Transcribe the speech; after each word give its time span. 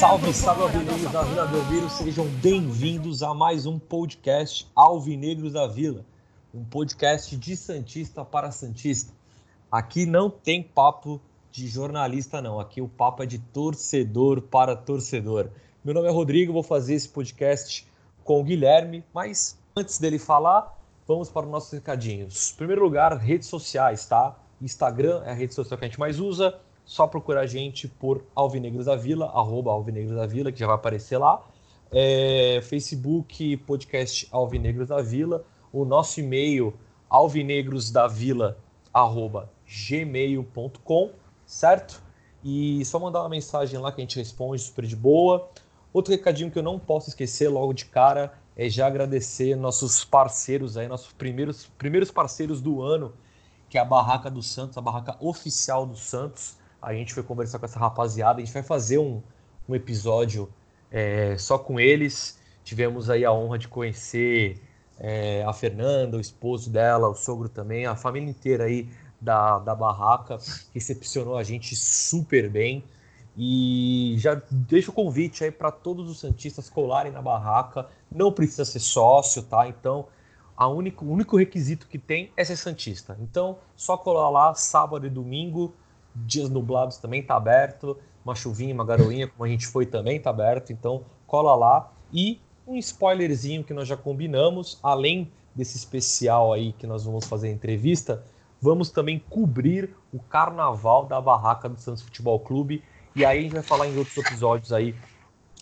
Salve, 0.00 0.32
salve 0.32 0.62
alvinegros 0.62 1.12
da 1.12 1.22
Vila 1.22 1.44
Belmiro, 1.44 1.90
sejam 1.90 2.24
bem-vindos 2.24 3.22
a 3.22 3.34
mais 3.34 3.66
um 3.66 3.78
podcast 3.78 4.66
Alvinegros 4.74 5.52
da 5.52 5.66
Vila, 5.66 6.06
um 6.54 6.64
podcast 6.64 7.36
de 7.36 7.54
Santista 7.54 8.24
para 8.24 8.50
Santista. 8.50 9.12
Aqui 9.70 10.06
não 10.06 10.30
tem 10.30 10.62
papo 10.62 11.20
de 11.52 11.68
jornalista 11.68 12.40
não, 12.40 12.58
aqui 12.58 12.80
o 12.80 12.88
papo 12.88 13.24
é 13.24 13.26
de 13.26 13.38
torcedor 13.38 14.40
para 14.40 14.74
torcedor. 14.74 15.50
Meu 15.84 15.92
nome 15.92 16.08
é 16.08 16.10
Rodrigo, 16.10 16.50
vou 16.50 16.62
fazer 16.62 16.94
esse 16.94 17.10
podcast 17.10 17.86
com 18.24 18.40
o 18.40 18.44
Guilherme, 18.44 19.04
mas 19.12 19.58
antes 19.76 19.98
dele 19.98 20.18
falar, 20.18 20.78
vamos 21.06 21.28
para 21.28 21.44
os 21.44 21.52
nossos 21.52 21.72
recadinhos. 21.72 22.52
Em 22.52 22.56
primeiro 22.56 22.82
lugar, 22.82 23.14
redes 23.18 23.48
sociais, 23.48 24.06
tá? 24.06 24.34
Instagram 24.62 25.22
é 25.26 25.32
a 25.32 25.34
rede 25.34 25.52
social 25.52 25.78
que 25.78 25.84
a 25.84 25.88
gente 25.88 26.00
mais 26.00 26.18
usa, 26.18 26.58
só 26.84 27.06
procurar 27.06 27.42
a 27.42 27.46
gente 27.46 27.86
por 27.86 28.24
Alvinegros 28.34 28.86
da 28.86 28.96
Vila, 28.96 29.26
arroba 29.26 29.70
Alvinegros 29.70 30.16
da 30.16 30.26
Vila, 30.26 30.50
que 30.50 30.58
já 30.58 30.66
vai 30.66 30.76
aparecer 30.76 31.18
lá. 31.18 31.40
É, 31.92 32.60
Facebook, 32.62 33.56
podcast 33.58 34.28
Alvinegros 34.30 34.88
da 34.88 35.00
Vila. 35.00 35.44
O 35.72 35.84
nosso 35.84 36.18
e-mail, 36.20 36.74
alvinegrosdavila, 37.08 38.58
arroba 38.92 39.50
gmail.com, 39.66 41.10
certo? 41.46 42.02
E 42.42 42.84
só 42.84 42.98
mandar 42.98 43.20
uma 43.20 43.28
mensagem 43.28 43.78
lá 43.78 43.92
que 43.92 44.00
a 44.00 44.04
gente 44.04 44.18
responde 44.18 44.60
super 44.60 44.84
de 44.84 44.96
boa. 44.96 45.48
Outro 45.92 46.12
recadinho 46.12 46.50
que 46.50 46.58
eu 46.58 46.62
não 46.62 46.78
posso 46.78 47.08
esquecer 47.08 47.48
logo 47.48 47.72
de 47.72 47.84
cara 47.84 48.32
é 48.56 48.68
já 48.68 48.86
agradecer 48.86 49.56
nossos 49.56 50.04
parceiros 50.04 50.76
aí, 50.76 50.88
nossos 50.88 51.12
primeiros, 51.12 51.66
primeiros 51.78 52.10
parceiros 52.10 52.60
do 52.60 52.82
ano, 52.82 53.12
que 53.68 53.78
é 53.78 53.80
a 53.80 53.84
Barraca 53.84 54.30
do 54.30 54.42
Santos, 54.42 54.76
a 54.76 54.80
barraca 54.80 55.16
oficial 55.20 55.86
do 55.86 55.96
Santos 55.96 56.59
a 56.80 56.92
gente 56.94 57.12
foi 57.14 57.22
conversar 57.22 57.58
com 57.58 57.66
essa 57.66 57.78
rapaziada, 57.78 58.40
a 58.40 58.44
gente 58.44 58.52
vai 58.52 58.62
fazer 58.62 58.98
um, 58.98 59.22
um 59.68 59.74
episódio 59.74 60.48
é, 60.90 61.36
só 61.38 61.58
com 61.58 61.78
eles. 61.78 62.38
Tivemos 62.64 63.10
aí 63.10 63.24
a 63.24 63.32
honra 63.32 63.58
de 63.58 63.68
conhecer 63.68 64.60
é, 64.98 65.42
a 65.44 65.52
Fernanda, 65.52 66.16
o 66.16 66.20
esposo 66.20 66.70
dela, 66.70 67.08
o 67.08 67.14
sogro 67.14 67.48
também, 67.48 67.86
a 67.86 67.96
família 67.96 68.28
inteira 68.28 68.64
aí 68.64 68.88
da, 69.20 69.58
da 69.58 69.74
barraca, 69.74 70.38
recepcionou 70.74 71.36
a 71.36 71.42
gente 71.42 71.74
super 71.76 72.48
bem. 72.48 72.84
E 73.36 74.16
já 74.18 74.40
deixo 74.50 74.90
o 74.90 74.94
convite 74.94 75.44
aí 75.44 75.50
para 75.50 75.70
todos 75.70 76.10
os 76.10 76.20
Santistas 76.20 76.68
colarem 76.68 77.12
na 77.12 77.22
barraca. 77.22 77.86
Não 78.10 78.32
precisa 78.32 78.64
ser 78.64 78.80
sócio, 78.80 79.42
tá? 79.42 79.68
Então, 79.68 80.08
a 80.56 80.68
único, 80.68 81.04
o 81.06 81.10
único 81.10 81.38
requisito 81.38 81.86
que 81.86 81.98
tem 81.98 82.32
é 82.36 82.44
ser 82.44 82.56
Santista. 82.56 83.16
Então, 83.20 83.58
só 83.76 83.96
colar 83.96 84.28
lá 84.28 84.54
sábado 84.54 85.06
e 85.06 85.10
domingo, 85.10 85.74
dias 86.14 86.48
nublados 86.48 86.98
também 86.98 87.22
tá 87.22 87.36
aberto, 87.36 87.96
uma 88.24 88.34
chuvinha, 88.34 88.74
uma 88.74 88.84
garoinha, 88.84 89.28
como 89.28 89.44
a 89.44 89.48
gente 89.48 89.66
foi 89.66 89.86
também 89.86 90.20
tá 90.20 90.30
aberto, 90.30 90.72
então 90.72 91.04
cola 91.26 91.54
lá. 91.54 91.92
E 92.12 92.40
um 92.66 92.76
spoilerzinho 92.76 93.64
que 93.64 93.72
nós 93.72 93.88
já 93.88 93.96
combinamos, 93.96 94.78
além 94.82 95.30
desse 95.54 95.76
especial 95.76 96.52
aí 96.52 96.72
que 96.72 96.86
nós 96.86 97.04
vamos 97.04 97.26
fazer 97.26 97.48
a 97.48 97.52
entrevista, 97.52 98.24
vamos 98.60 98.90
também 98.90 99.18
cobrir 99.30 99.94
o 100.12 100.18
carnaval 100.18 101.06
da 101.06 101.20
barraca 101.20 101.68
do 101.68 101.80
Santos 101.80 102.02
Futebol 102.02 102.38
Clube. 102.40 102.82
E 103.14 103.24
aí 103.24 103.38
a 103.38 103.42
gente 103.42 103.52
vai 103.52 103.62
falar 103.62 103.88
em 103.88 103.96
outros 103.96 104.16
episódios 104.16 104.72
aí 104.72 104.94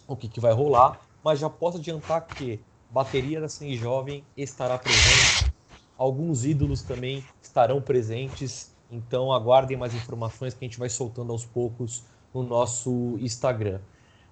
o 0.07 0.17
que, 0.17 0.29
que 0.29 0.41
vai 0.41 0.53
rolar. 0.53 1.01
Mas 1.23 1.39
já 1.39 1.49
posso 1.49 1.79
adiantar 1.79 2.27
que 2.27 2.61
bateria 2.91 3.41
da 3.41 3.49
Sem 3.49 3.75
Jovem 3.75 4.25
estará 4.37 4.79
presente. 4.79 5.53
Alguns 5.97 6.45
ídolos 6.45 6.83
também 6.83 7.25
estarão 7.43 7.81
presentes. 7.81 8.75
Então 8.91 9.33
aguardem 9.33 9.77
mais 9.77 9.95
informações 9.95 10.55
que 10.55 10.65
a 10.65 10.69
gente 10.69 10.79
vai 10.79 10.89
soltando 10.89 11.33
aos 11.33 11.45
poucos 11.45 12.05
no 12.33 12.43
nosso 12.43 13.17
Instagram. 13.21 13.81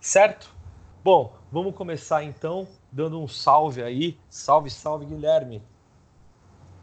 Certo? 0.00 0.54
Bom, 1.04 1.34
vamos 1.52 1.74
começar 1.74 2.24
então 2.24 2.66
dando 2.90 3.20
um 3.20 3.28
salve 3.28 3.82
aí. 3.82 4.18
Salve, 4.28 4.70
salve, 4.70 5.06
Guilherme. 5.06 5.62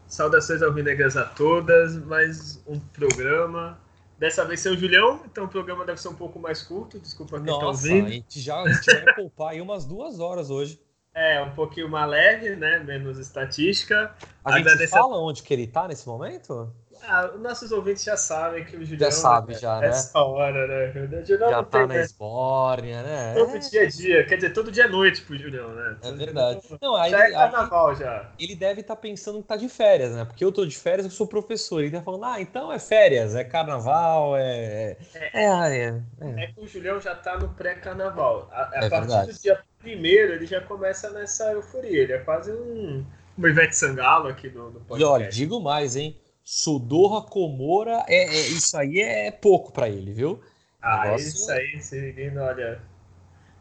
Saudações 0.06 0.62
alvinegras 0.62 1.16
a 1.16 1.24
todas, 1.24 1.96
mais 1.96 2.62
um 2.66 2.78
programa. 2.78 3.78
Dessa 4.18 4.44
vez 4.44 4.60
sem 4.60 4.72
o 4.72 4.76
Julião, 4.76 5.20
então 5.24 5.44
o 5.44 5.48
programa 5.48 5.84
deve 5.84 6.00
ser 6.00 6.08
um 6.08 6.14
pouco 6.14 6.38
mais 6.38 6.62
curto, 6.62 7.00
desculpa 7.00 7.36
quem 7.36 7.46
Nossa, 7.46 7.60
tá 7.60 7.66
ouvindo. 7.66 8.06
a 8.06 8.10
gente 8.10 8.40
já 8.40 8.62
a 8.62 8.72
gente 8.72 8.86
vai 8.86 9.14
poupar 9.14 9.50
aí 9.50 9.60
umas 9.60 9.84
duas 9.84 10.20
horas 10.20 10.50
hoje. 10.50 10.80
É, 11.12 11.42
um 11.42 11.50
pouquinho 11.50 11.88
mais 11.88 12.08
leve, 12.08 12.56
né? 12.56 12.78
Menos 12.78 13.18
estatística. 13.18 14.14
A 14.44 14.58
gente 14.58 14.88
fala 14.88 15.16
onde 15.16 15.42
que 15.42 15.52
ele 15.52 15.66
tá 15.66 15.86
nesse 15.86 16.06
momento? 16.06 16.72
Ah, 17.06 17.30
os 17.34 17.40
nossos 17.40 17.70
ouvintes 17.72 18.02
já 18.04 18.16
sabem 18.16 18.64
que 18.64 18.76
o 18.76 18.84
Julião. 18.84 19.10
Já 19.10 19.10
sabe, 19.10 19.54
já, 19.54 19.80
né? 19.80 19.88
Essa 19.88 20.18
hora, 20.22 20.66
né? 20.66 21.20
O 21.22 21.24
Julião 21.26 21.50
Já 21.50 21.56
não 21.58 21.64
tá 21.64 21.78
tem, 21.78 21.86
na 21.86 21.94
né? 21.94 22.00
Esbórnia, 22.02 23.02
né? 23.02 23.34
Todo 23.34 23.58
dia 23.58 23.82
a 23.82 23.86
dia, 23.88 24.26
quer 24.26 24.36
dizer, 24.36 24.52
todo 24.52 24.70
dia 24.72 24.84
é 24.84 24.88
noite 24.88 25.22
pro 25.22 25.36
Julião, 25.36 25.68
né? 25.74 25.96
É 26.02 26.12
verdade. 26.12 26.60
Não, 26.80 26.96
aí, 26.96 27.10
Já 27.10 27.20
é 27.20 27.26
aí 27.26 27.32
carnaval 27.32 27.94
já. 27.94 28.30
ele 28.38 28.54
deve 28.56 28.80
estar 28.80 28.96
pensando 28.96 29.40
que 29.42 29.48
tá 29.48 29.56
de 29.56 29.68
férias, 29.68 30.12
né? 30.14 30.24
Porque 30.24 30.44
eu 30.44 30.52
tô 30.52 30.64
de 30.66 30.76
férias, 30.76 31.04
eu 31.06 31.10
sou 31.10 31.26
professor. 31.26 31.80
Ele 31.82 31.90
tá 31.90 32.02
falando, 32.02 32.24
ah, 32.24 32.40
então 32.40 32.72
é 32.72 32.78
férias, 32.78 33.34
é 33.34 33.44
carnaval, 33.44 34.36
é. 34.36 34.96
É, 35.14 35.44
é, 35.44 35.88
é. 36.20 36.44
É 36.44 36.46
que 36.52 36.60
o 36.60 36.66
Julião 36.66 37.00
já 37.00 37.14
tá 37.14 37.38
no 37.38 37.48
pré-carnaval. 37.50 38.48
A, 38.52 38.62
a 38.80 38.80
É 38.80 38.88
partir 38.88 38.90
verdade. 38.90 39.32
do 39.32 39.38
dia 39.40 39.60
primeiro, 39.78 40.32
ele 40.34 40.46
já 40.46 40.60
começa 40.60 41.10
nessa 41.10 41.52
euforia. 41.52 42.02
Ele 42.02 42.12
é 42.12 42.18
quase 42.18 42.52
um, 42.52 43.04
um 43.38 43.46
Ivete 43.46 43.76
Sangalo 43.76 44.28
aqui 44.28 44.48
no, 44.50 44.70
no 44.70 44.80
E 44.80 44.84
podcast. 44.84 45.04
olha, 45.04 45.28
digo 45.28 45.60
mais, 45.60 45.96
hein? 45.96 46.20
Sudorra 46.44 47.22
Comora, 47.22 48.04
é, 48.08 48.16
é- 48.24 48.48
isso 48.48 48.76
aí 48.76 49.00
é 49.00 49.30
pouco 49.30 49.72
pra 49.72 49.88
ele, 49.88 50.12
viu? 50.12 50.40
Ah, 50.80 51.06
negócio- 51.06 51.28
isso 51.28 51.50
aí, 51.50 51.72
esse 51.76 52.00
menino, 52.00 52.40
olha. 52.42 52.80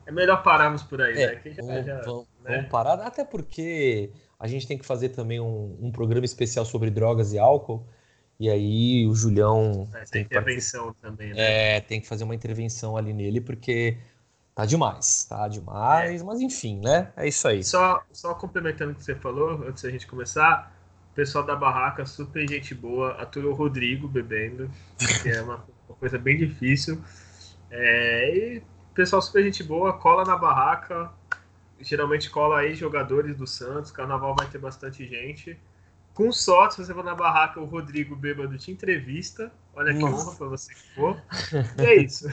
É 0.06 0.12
melhor 0.12 0.44
pararmos 0.44 0.84
por 0.84 1.02
aí, 1.02 1.20
É, 1.20 1.28
né? 1.28 1.36
Que 1.38 1.54
já, 1.54 1.64
vamos, 1.64 1.84
já, 1.84 2.02
vamos- 2.04 2.28
né? 2.44 2.66
vamos 2.66 2.70
parar, 2.70 2.96
até 3.06 3.24
porque 3.24 4.12
a 4.40 4.48
gente 4.48 4.68
tem 4.68 4.78
que 4.78 4.86
fazer 4.86 5.10
também 5.10 5.40
um, 5.40 5.78
um 5.82 5.92
programa 5.92 6.26
especial 6.26 6.66
sobre 6.66 6.90
drogas 6.92 7.34
e 7.34 7.40
álcool. 7.40 7.86
E 8.40 8.50
aí 8.50 9.06
o 9.08 9.16
Julião 9.16 9.88
Essa 9.94 10.12
tem 10.12 10.26
que, 10.28 10.36
intervenção 10.36 10.94
também, 10.96 11.34
né? 11.34 11.56
é, 11.56 11.82
tem 11.82 12.02
que 12.02 12.08
fazer 12.08 12.24
uma 12.24 12.36
intervenção 12.36 12.98
ali 12.98 13.14
nele, 13.14 13.42
porque 13.42 13.98
tá 14.56 14.66
demais, 14.66 15.26
tá 15.26 15.48
demais, 15.48 16.24
mas 16.24 16.42
enfim, 16.42 16.80
né? 16.82 17.14
É 17.18 17.28
isso 17.28 17.48
aí. 17.48 17.70
Só, 17.70 18.04
só 18.12 18.36
complementando 18.36 18.92
o 18.92 18.96
que 18.96 19.04
você 19.04 19.16
falou, 19.16 19.64
antes 19.68 19.84
da 19.84 19.90
gente 19.90 20.06
começar, 20.08 20.73
o 21.14 21.16
pessoal 21.16 21.46
da 21.46 21.56
barraca, 21.56 22.08
super 22.08 22.50
gente 22.50 22.74
boa, 22.74 23.12
aturou 23.22 23.52
o 23.52 23.56
Rodrigo 23.56 24.08
bebendo, 24.08 24.68
que 25.22 25.30
é 25.30 25.44
uma, 25.44 25.64
uma 25.88 25.96
coisa 26.00 26.18
bem 26.18 26.36
difícil. 26.36 27.00
É, 27.70 28.36
e 28.36 28.64
pessoal 28.96 29.22
super 29.22 29.44
gente 29.44 29.64
boa, 29.64 29.94
cola 29.94 30.26
na 30.26 30.36
barraca, 30.36 31.12
geralmente 31.80 32.32
cola 32.32 32.60
aí 32.60 32.74
jogadores 32.74 33.38
do 33.38 33.46
Santos, 33.46 33.92
carnaval 33.92 34.36
vai 34.36 34.48
ter 34.48 34.58
bastante 34.58 35.06
gente. 35.06 35.56
Com 36.16 36.32
sorte, 36.32 36.76
se 36.76 36.84
você 36.84 36.94
for 36.96 37.04
na 37.04 37.14
barraca, 37.14 37.60
o 37.60 37.66
Rodrigo 37.66 38.16
bêbado 38.16 38.58
te 38.58 38.72
entrevista. 38.72 39.52
Olha 39.76 39.94
que 39.94 40.00
Nossa. 40.00 40.16
honra 40.16 40.36
pra 40.36 40.48
você 40.48 40.74
que 40.74 40.96
for. 40.96 41.22
E 41.78 41.86
é 41.86 41.96
isso. 42.02 42.28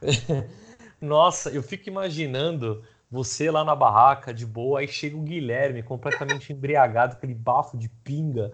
Nossa, 1.00 1.50
eu 1.50 1.62
fico 1.62 1.88
imaginando 1.88 2.82
você 3.10 3.50
lá 3.50 3.64
na 3.64 3.74
barraca, 3.74 4.32
de 4.32 4.46
boa, 4.46 4.80
aí 4.80 4.88
chega 4.88 5.16
o 5.16 5.22
Guilherme 5.22 5.82
completamente 5.82 6.52
embriagado, 6.54 7.14
aquele 7.14 7.34
bafo 7.34 7.76
de 7.76 7.88
pinga, 7.88 8.50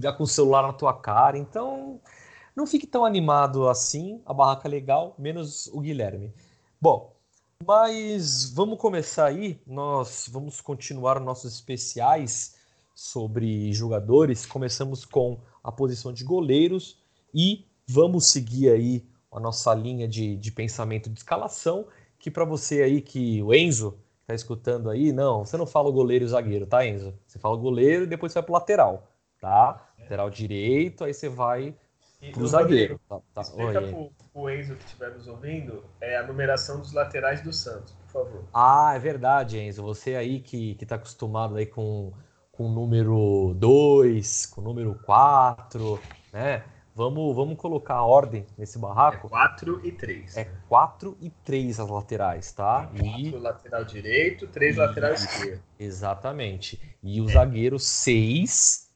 já 0.00 0.12
com 0.12 0.22
o 0.22 0.26
celular 0.26 0.62
na 0.62 0.72
tua 0.72 0.94
cara. 0.94 1.36
Então, 1.36 2.00
não 2.54 2.66
fique 2.66 2.86
tão 2.86 3.04
animado 3.04 3.68
assim, 3.68 4.22
a 4.24 4.32
barraca 4.32 4.68
é 4.68 4.70
legal, 4.70 5.14
menos 5.18 5.66
o 5.68 5.80
Guilherme. 5.80 6.32
Bom, 6.80 7.12
mas 7.66 8.50
vamos 8.54 8.78
começar 8.78 9.26
aí, 9.26 9.60
nós 9.66 10.28
vamos 10.30 10.60
continuar 10.60 11.18
nossos 11.20 11.52
especiais 11.52 12.56
sobre 12.94 13.72
jogadores. 13.72 14.46
Começamos 14.46 15.04
com 15.04 15.40
a 15.62 15.72
posição 15.72 16.12
de 16.12 16.24
goleiros 16.24 16.98
e 17.34 17.66
vamos 17.86 18.28
seguir 18.28 18.70
aí 18.70 19.06
a 19.32 19.38
nossa 19.38 19.74
linha 19.74 20.08
de, 20.08 20.36
de 20.36 20.52
pensamento 20.52 21.08
de 21.08 21.18
escalação, 21.18 21.86
que 22.20 22.30
para 22.30 22.44
você 22.44 22.82
aí 22.82 23.00
que 23.00 23.42
o 23.42 23.52
Enzo 23.52 23.98
está 24.20 24.34
escutando 24.34 24.90
aí, 24.90 25.10
não, 25.10 25.44
você 25.44 25.56
não 25.56 25.66
fala 25.66 25.88
o 25.88 25.92
goleiro 25.92 26.24
e 26.24 26.26
o 26.26 26.28
zagueiro, 26.28 26.66
tá, 26.66 26.86
Enzo? 26.86 27.14
Você 27.26 27.38
fala 27.38 27.54
o 27.54 27.58
goleiro 27.58 28.04
e 28.04 28.06
depois 28.06 28.30
você 28.30 28.38
vai 28.38 28.44
pro 28.44 28.52
lateral, 28.52 29.08
tá? 29.40 29.88
Lateral 29.98 30.28
direito, 30.28 31.02
aí 31.02 31.14
você 31.14 31.28
vai 31.28 31.74
pro 32.32 32.44
o 32.44 32.46
zagueiro. 32.46 33.00
Tá, 33.08 33.20
tá. 33.32 33.40
Explica 33.40 33.80
Oi. 33.80 33.90
pro, 33.90 34.12
pro 34.32 34.50
Enzo 34.50 34.76
que 34.76 34.84
estiver 34.84 35.10
nos 35.14 35.26
ouvindo 35.26 35.82
é 35.98 36.18
a 36.18 36.26
numeração 36.26 36.78
dos 36.78 36.92
laterais 36.92 37.42
do 37.42 37.52
Santos, 37.52 37.92
por 37.94 38.24
favor. 38.24 38.44
Ah, 38.52 38.92
é 38.94 38.98
verdade, 38.98 39.58
Enzo. 39.58 39.82
Você 39.82 40.14
aí 40.14 40.40
que, 40.40 40.74
que 40.74 40.84
tá 40.84 40.96
acostumado 40.96 41.56
aí 41.56 41.64
com, 41.64 42.12
com 42.52 42.66
o 42.66 42.68
número 42.70 43.54
2, 43.56 44.46
com 44.46 44.60
o 44.60 44.64
número 44.64 44.94
4, 45.06 45.98
né? 46.34 46.62
Vamos, 46.94 47.34
vamos 47.36 47.56
colocar 47.56 47.94
a 47.94 48.04
ordem 48.04 48.44
nesse 48.58 48.76
É 48.76 48.80
barraco. 48.80 49.28
4 49.28 49.80
e 49.86 49.92
3. 49.92 50.36
É 50.36 50.44
4 50.68 51.16
e 51.20 51.30
3 51.30 51.78
as 51.80 51.88
laterais, 51.88 52.52
tá? 52.52 52.90
E 52.94 53.30
4 53.30 53.38
lateral 53.40 53.84
direito, 53.84 54.46
3 54.48 54.76
lateral 54.76 55.12
esquerdo. 55.14 55.62
exatamente. 55.78 56.80
E 57.02 57.20
o 57.20 57.28
É. 57.30 57.32
zagueiro 57.32 57.78
6 57.78 58.90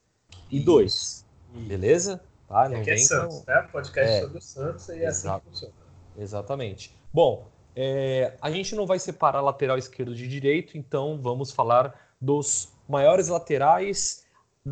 e 0.51 0.61
2. 0.61 1.25
Beleza? 1.69 2.21
Tá? 2.49 2.67
E 2.67 2.71
Não 2.71 2.81
aqui 2.81 2.91
é 2.91 2.95
vem 2.95 3.05
Santos, 3.05 3.39
com... 3.45 3.51
né? 3.51 3.69
Podcast 3.73 4.13
É. 4.13 4.21
sobre 4.23 4.39
o 4.39 4.43
Santos 4.43 4.89
e 4.89 4.93
é 4.93 5.07
assim 5.07 5.27
Exato. 5.29 5.41
que 5.45 5.51
funciona. 5.51 5.75
Exatamente. 6.19 6.95
Bom, 7.13 7.47
é, 7.77 8.35
a 8.41 8.51
gente 8.51 8.75
não 8.75 8.87
vai 8.87 8.99
separar 8.99 9.41
lateral 9.41 9.79
esquerdo 9.79 10.15
de 10.15 10.27
direito, 10.29 10.77
então 10.77 11.19
vamos 11.23 11.53
falar 11.53 11.95
dos 12.21 12.69
maiores 12.89 13.29
laterais, 13.29 14.24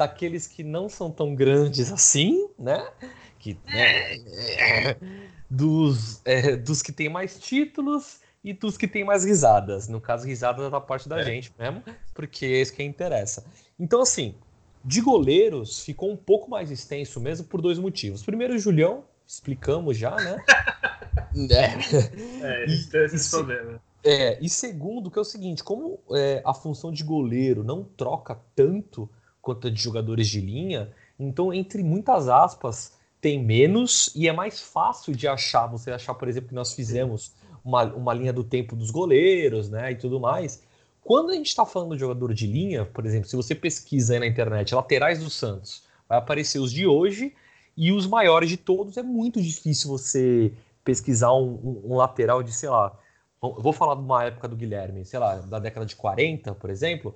daqueles 0.02 0.46
que 0.46 0.64
não 0.64 0.88
são 0.88 1.10
tão 1.10 1.34
grandes 1.34 1.92
assim, 1.92 2.48
né? 2.58 2.82
Que, 3.38 3.58
né, 3.68 4.16
dos, 5.50 6.20
é, 6.24 6.56
dos 6.56 6.80
que 6.80 6.92
têm 6.92 7.08
mais 7.08 7.38
títulos 7.38 8.20
e 8.42 8.52
dos 8.52 8.76
que 8.76 8.88
têm 8.88 9.04
mais 9.04 9.24
risadas. 9.24 9.88
No 9.88 10.00
caso, 10.00 10.26
risadas 10.26 10.70
da 10.70 10.80
parte 10.80 11.08
da 11.08 11.20
É. 11.20 11.24
gente 11.24 11.52
mesmo, 11.58 11.82
porque 12.14 12.46
é 12.46 12.60
isso 12.62 12.72
que 12.72 12.82
interessa. 12.82 13.44
Então, 13.78 14.00
assim, 14.00 14.34
de 14.84 15.00
goleiros 15.00 15.80
ficou 15.84 16.10
um 16.10 16.16
pouco 16.16 16.50
mais 16.50 16.70
extenso 16.70 17.20
mesmo 17.20 17.46
por 17.46 17.60
dois 17.60 17.78
motivos. 17.78 18.22
Primeiro, 18.22 18.54
o 18.54 18.58
Julião, 18.58 19.04
explicamos 19.26 19.96
já, 19.96 20.16
né? 20.20 20.42
É. 21.50 22.44
É, 22.44 22.60
E- 22.60 22.62
eles 22.64 22.86
têm 22.88 23.04
esses 23.04 23.20
e 23.22 23.24
se- 23.24 23.30
problemas. 23.30 23.80
É, 24.04 24.38
e 24.44 24.48
segundo, 24.48 25.10
que 25.10 25.18
é 25.18 25.22
o 25.22 25.24
seguinte, 25.24 25.62
como 25.62 25.98
é, 26.12 26.42
a 26.44 26.52
função 26.52 26.90
de 26.92 27.04
goleiro 27.04 27.62
não 27.62 27.84
troca 27.84 28.38
tanto 28.54 29.08
quanto 29.42 29.70
de 29.70 29.80
jogadores 29.82 30.28
de 30.28 30.40
linha, 30.40 30.90
então, 31.18 31.52
entre 31.52 31.82
muitas 31.82 32.28
aspas, 32.28 32.92
tem 33.20 33.42
menos 33.42 34.10
e 34.16 34.28
é 34.28 34.32
mais 34.32 34.60
fácil 34.60 35.14
de 35.14 35.28
achar. 35.28 35.66
Você 35.68 35.90
achar, 35.92 36.14
por 36.14 36.28
exemplo, 36.28 36.48
que 36.48 36.54
nós 36.54 36.74
fizemos 36.74 37.34
uma, 37.64 37.84
uma 37.94 38.14
linha 38.14 38.32
do 38.32 38.42
tempo 38.44 38.74
dos 38.74 38.90
goleiros, 38.90 39.68
né, 39.70 39.92
e 39.92 39.96
tudo 39.96 40.18
mais. 40.20 40.62
Quando 41.02 41.30
a 41.30 41.34
gente 41.34 41.48
está 41.48 41.66
falando 41.66 41.94
de 41.94 42.00
jogador 42.00 42.32
de 42.34 42.46
linha, 42.46 42.84
por 42.86 43.04
exemplo, 43.06 43.28
se 43.28 43.36
você 43.36 43.54
pesquisa 43.54 44.14
aí 44.14 44.20
na 44.20 44.26
internet 44.26 44.74
laterais 44.74 45.18
do 45.22 45.30
Santos, 45.30 45.84
vai 46.08 46.18
aparecer 46.18 46.58
os 46.58 46.72
de 46.72 46.86
hoje 46.86 47.34
e 47.76 47.92
os 47.92 48.06
maiores 48.06 48.48
de 48.48 48.56
todos. 48.56 48.96
É 48.96 49.02
muito 49.02 49.40
difícil 49.42 49.88
você 49.90 50.52
pesquisar 50.84 51.32
um, 51.34 51.54
um- 51.54 51.92
um 51.92 51.96
lateral 51.96 52.42
de, 52.42 52.52
sei 52.52 52.68
lá, 52.68 52.96
vou 53.40 53.72
falar 53.72 53.94
de 53.96 54.02
uma 54.02 54.24
época 54.24 54.46
do 54.48 54.56
Guilherme, 54.56 55.04
sei 55.04 55.18
lá, 55.18 55.36
da 55.36 55.58
década 55.58 55.84
de 55.86 55.96
40, 55.96 56.54
por 56.54 56.70
exemplo. 56.70 57.14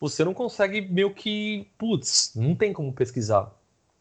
Você 0.00 0.24
não 0.24 0.32
consegue 0.32 0.80
meio 0.80 1.12
que, 1.14 1.70
putz, 1.78 2.32
não 2.34 2.56
tem 2.56 2.72
como 2.72 2.92
pesquisar. 2.92 3.52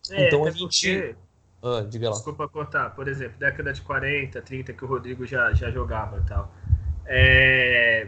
É, 0.09 0.27
Então 0.27 0.45
a 0.45 0.51
gente- 0.51 1.15
Ah, 1.61 1.81
diga 1.81 2.09
lá. 2.09 2.15
Desculpa 2.15 2.47
cortar, 2.47 2.89
por 2.95 3.07
exemplo, 3.09 3.37
década 3.37 3.73
de 3.73 3.81
40, 3.81 4.41
30, 4.41 4.71
que 4.71 4.83
o 4.85 4.87
Rodrigo 4.87 5.25
já, 5.27 5.51
já 5.53 5.69
jogava 5.69 6.17
e 6.17 6.21
tal. 6.27 6.49
É, 7.05 8.07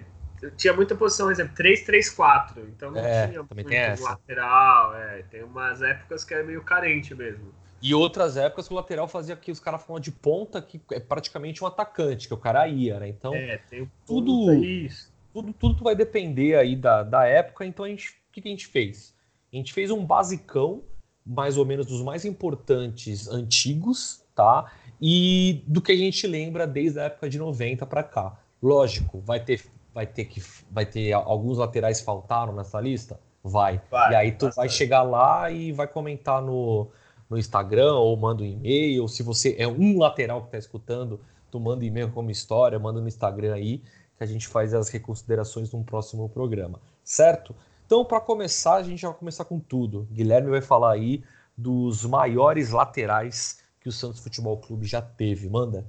tinha 0.55 0.73
muita 0.73 0.95
posição, 0.95 1.25
por 1.25 1.33
exemplo, 1.33 1.53
3-3-4, 1.53 2.61
então 2.69 2.91
não 2.91 2.99
É, 3.01 3.27
tinha 3.27 3.39
muito 3.41 3.67
tem 3.67 3.99
lateral, 3.99 4.95
é, 4.95 5.23
tem 5.23 5.43
umas 5.43 5.81
épocas 5.81 6.23
que 6.23 6.33
é 6.33 6.41
meio 6.43 6.63
carente 6.63 7.13
mesmo. 7.13 7.53
E 7.81 7.93
outras 7.93 8.37
épocas 8.37 8.67
que 8.67 8.73
o 8.73 8.77
lateral 8.77 9.07
fazia 9.07 9.35
que 9.35 9.51
os 9.51 9.59
caras 9.59 9.83
falam 9.83 9.99
de 9.99 10.11
ponta, 10.11 10.61
que 10.61 10.79
é 10.91 10.99
praticamente 10.99 11.63
um 11.63 11.67
atacante, 11.67 12.27
que 12.27 12.33
o 12.33 12.37
cara 12.37 12.67
ia, 12.67 12.99
né? 12.99 13.09
Então, 13.09 13.33
é, 13.33 13.57
tem 13.69 13.91
tudo- 14.05 14.53
isso. 14.63 15.10
Tudo, 15.33 15.53
tudo 15.53 15.83
vai 15.83 15.95
depender 15.95 16.55
aí 16.55 16.75
da, 16.75 17.03
da 17.03 17.25
época. 17.25 17.65
Então, 17.65 17.85
a 17.85 17.89
gente, 17.89 18.09
o 18.09 18.13
que, 18.31 18.41
que 18.41 18.47
a 18.47 18.51
gente 18.51 18.67
fez? 18.67 19.13
A 19.51 19.55
gente 19.55 19.73
fez 19.73 19.91
um 19.91 20.05
basicão, 20.05 20.83
mais 21.25 21.57
ou 21.57 21.65
menos 21.65 21.85
dos 21.85 22.01
mais 22.01 22.25
importantes 22.25 23.27
antigos, 23.27 24.23
tá? 24.35 24.71
E 25.01 25.63
do 25.67 25.81
que 25.81 25.91
a 25.91 25.97
gente 25.97 26.25
lembra 26.27 26.65
desde 26.65 26.99
a 26.99 27.03
época 27.03 27.29
de 27.29 27.37
90 27.37 27.85
para 27.85 28.03
cá. 28.03 28.39
Lógico, 28.61 29.19
vai 29.19 29.39
ter, 29.39 29.61
vai 29.93 30.05
ter 30.05 30.25
que 30.25 30.41
vai 30.69 30.85
ter 30.85 31.11
alguns 31.13 31.57
laterais 31.57 31.99
faltaram 32.01 32.53
nessa 32.53 32.79
lista? 32.79 33.19
Vai. 33.43 33.81
Vai, 33.89 34.11
e 34.11 34.15
aí 34.15 34.31
tu 34.31 34.45
vai 34.45 34.49
bastante. 34.49 34.73
chegar 34.73 35.01
lá 35.01 35.49
e 35.49 35.71
vai 35.71 35.87
comentar 35.87 36.41
no, 36.41 36.87
no 37.29 37.37
Instagram 37.37 37.95
ou 37.95 38.15
manda 38.15 38.43
um 38.43 38.45
e-mail. 38.45 39.07
Se 39.07 39.23
você 39.23 39.55
é 39.57 39.67
um 39.67 39.97
lateral 39.97 40.41
que 40.41 40.47
está 40.47 40.57
escutando, 40.59 41.19
tu 41.49 41.59
manda 41.59 41.83
e-mail 41.83 42.11
como 42.11 42.29
história, 42.29 42.77
manda 42.77 43.01
no 43.01 43.07
Instagram 43.07 43.55
aí 43.55 43.81
que 44.21 44.25
a 44.25 44.27
gente 44.27 44.47
faz 44.47 44.71
as 44.71 44.87
reconsiderações 44.89 45.71
num 45.71 45.83
próximo 45.83 46.29
programa, 46.29 46.79
certo? 47.03 47.55
Então, 47.87 48.05
para 48.05 48.21
começar, 48.21 48.75
a 48.75 48.83
gente 48.83 49.01
já 49.01 49.09
vai 49.09 49.17
começar 49.17 49.45
com 49.45 49.59
tudo. 49.59 50.07
Guilherme 50.11 50.51
vai 50.51 50.61
falar 50.61 50.91
aí 50.91 51.23
dos 51.57 52.05
maiores 52.05 52.69
laterais 52.69 53.63
que 53.79 53.89
o 53.89 53.91
Santos 53.91 54.19
Futebol 54.19 54.55
Clube 54.57 54.85
já 54.85 55.01
teve. 55.01 55.49
Manda. 55.49 55.83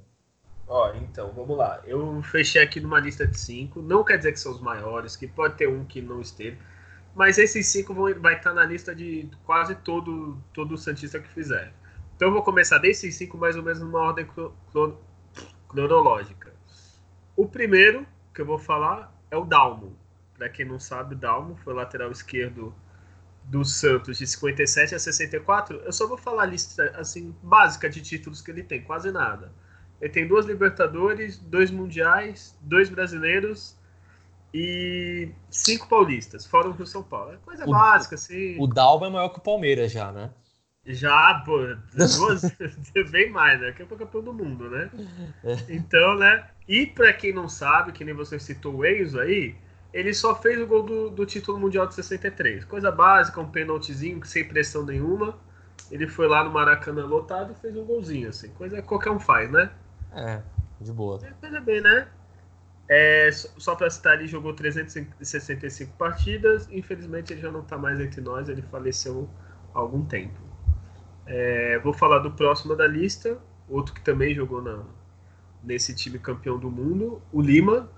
Ó, 0.67 0.93
então, 0.95 1.31
vamos 1.31 1.55
lá. 1.55 1.79
Eu 1.85 2.23
fechei 2.23 2.63
aqui 2.63 2.79
numa 2.81 2.99
lista 2.99 3.27
de 3.27 3.37
cinco. 3.37 3.83
Não 3.83 4.03
quer 4.03 4.17
dizer 4.17 4.31
que 4.31 4.39
são 4.39 4.51
os 4.51 4.59
maiores, 4.59 5.15
que 5.15 5.27
pode 5.27 5.55
ter 5.55 5.69
um 5.69 5.85
que 5.85 6.01
não 6.01 6.19
esteve. 6.19 6.57
Mas 7.13 7.37
esses 7.37 7.67
cinco 7.67 7.93
vão, 7.93 8.19
vai 8.19 8.35
estar 8.35 8.51
na 8.51 8.65
lista 8.65 8.95
de 8.95 9.29
quase 9.45 9.75
todo, 9.75 10.37
todo 10.51 10.75
Santista 10.75 11.19
que 11.19 11.29
fizer. 11.29 11.71
Então 12.15 12.29
eu 12.29 12.33
vou 12.33 12.41
começar 12.41 12.79
desses 12.79 13.13
cinco 13.13 13.37
mais 13.37 13.55
ou 13.55 13.61
menos 13.61 13.79
numa 13.79 13.99
ordem 13.99 14.25
cro- 14.25 14.55
cro- 14.71 14.97
cronológica. 15.69 16.51
O 17.35 17.47
primeiro 17.47 18.07
que 18.33 18.41
eu 18.41 18.45
vou 18.45 18.57
falar 18.57 19.13
é 19.31 19.37
o 19.37 19.45
Dalmo. 19.45 19.97
Para 20.37 20.49
quem 20.49 20.65
não 20.65 20.79
sabe, 20.79 21.15
o 21.15 21.17
Dalmo 21.17 21.55
foi 21.57 21.73
lateral 21.73 22.11
esquerdo 22.11 22.73
do 23.45 23.63
Santos 23.65 24.17
de 24.17 24.27
57 24.27 24.95
a 24.95 24.99
64. 24.99 25.77
Eu 25.79 25.91
só 25.93 26.07
vou 26.07 26.17
falar 26.17 26.43
a 26.43 26.45
lista 26.45 26.93
assim 26.97 27.35
básica 27.43 27.89
de 27.89 28.01
títulos 28.01 28.41
que 28.41 28.51
ele 28.51 28.63
tem, 28.63 28.81
quase 28.83 29.11
nada. 29.11 29.51
Ele 30.01 30.11
tem 30.11 30.27
duas 30.27 30.45
Libertadores, 30.45 31.37
dois 31.37 31.71
Mundiais, 31.71 32.57
dois 32.61 32.89
Brasileiros 32.89 33.77
e 34.53 35.29
cinco 35.49 35.87
paulistas, 35.87 36.45
fora 36.45 36.69
o 36.69 36.71
Rio 36.71 36.85
São 36.85 37.03
Paulo. 37.03 37.33
É 37.33 37.37
coisa 37.37 37.65
O- 37.65 37.71
básica, 37.71 38.15
assim. 38.15 38.59
O 38.59 38.67
Dalma 38.67 39.07
é 39.07 39.09
maior 39.09 39.29
que 39.29 39.39
o 39.39 39.41
Palmeiras 39.41 39.91
já, 39.91 40.11
né? 40.11 40.31
Já, 40.85 41.41
pô, 41.45 41.59
duas, 41.93 42.53
bem 43.11 43.29
mais, 43.29 43.59
né? 43.61 43.71
Que 43.71 43.81
é 43.81 43.85
o 43.85 43.87
campeão 43.87 44.21
do 44.23 44.33
mundo, 44.33 44.69
né? 44.69 44.91
Então, 45.69 46.17
né? 46.17 46.45
E 46.67 46.85
pra 46.85 47.13
quem 47.13 47.33
não 47.33 47.47
sabe, 47.47 47.91
que 47.91 48.03
nem 48.03 48.13
você 48.13 48.37
citou 48.39 48.75
o 48.75 48.85
Enzo 48.85 49.19
aí, 49.19 49.55
ele 49.93 50.13
só 50.13 50.35
fez 50.35 50.59
o 50.59 50.67
gol 50.67 50.83
do, 50.83 51.09
do 51.09 51.25
título 51.25 51.59
mundial 51.59 51.87
de 51.87 51.95
63. 51.95 52.65
Coisa 52.65 52.91
básica, 52.91 53.39
um 53.39 53.49
pênaltizinho, 53.49 54.23
sem 54.25 54.47
pressão 54.47 54.85
nenhuma. 54.85 55.37
Ele 55.91 56.07
foi 56.07 56.27
lá 56.27 56.43
no 56.43 56.51
Maracanã 56.51 57.05
lotado 57.05 57.53
e 57.53 57.61
fez 57.61 57.75
um 57.77 57.85
golzinho, 57.85 58.29
assim. 58.29 58.49
Coisa 58.53 58.81
que 58.81 58.87
qualquer 58.87 59.11
um 59.11 59.19
faz, 59.19 59.49
né? 59.51 59.71
É, 60.11 60.41
de 60.81 60.91
boa. 60.91 61.19
É, 61.23 61.31
Coisa 61.39 61.61
bem, 61.61 61.81
né? 61.81 62.07
É, 62.89 63.31
só 63.31 63.49
só 63.57 63.75
pra 63.75 63.89
citar, 63.89 64.15
ele 64.15 64.27
jogou 64.27 64.53
365 64.53 65.93
partidas. 65.97 66.67
Infelizmente, 66.71 67.31
ele 67.31 67.41
já 67.41 67.51
não 67.51 67.63
tá 67.63 67.77
mais 67.77 67.99
entre 67.99 68.21
nós. 68.21 68.49
Ele 68.49 68.61
faleceu 68.63 69.29
há 69.73 69.79
algum 69.79 70.05
tempo. 70.05 70.42
É, 71.25 71.79
vou 71.79 71.93
falar 71.93 72.19
do 72.19 72.31
próximo 72.31 72.75
da 72.75 72.87
lista. 72.87 73.37
Outro 73.67 73.93
que 73.93 74.01
também 74.01 74.33
jogou 74.35 74.61
na, 74.61 74.83
nesse 75.63 75.95
time 75.95 76.19
campeão 76.19 76.59
do 76.59 76.71
mundo, 76.71 77.21
o 77.31 77.41
Lima. 77.41 77.89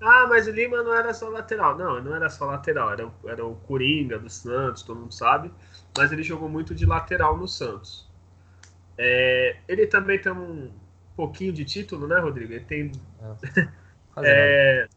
Ah, 0.00 0.26
mas 0.28 0.46
o 0.48 0.50
Lima 0.52 0.82
não 0.82 0.94
era 0.94 1.14
só 1.14 1.28
lateral. 1.28 1.76
Não, 1.78 2.02
não 2.02 2.14
era 2.14 2.30
só 2.30 2.46
lateral. 2.46 2.92
Era, 2.92 3.06
o- 3.08 3.14
era 3.30 3.44
o 3.46 3.56
Coringa 3.56 4.18
do 4.18 4.30
Santos, 4.30 4.82
todo 4.82 5.00
mundo 5.00 5.14
sabe. 5.14 5.52
Mas 5.96 6.12
ele 6.12 6.22
jogou 6.22 6.48
muito 6.48 6.74
de 6.74 6.86
lateral 6.86 7.36
no 7.38 7.48
Santos. 7.48 8.08
É, 8.98 9.56
ele 9.68 9.86
também 9.86 10.20
tem 10.20 10.32
um 10.32 10.72
pouquinho 11.16 11.52
de 11.52 11.64
título, 11.64 12.06
né, 12.08 12.18
Rodrigo? 12.20 12.52
Ele 12.52 12.64
tem 12.64 12.92
Quase 14.14 14.32
nada. 14.34 14.54
é, 14.54 14.88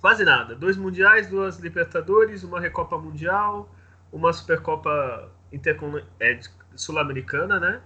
quase 0.00 0.24
nada. 0.24 0.54
Dois 0.54 0.76
mundiais, 0.76 1.28
duas 1.28 1.58
Libertadores, 1.58 2.42
uma 2.44 2.60
Recopa 2.60 2.98
Mundial, 2.98 3.68
uma 4.12 4.32
Supercopa 4.32 5.30
Intercon- 5.52 6.02
é, 6.20 6.38
Sul-Americana, 6.76 7.58
né? 7.60 7.80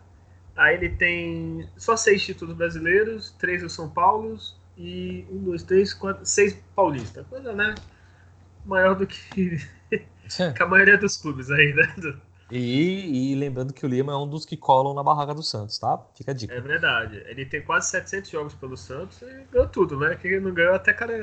Aí 0.57 0.75
ele 0.75 0.91
tem 0.91 1.69
só 1.77 1.97
seis 1.97 2.23
títulos 2.25 2.57
brasileiros, 2.57 3.31
três 3.39 3.63
do 3.63 3.69
São 3.69 3.89
Paulo 3.89 4.37
e 4.77 5.25
um, 5.31 5.45
dois, 5.45 5.63
três, 5.63 5.95
quatro, 5.95 6.27
seis 6.27 6.55
paulistas. 6.75 7.27
Coisa, 7.29 7.53
né? 7.53 7.75
Maior 8.67 8.95
do 8.95 9.07
que, 9.07 9.59
que 9.91 10.63
a 10.63 10.67
maioria 10.67 10.99
dos 10.99 11.17
clubes 11.17 11.51
aí, 11.51 11.73
né? 11.75 11.95
E, 12.51 13.33
e 13.33 13.35
lembrando 13.35 13.75
que 13.75 13.85
o 13.85 13.89
Lima 13.89 14.13
é 14.13 14.17
um 14.17 14.27
dos 14.27 14.47
que 14.47 14.57
colam 14.57 14.95
na 14.95 15.03
barraca 15.03 15.35
do 15.35 15.43
Santos, 15.43 15.79
tá? 15.79 16.03
Fica 16.17 16.31
a 16.31 16.35
dica. 16.35 16.55
É 16.55 16.61
verdade. 16.61 17.23
Ele 17.27 17.45
tem 17.45 17.61
quase 17.61 17.91
700 17.91 18.31
jogos 18.31 18.55
pelo 18.55 18.75
Santos 18.75 19.21
e 19.21 19.45
ganhou 19.53 19.69
tudo, 19.69 19.99
né? 19.99 20.17
Que 20.17 20.41
não 20.41 20.55
ganhou 20.55 20.75
até 20.75 20.95
cara. 20.95 21.15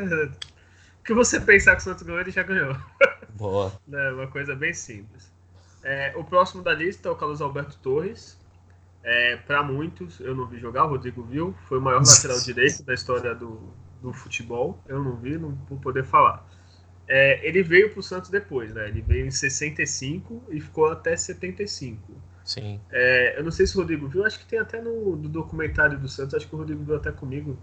O 1.00 1.04
que 1.04 1.16
você 1.16 1.40
pensar 1.42 1.76
que 1.76 1.82
o 1.82 1.84
Santos 1.84 2.04
ganhou, 2.04 2.22
ele 2.22 2.30
já 2.30 2.44
ganhou. 2.44 2.78
Boa. 3.30 3.74
É 3.92 4.12
uma 4.12 4.28
coisa 4.28 4.56
bem 4.56 4.74
simples. 4.74 5.34
É, 5.86 6.12
o 6.16 6.24
próximo 6.24 6.64
da 6.64 6.74
lista 6.74 7.08
é 7.08 7.12
o 7.12 7.16
Carlos 7.16 7.42
Alberto 7.42 7.78
Torres. 7.78 8.44
É, 9.04 9.36
para 9.38 9.62
muitos, 9.62 10.20
eu 10.20 10.34
não 10.36 10.48
vi 10.48 10.58
jogar, 10.58 10.86
o 10.86 10.90
Rodrigo 10.90 11.22
viu, 11.22 11.54
foi 11.68 11.78
o 11.78 11.82
maior 11.82 12.02
lateral 12.04 12.40
direito 12.42 12.82
da 12.82 12.92
história 12.92 13.36
do, 13.36 13.72
do 14.02 14.12
futebol. 14.12 14.82
Eu 14.88 15.04
não 15.04 15.16
vi, 15.16 15.38
não 15.38 15.52
vou 15.70 15.80
poder 15.80 16.04
falar. 16.04 16.44
É, 17.08 17.48
ele 17.48 17.62
veio 17.62 17.92
para 17.92 18.00
o 18.00 18.04
Santos 18.04 18.32
depois, 18.32 18.74
né? 18.74 18.88
Ele 18.88 19.02
veio 19.04 19.28
em 19.28 19.32
65 19.32 20.46
e 20.50 20.60
ficou 20.60 20.88
até 20.88 21.16
75. 21.16 22.02
Sim. 22.44 22.82
É, 22.92 23.38
eu 23.38 23.44
não 23.44 23.52
sei 23.52 23.68
se 23.68 23.76
o 23.76 23.82
Rodrigo 23.82 24.08
viu, 24.08 24.26
acho 24.26 24.40
que 24.40 24.46
tem 24.48 24.58
até 24.58 24.82
no, 24.82 25.16
no, 25.16 25.30
documentário 25.30 26.00
do 26.00 26.10
Santos, 26.10 26.34
acho 26.34 26.48
que 26.48 26.56
o 26.56 26.58
Rodrigo 26.58 26.84
viu 26.84 26.96
até 26.96 27.12
comigo. 27.12 27.60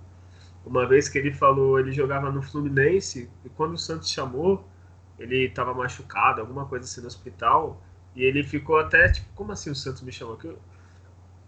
Uma 0.65 0.87
vez 0.87 1.09
que 1.09 1.19
ele 1.19 1.33
falou, 1.33 1.81
ele 1.81 1.91
jogava 1.91 2.31
no 2.31 2.41
Fluminense, 2.41 3.29
e 3.45 3.49
quando 3.49 3.75
o 3.75 3.79
Santos 3.79 4.11
chamou, 4.11 4.65
ele 5.19 5.47
estava 5.47 5.75
machucado, 5.75 6.41
alguma 6.41 6.67
coisa 6.67 6.85
assim 6.85 7.01
no 7.01 7.09
hospital, 7.09 7.83
e 8.15 8.23
ele 8.23 8.43
ficou 8.43 8.79
até 8.79 9.11
tipo, 9.11 9.27
como 9.35 9.53
assim 9.53 9.71
o 9.71 9.75
Santos 9.75 10.03
me 10.03 10.13
chamou? 10.13 10.39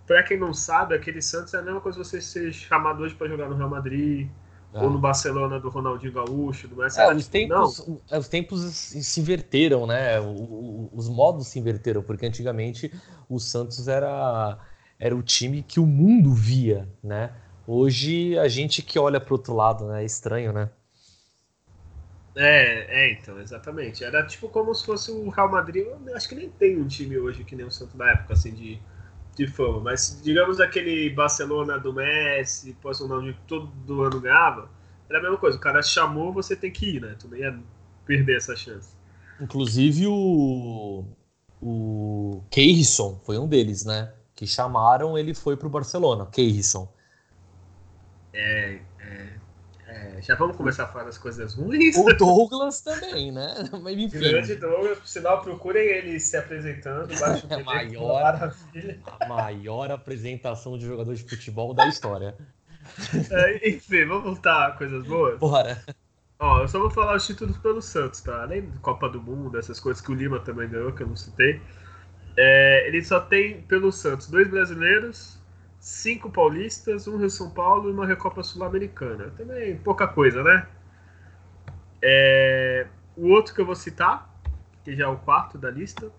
Para 0.06 0.22
quem 0.22 0.38
não 0.38 0.52
sabe, 0.52 0.94
aquele 0.94 1.22
Santos 1.22 1.54
é 1.54 1.58
a 1.58 1.62
mesma 1.62 1.80
coisa 1.80 1.98
você 1.98 2.20
ser 2.20 2.52
chamado 2.52 3.02
hoje 3.02 3.14
para 3.14 3.28
jogar 3.28 3.48
no 3.48 3.56
Real 3.56 3.70
Madrid, 3.70 4.28
é. 4.74 4.82
ou 4.82 4.90
no 4.90 4.98
Barcelona 4.98 5.60
do 5.60 5.68
Ronaldinho 5.68 6.12
Gaúcho, 6.12 6.66
do 6.66 6.76
Messi. 6.76 7.00
É, 7.00 7.14
os, 7.14 7.28
tempos, 7.28 7.86
não. 7.86 8.18
os 8.18 8.28
tempos 8.28 8.60
se 8.60 9.20
inverteram, 9.20 9.86
né? 9.86 10.20
os 10.20 11.08
modos 11.08 11.46
se 11.46 11.58
inverteram, 11.58 12.02
porque 12.02 12.26
antigamente 12.26 12.92
o 13.28 13.38
Santos 13.38 13.86
era, 13.86 14.58
era 14.98 15.14
o 15.14 15.22
time 15.22 15.62
que 15.62 15.78
o 15.78 15.86
mundo 15.86 16.34
via, 16.34 16.88
né? 17.02 17.32
Hoje 17.66 18.36
a 18.38 18.48
gente 18.48 18.82
que 18.82 18.98
olha 18.98 19.20
para 19.20 19.32
outro 19.32 19.54
lado, 19.54 19.86
né? 19.86 20.02
É 20.02 20.04
estranho, 20.04 20.52
né? 20.52 20.68
É, 22.36 23.06
é, 23.06 23.12
então, 23.12 23.40
exatamente. 23.40 24.02
Era 24.04 24.26
tipo 24.26 24.48
como 24.48 24.74
se 24.74 24.84
fosse 24.84 25.10
o 25.10 25.28
Real 25.30 25.50
Madrid. 25.50 25.86
Eu 25.86 26.16
acho 26.16 26.28
que 26.28 26.34
nem 26.34 26.50
tem 26.50 26.80
um 26.80 26.86
time 26.86 27.16
hoje 27.18 27.44
que 27.44 27.54
nem 27.54 27.64
o 27.64 27.70
Santos 27.70 27.94
da 27.94 28.10
época, 28.10 28.34
assim, 28.34 28.52
de, 28.52 28.80
de 29.36 29.46
fama. 29.46 29.80
Mas 29.80 30.20
digamos 30.22 30.60
aquele 30.60 31.10
Barcelona 31.10 31.78
do 31.78 31.92
Messi, 31.92 32.76
pós 32.82 32.98
que 32.98 33.36
todo 33.46 34.02
ano 34.02 34.20
ganhava, 34.20 34.68
era 35.08 35.20
a 35.20 35.22
mesma 35.22 35.38
coisa. 35.38 35.56
O 35.56 35.60
cara 35.60 35.82
chamou, 35.82 36.32
você 36.32 36.56
tem 36.56 36.72
que 36.72 36.96
ir, 36.96 37.00
né? 37.00 37.14
Tu 37.18 37.28
nem 37.28 37.40
ia 37.40 37.56
perder 38.04 38.36
essa 38.36 38.56
chance. 38.56 38.90
Inclusive 39.40 40.06
o. 40.06 41.04
O 41.66 42.42
Keirson 42.50 43.18
foi 43.24 43.38
um 43.38 43.48
deles, 43.48 43.86
né? 43.86 44.12
Que 44.34 44.46
chamaram, 44.46 45.16
ele 45.16 45.32
foi 45.32 45.56
pro 45.56 45.70
Barcelona, 45.70 46.26
Keirson. 46.26 46.92
É, 48.34 48.80
é, 50.04 50.22
já 50.22 50.34
vamos 50.34 50.56
começar 50.56 50.84
a 50.84 50.86
falar 50.86 51.04
das 51.04 51.16
coisas 51.16 51.54
ruins. 51.54 51.96
O 51.96 52.12
Douglas 52.12 52.80
também, 52.82 53.32
né? 53.32 53.54
Mas 53.82 53.98
enfim. 53.98 54.18
Grande 54.18 54.54
Douglas, 54.56 54.98
por 54.98 55.08
sinal, 55.08 55.40
procurem 55.40 55.82
ele 55.82 56.20
se 56.20 56.36
apresentando. 56.36 57.10
é 57.50 57.54
a, 57.54 57.64
maior, 57.64 58.54
a 59.20 59.28
maior 59.28 59.90
apresentação 59.90 60.76
de 60.76 60.86
jogador 60.86 61.14
de 61.14 61.22
futebol 61.24 61.72
da 61.72 61.86
história. 61.86 62.34
É, 63.30 63.68
enfim, 63.68 64.04
vamos 64.04 64.24
voltar 64.24 64.68
a 64.68 64.72
coisas 64.72 65.06
boas? 65.06 65.38
Bora. 65.38 65.82
Ó, 66.38 66.60
eu 66.60 66.68
só 66.68 66.78
vou 66.78 66.90
falar 66.90 67.16
os 67.16 67.26
títulos 67.26 67.56
pelo 67.58 67.80
Santos, 67.80 68.20
tá? 68.20 68.42
Além 68.42 68.68
da 68.68 68.78
Copa 68.80 69.08
do 69.08 69.22
Mundo, 69.22 69.58
essas 69.58 69.80
coisas 69.80 70.02
que 70.02 70.12
o 70.12 70.14
Lima 70.14 70.40
também 70.40 70.68
ganhou, 70.68 70.92
que 70.92 71.02
eu 71.02 71.06
não 71.06 71.16
citei. 71.16 71.60
É, 72.36 72.86
ele 72.88 73.02
só 73.02 73.20
tem 73.20 73.62
pelo 73.62 73.92
Santos 73.92 74.26
dois 74.28 74.48
brasileiros, 74.48 75.38
cinco 75.84 76.30
paulistas, 76.30 77.06
um 77.06 77.18
Rio 77.18 77.28
São 77.28 77.50
Paulo 77.50 77.90
e 77.90 77.92
uma 77.92 78.06
Recopa 78.06 78.42
Sul-Americana. 78.42 79.30
Também 79.36 79.76
pouca 79.76 80.08
coisa, 80.08 80.42
né? 80.42 80.66
É, 82.00 82.86
o 83.14 83.28
outro 83.28 83.54
que 83.54 83.60
eu 83.60 83.66
vou 83.66 83.74
citar, 83.74 84.34
que 84.82 84.96
já 84.96 85.04
é 85.04 85.08
o 85.08 85.18
quarto 85.18 85.58
da 85.58 85.70
lista, 85.70 86.10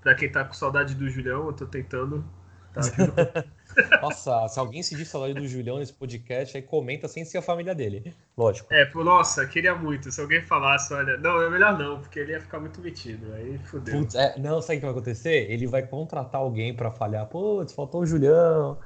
para 0.00 0.14
quem 0.14 0.32
tá 0.32 0.42
com 0.42 0.54
saudade 0.54 0.94
do 0.94 1.06
Julião, 1.06 1.46
eu 1.46 1.52
tô 1.52 1.66
tentando. 1.66 2.24
Tá, 2.72 2.80
nossa, 4.00 4.48
se 4.48 4.58
alguém 4.58 4.82
se 4.82 4.96
diz 4.96 5.06
saudade 5.06 5.34
do 5.34 5.46
Julião 5.46 5.78
nesse 5.78 5.92
podcast, 5.92 6.56
aí 6.56 6.62
comenta 6.62 7.06
sem 7.06 7.26
ser 7.26 7.36
a 7.36 7.42
família 7.42 7.74
dele. 7.74 8.14
Lógico. 8.34 8.72
É, 8.72 8.86
por, 8.86 9.04
nossa, 9.04 9.46
queria 9.46 9.74
muito. 9.74 10.10
Se 10.10 10.18
alguém 10.18 10.40
falasse, 10.40 10.94
olha, 10.94 11.18
não, 11.18 11.42
é 11.42 11.50
melhor 11.50 11.78
não, 11.78 12.00
porque 12.00 12.20
ele 12.20 12.32
ia 12.32 12.40
ficar 12.40 12.58
muito 12.58 12.80
metido. 12.80 13.34
Aí 13.34 13.58
fudeu. 13.58 13.98
Putz, 13.98 14.14
é, 14.14 14.38
não, 14.38 14.62
sabe 14.62 14.78
o 14.78 14.80
que 14.80 14.86
vai 14.86 14.94
acontecer? 14.94 15.50
Ele 15.50 15.66
vai 15.66 15.86
contratar 15.86 16.40
alguém 16.40 16.74
para 16.74 16.90
falhar. 16.90 17.26
Putz, 17.26 17.74
faltou 17.74 18.00
o 18.00 18.06
Julião. 18.06 18.78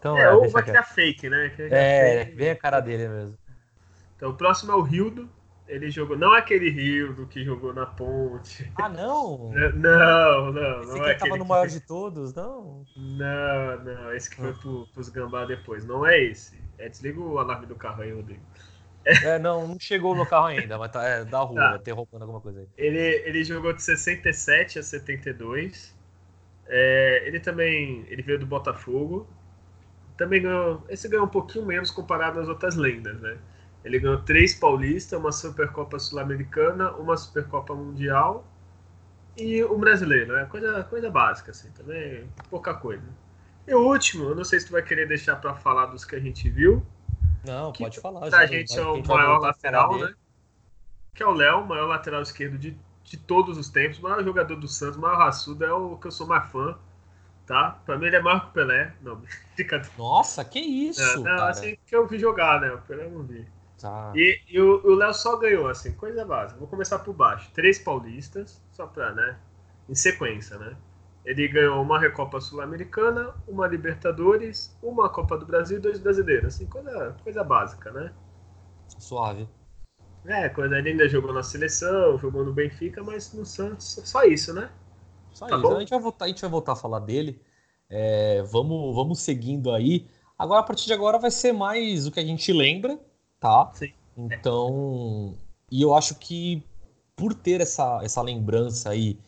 Então, 0.00 0.16
é, 0.16 0.22
é 0.22 0.32
ou 0.32 0.48
vai 0.48 0.62
criar 0.62 0.82
fake, 0.82 1.28
né? 1.28 1.52
é, 1.70 2.24
fake. 2.24 2.36
vem 2.36 2.50
a 2.50 2.56
cara 2.56 2.80
dele 2.80 3.06
mesmo. 3.06 3.38
Então 4.16 4.30
o 4.30 4.34
próximo 4.34 4.72
é 4.72 4.74
o 4.74 4.80
Rildo. 4.80 5.28
Ele 5.68 5.88
jogou, 5.88 6.18
não 6.18 6.32
aquele 6.32 6.68
Rildo 6.68 7.26
que 7.26 7.44
jogou 7.44 7.72
na 7.72 7.86
ponte. 7.86 8.72
Ah, 8.74 8.88
não? 8.88 9.52
Não, 9.76 10.52
não. 10.52 10.80
Esse 10.80 10.98
não 10.98 11.06
é 11.06 11.14
que 11.14 11.20
tava 11.20 11.36
no 11.36 11.44
maior 11.44 11.68
de 11.68 11.78
todos, 11.80 12.34
não? 12.34 12.84
Não, 12.96 13.84
não. 13.84 14.12
Esse 14.12 14.30
que 14.30 14.36
foi 14.36 14.50
ah. 14.50 14.54
pro, 14.54 14.86
pros 14.92 15.08
gambá 15.10 15.44
depois. 15.44 15.84
Não 15.84 16.04
é 16.04 16.18
esse. 16.18 16.60
É, 16.76 16.88
desliga 16.88 17.20
o 17.20 17.38
alarme 17.38 17.66
do 17.66 17.76
carro 17.76 18.02
aí, 18.02 18.12
Rodrigo. 18.12 18.42
É, 19.04 19.38
não, 19.38 19.68
não 19.68 19.78
chegou 19.78 20.14
no 20.14 20.26
carro 20.26 20.46
ainda, 20.46 20.76
mas 20.76 20.90
tá 20.90 21.04
é, 21.04 21.24
da 21.24 21.38
rua, 21.40 21.54
tá. 21.54 21.76
interrompendo 21.76 22.24
alguma 22.24 22.40
coisa 22.40 22.60
aí. 22.60 22.68
Ele, 22.76 22.98
ele 22.98 23.44
jogou 23.44 23.72
de 23.72 23.82
67 23.82 24.78
a 24.78 24.82
72. 24.82 25.96
É, 26.66 27.22
ele 27.26 27.38
também 27.38 28.04
ele 28.08 28.22
veio 28.22 28.38
do 28.38 28.46
Botafogo, 28.46 29.26
também 30.20 30.42
ganhou. 30.42 30.84
Esse 30.90 31.08
ganhou 31.08 31.24
um 31.24 31.30
pouquinho 31.30 31.64
menos 31.64 31.90
comparado 31.90 32.38
às 32.38 32.46
outras 32.46 32.76
lendas, 32.76 33.18
né? 33.22 33.38
Ele 33.82 33.98
ganhou 33.98 34.20
três 34.20 34.54
paulistas, 34.54 35.18
uma 35.18 35.32
Supercopa 35.32 35.98
Sul-Americana, 35.98 36.92
uma 36.92 37.16
Supercopa 37.16 37.74
Mundial 37.74 38.46
e 39.34 39.64
um 39.64 39.78
brasileiro, 39.78 40.34
né? 40.34 40.44
Coisa, 40.44 40.84
coisa 40.84 41.10
básica, 41.10 41.52
assim, 41.52 41.70
também 41.70 42.28
pouca 42.50 42.74
coisa. 42.74 43.08
E 43.66 43.74
o 43.74 43.80
último, 43.80 44.24
eu 44.24 44.34
não 44.34 44.44
sei 44.44 44.60
se 44.60 44.66
tu 44.66 44.72
vai 44.72 44.82
querer 44.82 45.08
deixar 45.08 45.36
para 45.36 45.54
falar 45.54 45.86
dos 45.86 46.04
que 46.04 46.14
a 46.14 46.20
gente 46.20 46.50
viu. 46.50 46.84
Não, 47.42 47.72
pode 47.72 47.98
falar. 47.98 48.22
A 48.34 48.44
gente 48.44 48.78
é 48.78 48.82
o 48.82 49.02
maior 49.02 49.38
lateral, 49.38 49.98
né? 49.98 50.12
Que 51.14 51.22
é 51.22 51.26
o 51.26 51.32
Léo, 51.32 51.66
maior 51.66 51.86
lateral 51.86 52.20
esquerdo 52.20 52.58
de, 52.58 52.76
de 53.02 53.16
todos 53.16 53.56
os 53.56 53.70
tempos, 53.70 53.98
maior 53.98 54.22
jogador 54.22 54.56
do 54.56 54.68
Santos, 54.68 54.98
maior 54.98 55.16
raçudo, 55.16 55.64
é 55.64 55.72
o 55.72 55.96
que 55.96 56.08
eu 56.08 56.12
sou 56.12 56.26
mais 56.26 56.46
fã 56.50 56.76
tá? 57.50 57.80
Pra 57.84 57.98
mim 57.98 58.06
ele 58.06 58.14
é 58.14 58.22
maior 58.22 58.42
que 58.42 58.50
o 58.50 58.52
Pelé. 58.52 58.94
Não. 59.02 59.20
Nossa, 59.98 60.44
que 60.44 60.60
isso, 60.60 61.02
é, 61.02 61.16
não, 61.16 61.24
cara. 61.24 61.50
assim 61.50 61.76
que 61.84 61.96
eu 61.96 62.06
vi 62.06 62.16
jogar, 62.16 62.60
né? 62.60 62.70
O 62.70 62.78
Pelé 62.82 63.06
eu 63.06 63.10
não 63.10 63.24
vi. 63.24 63.44
Tá. 63.76 64.12
E, 64.14 64.40
e 64.48 64.60
o 64.60 64.94
Léo 64.94 65.12
só 65.12 65.36
ganhou, 65.36 65.66
assim, 65.66 65.92
coisa 65.92 66.24
básica. 66.24 66.60
Vou 66.60 66.68
começar 66.68 67.00
por 67.00 67.12
baixo. 67.12 67.50
Três 67.52 67.76
paulistas, 67.76 68.62
só 68.70 68.86
pra, 68.86 69.12
né? 69.12 69.36
Em 69.88 69.96
sequência, 69.96 70.58
né? 70.58 70.76
Ele 71.24 71.48
ganhou 71.48 71.82
uma 71.82 71.98
Recopa 71.98 72.40
Sul-Americana, 72.40 73.34
uma 73.48 73.66
Libertadores, 73.66 74.78
uma 74.80 75.08
Copa 75.08 75.36
do 75.36 75.44
Brasil 75.44 75.78
e 75.78 75.80
dois 75.80 75.98
brasileiros. 75.98 76.54
Assim, 76.54 76.66
coisa, 76.66 77.16
coisa 77.24 77.42
básica, 77.42 77.90
né? 77.90 78.12
Suave. 78.96 79.48
É, 80.24 80.48
quando 80.50 80.76
ele 80.76 80.90
ainda 80.90 81.08
jogou 81.08 81.32
na 81.32 81.42
seleção, 81.42 82.16
jogou 82.18 82.44
no 82.44 82.52
Benfica, 82.52 83.02
mas 83.02 83.32
no 83.32 83.44
Santos, 83.44 84.00
só 84.04 84.22
isso, 84.22 84.54
né? 84.54 84.70
Tá 85.38 85.46
isso. 85.46 85.58
Bom? 85.58 85.76
A 85.76 85.80
gente, 85.80 85.90
vai 85.90 86.00
voltar, 86.00 86.24
a 86.24 86.28
gente 86.28 86.40
vai 86.40 86.50
voltar 86.50 86.72
a 86.72 86.76
falar 86.76 87.00
dele. 87.00 87.40
É, 87.88 88.42
vamos, 88.42 88.94
vamos 88.94 89.20
seguindo 89.20 89.72
aí. 89.72 90.06
Agora, 90.38 90.60
a 90.60 90.64
partir 90.64 90.86
de 90.86 90.92
agora, 90.92 91.18
vai 91.18 91.30
ser 91.30 91.52
mais 91.52 92.06
o 92.06 92.10
que 92.10 92.20
a 92.20 92.24
gente 92.24 92.52
lembra, 92.52 92.98
tá? 93.38 93.70
Sim. 93.74 93.92
Então, 94.16 95.36
e 95.70 95.82
eu 95.82 95.94
acho 95.94 96.14
que 96.14 96.62
por 97.14 97.34
ter 97.34 97.60
essa, 97.60 98.00
essa 98.02 98.22
lembrança 98.22 98.90
aí 98.90 99.18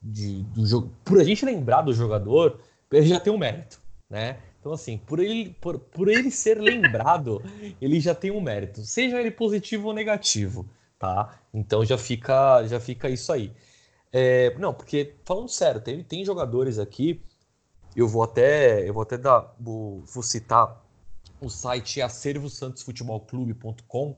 de, 0.00 0.42
do 0.44 0.64
jogo, 0.64 0.90
por 1.04 1.20
a 1.20 1.24
gente 1.24 1.44
lembrar 1.44 1.82
do 1.82 1.92
jogador, 1.92 2.60
ele 2.92 3.06
já 3.06 3.18
tem 3.18 3.32
um 3.32 3.38
mérito, 3.38 3.80
né? 4.08 4.38
Então, 4.60 4.72
assim, 4.72 4.98
por 4.98 5.18
ele, 5.18 5.56
por, 5.60 5.78
por 5.78 6.08
ele 6.08 6.30
ser 6.30 6.60
lembrado, 6.60 7.42
ele 7.80 7.98
já 7.98 8.14
tem 8.14 8.30
um 8.30 8.40
mérito, 8.40 8.82
seja 8.82 9.18
ele 9.18 9.30
positivo 9.30 9.88
ou 9.88 9.94
negativo, 9.94 10.68
tá? 10.98 11.40
Então 11.52 11.84
já 11.84 11.98
fica, 11.98 12.64
já 12.66 12.78
fica 12.78 13.08
isso 13.08 13.32
aí. 13.32 13.52
É, 14.12 14.52
não, 14.58 14.74
porque 14.74 15.14
falando 15.24 15.48
sério, 15.48 15.80
tem, 15.80 16.02
tem 16.02 16.24
jogadores 16.24 16.78
aqui. 16.78 17.22
Eu 17.94 18.08
vou 18.08 18.22
até, 18.22 18.88
eu 18.88 18.94
vou 18.94 19.02
até 19.02 19.18
dar, 19.18 19.54
vou, 19.58 20.00
vou 20.02 20.22
citar 20.22 20.80
o 21.40 21.48
site 21.48 22.02
acervosantosfutebolclube.com, 22.02 24.14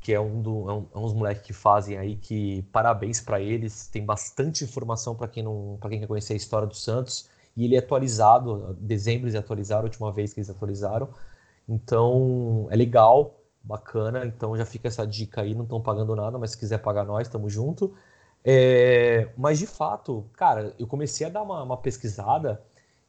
que 0.00 0.12
é 0.12 0.20
um, 0.20 0.40
do, 0.40 0.70
é, 0.70 0.74
um, 0.74 0.86
é 0.94 0.98
moleques 1.14 1.42
que 1.44 1.52
fazem 1.52 1.98
aí 1.98 2.16
que 2.16 2.62
parabéns 2.72 3.20
para 3.20 3.40
eles. 3.40 3.88
Tem 3.88 4.04
bastante 4.04 4.64
informação 4.64 5.14
para 5.14 5.28
quem 5.28 5.42
não, 5.42 5.76
para 5.80 5.90
quem 5.90 6.00
quer 6.00 6.06
conhecer 6.06 6.34
a 6.34 6.36
história 6.36 6.66
do 6.66 6.74
Santos 6.74 7.28
e 7.56 7.64
ele 7.64 7.74
é 7.74 7.78
atualizado. 7.78 8.76
Dezembro 8.80 9.26
eles 9.26 9.34
atualizaram, 9.34 9.82
a 9.82 9.84
última 9.84 10.12
vez 10.12 10.32
que 10.32 10.40
eles 10.40 10.50
atualizaram. 10.50 11.08
Então 11.68 12.68
é 12.70 12.76
legal, 12.76 13.40
bacana. 13.62 14.24
Então 14.24 14.56
já 14.56 14.64
fica 14.64 14.88
essa 14.88 15.06
dica 15.06 15.42
aí. 15.42 15.54
Não 15.54 15.64
estão 15.64 15.80
pagando 15.80 16.14
nada, 16.14 16.38
mas 16.38 16.52
se 16.52 16.58
quiser 16.58 16.78
pagar 16.78 17.04
nós, 17.04 17.26
estamos 17.26 17.52
junto. 17.52 17.94
É, 18.50 19.28
mas 19.36 19.58
de 19.58 19.66
fato, 19.66 20.24
cara, 20.32 20.74
eu 20.78 20.86
comecei 20.86 21.26
a 21.26 21.28
dar 21.30 21.42
uma, 21.42 21.62
uma 21.62 21.76
pesquisada 21.76 22.62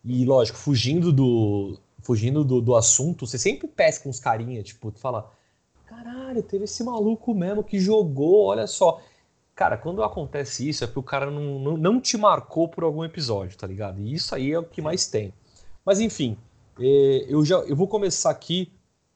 e, 0.04 0.26
lógico, 0.26 0.58
fugindo 0.58 1.14
do 1.14 1.80
fugindo 2.02 2.44
do, 2.44 2.60
do 2.60 2.76
assunto, 2.76 3.26
você 3.26 3.38
sempre 3.38 3.66
pesca 3.66 4.10
uns 4.10 4.20
carinha, 4.20 4.62
tipo, 4.62 4.92
tu 4.92 5.00
fala, 5.00 5.32
caralho, 5.86 6.44
teve 6.44 6.66
esse 6.66 6.84
maluco 6.84 7.34
mesmo 7.34 7.64
que 7.64 7.80
jogou, 7.80 8.48
olha 8.48 8.68
só. 8.68 9.02
Cara, 9.56 9.78
quando 9.78 10.04
acontece 10.04 10.68
isso 10.68 10.84
é 10.84 10.88
porque 10.88 11.00
o 11.00 11.04
cara 11.04 11.32
não, 11.32 11.58
não, 11.58 11.78
não 11.78 12.02
te 12.02 12.18
marcou 12.18 12.68
por 12.68 12.84
algum 12.84 13.06
episódio, 13.06 13.58
tá 13.58 13.66
ligado? 13.66 14.02
E 14.02 14.14
isso 14.14 14.36
aí 14.36 14.52
é 14.52 14.60
o 14.60 14.64
que 14.64 14.82
mais 14.82 15.08
tem. 15.08 15.34
Mas 15.86 16.02
enfim, 16.02 16.38
é, 16.78 17.26
eu 17.30 17.46
já 17.46 17.60
eu 17.60 17.78
vou 17.78 17.88
começar 17.88 18.30
aqui. 18.30 18.70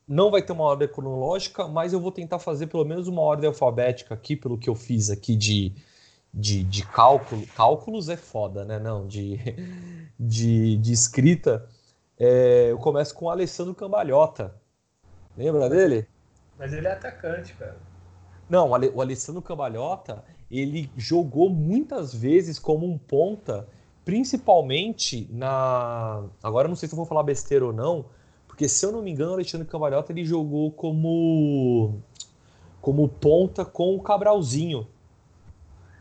Não 0.07 0.31
vai 0.31 0.41
ter 0.41 0.53
uma 0.53 0.63
ordem 0.63 0.87
cronológica, 0.87 1.67
mas 1.67 1.91
eu 1.91 1.99
vou 1.99 2.11
tentar 2.13 2.39
fazer 2.39 2.67
pelo 2.67 2.85
menos 2.85 3.09
uma 3.09 3.21
ordem 3.21 3.47
alfabética 3.47 4.13
aqui, 4.13 4.37
pelo 4.37 4.57
que 4.57 4.69
eu 4.69 4.75
fiz 4.75 5.09
aqui 5.09 5.35
de, 5.35 5.73
de, 6.33 6.63
de 6.63 6.85
cálculo. 6.85 7.45
Cálculos 7.55 8.09
é 8.09 8.17
foda, 8.17 8.65
né? 8.65 8.79
Não, 8.79 9.05
de, 9.07 9.39
de, 10.19 10.77
de 10.77 10.91
escrita. 10.91 11.67
É, 12.17 12.71
eu 12.71 12.77
começo 12.77 13.13
com 13.13 13.25
o 13.25 13.29
Alessandro 13.29 13.75
Cambalhota. 13.75 14.55
Lembra 15.37 15.69
dele? 15.69 16.07
Mas 16.57 16.73
ele 16.73 16.87
é 16.87 16.93
atacante, 16.93 17.53
cara. 17.53 17.77
Não, 18.49 18.69
o 18.69 19.01
Alessandro 19.01 19.41
Cambalhota, 19.41 20.23
ele 20.49 20.89
jogou 20.95 21.49
muitas 21.49 22.13
vezes 22.13 22.59
como 22.59 22.85
um 22.85 22.97
ponta, 22.97 23.67
principalmente 24.05 25.27
na. 25.31 26.23
Agora 26.41 26.67
não 26.67 26.75
sei 26.75 26.87
se 26.87 26.93
eu 26.93 26.97
vou 26.97 27.05
falar 27.05 27.23
besteira 27.23 27.65
ou 27.65 27.73
não, 27.73 28.05
porque 28.47 28.67
se 28.69 28.85
eu 28.85 28.91
não 28.91 29.01
me 29.01 29.11
engano, 29.11 29.31
o 29.31 29.35
Alexandre 29.35 29.67
Cambalhota 29.67 30.11
ele 30.11 30.23
jogou 30.23 30.71
como 30.71 31.99
como 32.79 33.07
ponta 33.07 33.63
com 33.63 33.95
o 33.95 34.01
Cabralzinho 34.01 34.85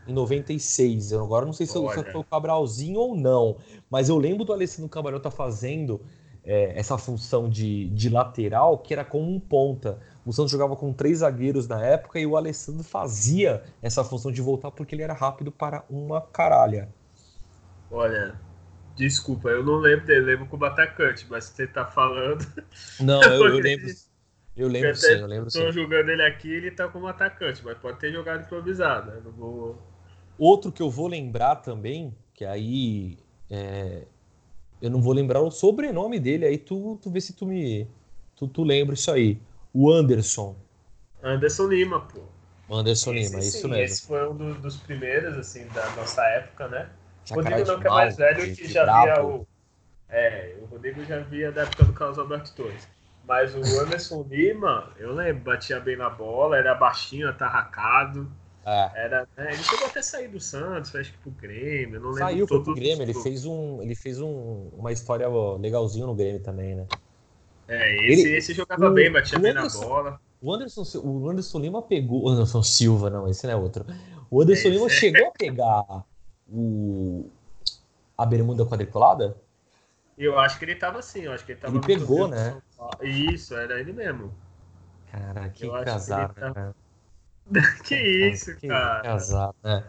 em 0.07 0.13
96. 0.13 1.11
Eu 1.11 1.23
agora 1.23 1.45
não 1.45 1.53
sei 1.53 1.65
se, 1.65 1.77
Olha. 1.77 2.03
foi 2.03 2.21
o 2.21 2.23
Cabralzinho 2.23 2.99
ou 2.99 3.15
não, 3.15 3.57
mas 3.89 4.09
eu 4.09 4.17
lembro 4.17 4.43
do 4.43 4.53
Alessandro 4.53 4.89
Cambalhota 4.89 5.29
fazendo 5.31 6.01
é, 6.43 6.77
essa 6.77 6.97
função 6.97 7.49
de, 7.49 7.89
de 7.89 8.09
lateral, 8.09 8.77
que 8.77 8.93
era 8.93 9.05
como 9.05 9.31
um 9.31 9.39
ponta. 9.39 9.99
O 10.25 10.33
Santos 10.33 10.51
jogava 10.51 10.75
com 10.75 10.93
três 10.93 11.19
zagueiros 11.19 11.67
na 11.67 11.83
época 11.83 12.19
e 12.19 12.25
o 12.25 12.35
Alessandro 12.35 12.83
fazia 12.83 13.63
essa 13.81 14.03
função 14.03 14.31
de 14.31 14.41
voltar 14.41 14.71
porque 14.71 14.93
ele 14.95 15.03
era 15.03 15.13
rápido 15.13 15.51
para 15.51 15.83
uma 15.89 16.21
caralha. 16.21 16.89
Olha, 17.89 18.39
desculpa, 18.95 19.49
eu 19.49 19.63
não 19.63 19.75
lembro 19.75 20.05
dele, 20.05 20.21
lembro 20.21 20.45
como 20.47 20.65
atacante, 20.65 21.25
mas 21.29 21.45
você 21.45 21.67
tá 21.67 21.85
falando. 21.85 22.45
Não, 22.99 23.21
eu, 23.21 23.47
eu 23.47 23.59
lembro. 23.59 23.87
Eu 24.55 24.67
lembro 24.67 24.95
sim, 24.95 25.13
eu 25.13 25.25
lembro 25.25 25.49
sim. 25.49 25.71
jogando 25.71 26.09
ele 26.09 26.21
aqui, 26.21 26.51
ele 26.51 26.69
tá 26.69 26.87
como 26.87 27.07
atacante, 27.07 27.63
mas 27.65 27.77
pode 27.77 27.99
ter 27.99 28.11
jogado 28.11 28.43
improvisado, 28.43 29.09
né? 29.09 29.19
Não 29.23 29.31
vou... 29.31 29.92
Outro 30.37 30.71
que 30.71 30.81
eu 30.81 30.89
vou 30.89 31.07
lembrar 31.07 31.57
também, 31.57 32.13
que 32.33 32.43
aí 32.43 33.17
é, 33.49 34.03
eu 34.81 34.89
não 34.89 35.01
vou 35.01 35.13
lembrar 35.13 35.41
o 35.41 35.49
sobrenome 35.51 36.19
dele, 36.19 36.45
aí 36.45 36.57
tu, 36.57 36.99
tu 37.01 37.09
vê 37.09 37.21
se 37.21 37.33
tu 37.33 37.45
me. 37.45 37.87
Tu, 38.35 38.47
tu 38.47 38.63
lembra 38.63 38.95
isso 38.95 39.11
aí. 39.11 39.39
O 39.73 39.91
Anderson. 39.91 40.55
Anderson 41.21 41.67
Lima, 41.67 42.01
pô. 42.01 42.21
Anderson 42.69 43.13
esse, 43.13 43.29
Lima, 43.29 43.41
sim, 43.41 43.47
isso 43.47 43.69
mesmo. 43.69 43.83
Esse 43.83 44.07
foi 44.07 44.27
um 44.27 44.35
do, 44.35 44.55
dos 44.55 44.77
primeiros, 44.77 45.37
assim, 45.37 45.65
da 45.67 45.89
nossa 45.95 46.21
época, 46.23 46.67
né? 46.67 46.89
O 47.31 47.35
Rodrigo 47.35 47.65
não, 47.65 47.79
que 47.79 47.87
é 47.87 47.89
mais 47.89 48.17
velho, 48.17 48.55
que 48.55 48.67
já 48.67 48.83
via 48.83 49.23
o. 49.23 49.47
É, 50.09 50.55
o 50.61 50.65
Rodrigo 50.65 51.03
já 51.05 51.19
via 51.19 51.51
da 51.51 51.61
época 51.61 51.85
do 51.85 51.93
Carlos 51.93 52.19
Alberto 52.19 52.53
Torres. 52.53 52.87
Mas 53.25 53.55
o 53.55 53.79
Anderson 53.79 54.25
Lima, 54.29 54.91
eu 54.97 55.13
lembro, 55.13 55.43
batia 55.43 55.79
bem 55.79 55.95
na 55.95 56.09
bola, 56.09 56.57
era 56.57 56.75
baixinho, 56.75 57.29
atarracado. 57.29 58.29
É. 58.65 58.91
Era, 58.95 59.27
né, 59.35 59.53
ele 59.53 59.63
chegou 59.63 59.85
até 59.87 59.99
a 59.99 60.03
sair 60.03 60.29
do 60.29 60.39
Santos, 60.39 60.95
acho 60.95 61.11
que 61.11 61.17
pro 61.17 61.31
Grêmio, 61.31 61.99
não 61.99 62.09
lembro. 62.09 62.19
Saiu, 62.19 62.47
foi 62.47 62.63
pro 62.63 62.75
Grêmio, 62.75 63.03
ele 63.03 63.13
fez, 63.13 63.45
um, 63.45 63.81
ele 63.81 63.95
fez 63.95 64.21
um, 64.21 64.69
uma 64.73 64.91
história 64.91 65.27
legalzinho 65.57 66.07
no 66.07 66.15
Grêmio 66.15 66.41
também, 66.41 66.75
né? 66.75 66.87
É, 67.67 68.11
esse, 68.11 68.27
ele, 68.27 68.37
esse 68.37 68.53
jogava 68.53 68.89
o, 68.89 68.93
bem, 68.93 69.11
batia 69.11 69.37
bem 69.39 69.51
Anderson, 69.51 69.79
na 69.81 69.85
bola. 69.87 70.21
O 70.41 70.53
Anderson, 70.53 70.83
o 70.99 71.29
Anderson 71.29 71.59
Lima 71.59 71.81
pegou. 71.81 72.23
O 72.23 72.29
Anderson 72.29 72.63
Silva, 72.63 73.09
não, 73.09 73.27
esse 73.27 73.45
não 73.45 73.53
é 73.53 73.55
outro. 73.55 73.85
O 74.29 74.41
Anderson 74.41 74.67
é, 74.69 74.71
Lima 74.71 74.89
chegou 74.89 75.27
a 75.27 75.31
pegar 75.31 76.05
o, 76.47 77.29
a 78.17 78.25
bermuda 78.25 78.65
quadriculada? 78.65 79.35
Eu 80.17 80.39
acho 80.39 80.59
que 80.59 80.65
ele 80.65 80.75
tava 80.75 80.99
assim, 80.99 81.21
eu 81.21 81.33
acho 81.33 81.45
que 81.45 81.53
ele 81.53 81.59
tava. 81.59 81.75
Ele 81.75 81.85
pegou, 81.85 82.27
né? 82.27 82.61
Isso, 83.01 83.55
era 83.55 83.79
ele 83.79 83.91
mesmo. 83.91 84.33
Cara, 85.11 85.49
que 85.49 85.67
casado, 85.83 86.33
cara. 86.33 86.75
que 87.83 87.95
isso, 87.95 88.55
que 88.57 88.67
cara. 88.67 89.13
Azar, 89.13 89.53
né? 89.63 89.83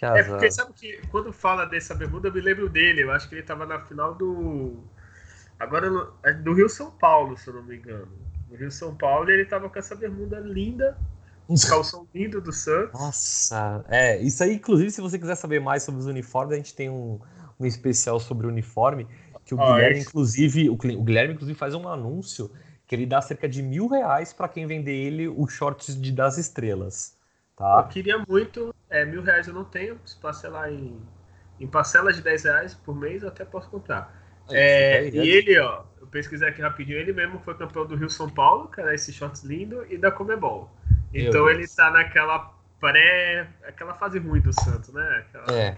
É 0.00 0.22
porque 0.22 0.50
sabe 0.50 0.72
que 0.74 1.00
quando 1.10 1.32
fala 1.32 1.64
dessa 1.64 1.94
bermuda, 1.94 2.28
eu 2.28 2.32
me 2.32 2.40
lembro 2.40 2.68
dele. 2.68 3.02
Eu 3.02 3.10
acho 3.10 3.28
que 3.28 3.34
ele 3.34 3.42
tava 3.42 3.66
na 3.66 3.80
final 3.80 4.14
do. 4.14 4.84
Agora, 5.58 5.88
é 6.22 6.32
do 6.32 6.54
Rio 6.54 6.68
São 6.68 6.90
Paulo, 6.90 7.36
se 7.36 7.48
eu 7.48 7.54
não 7.54 7.64
me 7.64 7.76
engano. 7.76 8.08
No 8.48 8.56
Rio 8.56 8.70
São 8.70 8.94
Paulo, 8.94 9.28
ele 9.28 9.44
tava 9.44 9.68
com 9.68 9.78
essa 9.78 9.96
bermuda 9.96 10.38
linda. 10.38 10.96
Um 11.48 11.56
calção 11.68 12.06
lindo 12.14 12.40
do 12.40 12.52
Santos. 12.52 12.92
Nossa, 12.92 13.84
é. 13.88 14.18
Isso 14.22 14.42
aí, 14.44 14.54
inclusive, 14.54 14.90
se 14.90 15.00
você 15.00 15.18
quiser 15.18 15.34
saber 15.34 15.60
mais 15.60 15.82
sobre 15.82 16.00
os 16.00 16.06
uniformes, 16.06 16.52
a 16.52 16.56
gente 16.56 16.74
tem 16.74 16.88
um, 16.88 17.18
um 17.58 17.66
especial 17.66 18.20
sobre 18.20 18.46
o 18.46 18.50
uniforme. 18.50 19.08
Que 19.44 19.54
o 19.54 19.60
ah, 19.60 19.72
Guilherme, 19.72 19.98
é. 19.98 20.02
inclusive, 20.02 20.70
o, 20.70 20.74
o 20.74 21.02
Guilherme, 21.02 21.34
inclusive, 21.34 21.58
faz 21.58 21.74
um 21.74 21.88
anúncio 21.88 22.52
que 22.88 22.94
ele 22.94 23.04
dá 23.04 23.20
cerca 23.20 23.46
de 23.46 23.62
mil 23.62 23.86
reais 23.86 24.32
para 24.32 24.48
quem 24.48 24.66
vender 24.66 24.94
ele 24.94 25.28
os 25.28 25.52
shorts 25.52 26.00
de, 26.00 26.10
das 26.10 26.38
estrelas. 26.38 27.14
Tá? 27.54 27.84
Eu 27.84 27.88
queria 27.88 28.24
muito, 28.26 28.74
é, 28.88 29.04
mil 29.04 29.22
reais 29.22 29.46
eu 29.46 29.52
não 29.52 29.64
tenho, 29.64 30.00
se 30.06 30.16
parcelar 30.16 30.72
em, 30.72 30.98
em 31.60 31.66
parcelas 31.66 32.16
de 32.16 32.22
10 32.22 32.44
reais 32.44 32.74
por 32.74 32.96
mês 32.96 33.22
eu 33.22 33.28
até 33.28 33.44
posso 33.44 33.68
comprar. 33.68 34.16
É, 34.50 35.04
é, 35.04 35.08
e 35.10 35.28
ele, 35.28 35.58
ó, 35.60 35.84
eu 36.00 36.06
pesquisei 36.06 36.48
aqui 36.48 36.62
rapidinho, 36.62 36.98
ele 36.98 37.12
mesmo 37.12 37.38
foi 37.40 37.54
campeão 37.54 37.84
do 37.84 37.94
Rio 37.94 38.08
São 38.08 38.30
Paulo, 38.30 38.68
que 38.68 38.80
era 38.80 38.94
esse 38.94 39.12
shorts 39.12 39.42
lindo, 39.42 39.84
e 39.92 39.98
da 39.98 40.10
Comebol. 40.10 40.70
Então 41.12 41.48
ele 41.50 41.68
tá 41.68 41.90
naquela 41.90 42.54
pré. 42.80 43.48
aquela 43.66 43.92
fase 43.92 44.18
ruim 44.18 44.40
do 44.40 44.52
Santos, 44.52 44.94
né? 44.94 45.26
Aquela, 45.26 45.58
é. 45.58 45.76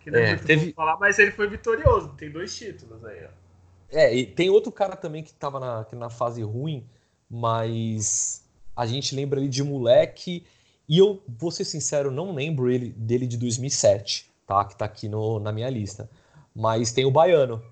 Que 0.00 0.10
não 0.10 0.20
é, 0.20 0.22
é 0.22 0.28
muito 0.28 0.46
teve... 0.46 0.72
falar, 0.72 0.96
mas 0.98 1.18
ele 1.18 1.32
foi 1.32 1.48
vitorioso, 1.48 2.14
tem 2.14 2.30
dois 2.30 2.56
títulos 2.56 3.04
aí, 3.04 3.24
ó. 3.24 3.47
É, 3.90 4.14
e 4.14 4.26
tem 4.26 4.50
outro 4.50 4.70
cara 4.70 4.96
também 4.96 5.22
que 5.22 5.30
estava 5.30 5.58
na, 5.58 5.86
na 5.92 6.10
fase 6.10 6.42
ruim, 6.42 6.86
mas 7.28 8.44
a 8.76 8.86
gente 8.86 9.14
lembra 9.14 9.40
ele 9.40 9.48
de 9.48 9.62
moleque. 9.62 10.44
E 10.88 10.98
eu, 10.98 11.22
vou 11.26 11.50
ser 11.50 11.64
sincero, 11.64 12.10
não 12.10 12.34
lembro 12.34 12.70
ele, 12.70 12.90
dele 12.90 13.26
de 13.26 13.36
2007, 13.36 14.30
tá? 14.46 14.64
Que 14.64 14.76
tá 14.76 14.84
aqui 14.84 15.08
no, 15.08 15.38
na 15.38 15.52
minha 15.52 15.68
lista. 15.68 16.08
Mas 16.54 16.92
tem 16.92 17.04
o 17.04 17.10
Baiano. 17.10 17.62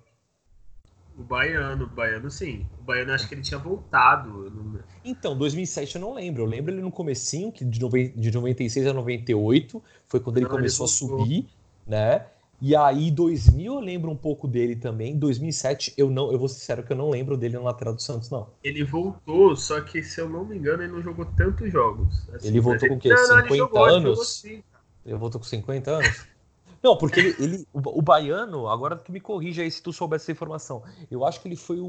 O 1.18 1.22
Baiano, 1.22 1.84
o 1.84 1.88
Baiano 1.88 2.30
sim. 2.30 2.66
O 2.78 2.82
Baiano 2.82 3.12
acho 3.12 3.26
que 3.26 3.34
ele 3.34 3.42
tinha 3.42 3.58
voltado. 3.58 4.50
Não... 4.50 4.80
Então, 5.02 5.36
2007 5.36 5.94
eu 5.94 6.00
não 6.00 6.12
lembro. 6.12 6.42
Eu 6.42 6.46
lembro 6.46 6.74
ele 6.74 6.82
no 6.82 6.92
comecinho, 6.92 7.50
que 7.50 7.64
de, 7.64 7.78
de 8.08 8.30
96 8.30 8.86
a 8.86 8.92
98, 8.92 9.82
foi 10.06 10.20
quando 10.20 10.36
ele 10.36 10.44
não, 10.44 10.52
começou 10.52 10.86
ele 10.86 10.92
a 10.92 10.94
subir, 10.94 11.48
né? 11.86 12.26
E 12.60 12.74
aí, 12.74 13.10
2000 13.10 13.74
eu 13.74 13.80
lembro 13.80 14.10
um 14.10 14.16
pouco 14.16 14.48
dele 14.48 14.76
também. 14.76 15.18
2007 15.18 15.94
eu 15.96 16.10
não, 16.10 16.32
eu 16.32 16.38
vou 16.38 16.48
ser 16.48 16.60
sincero 16.60 16.82
que 16.82 16.92
eu 16.92 16.96
não 16.96 17.10
lembro 17.10 17.36
dele 17.36 17.54
na 17.54 17.62
lateral 17.62 17.94
do 17.94 18.00
Santos, 18.00 18.30
não. 18.30 18.48
Ele 18.64 18.82
voltou, 18.82 19.54
só 19.56 19.80
que 19.80 20.02
se 20.02 20.20
eu 20.20 20.28
não 20.28 20.44
me 20.44 20.56
engano, 20.56 20.82
ele 20.82 20.92
não 20.92 21.02
jogou 21.02 21.26
tantos 21.26 21.70
jogos. 21.70 22.28
Assim, 22.32 22.48
ele 22.48 22.60
voltou 22.60 22.88
com 22.88 22.94
o 22.94 22.98
quê? 22.98 23.10
Não, 23.10 23.16
50 23.18 23.46
ele 23.48 23.56
jogou, 23.56 23.84
anos? 23.84 24.44
Ele, 24.44 24.64
ele 25.04 25.16
voltou 25.16 25.40
com 25.40 25.46
50 25.46 25.90
anos? 25.90 26.26
Não, 26.82 26.96
porque 26.96 27.18
ele, 27.18 27.36
ele 27.40 27.68
o, 27.72 27.98
o, 27.98 28.02
baiano, 28.02 28.68
agora 28.68 28.94
tu 28.94 29.10
me 29.10 29.18
corrija 29.18 29.62
aí 29.62 29.70
se 29.70 29.82
tu 29.82 29.92
souber 29.92 30.18
essa 30.18 30.30
informação. 30.30 30.84
Eu 31.10 31.24
acho 31.24 31.40
que 31.40 31.48
ele 31.48 31.56
foi 31.56 31.80
o, 31.80 31.84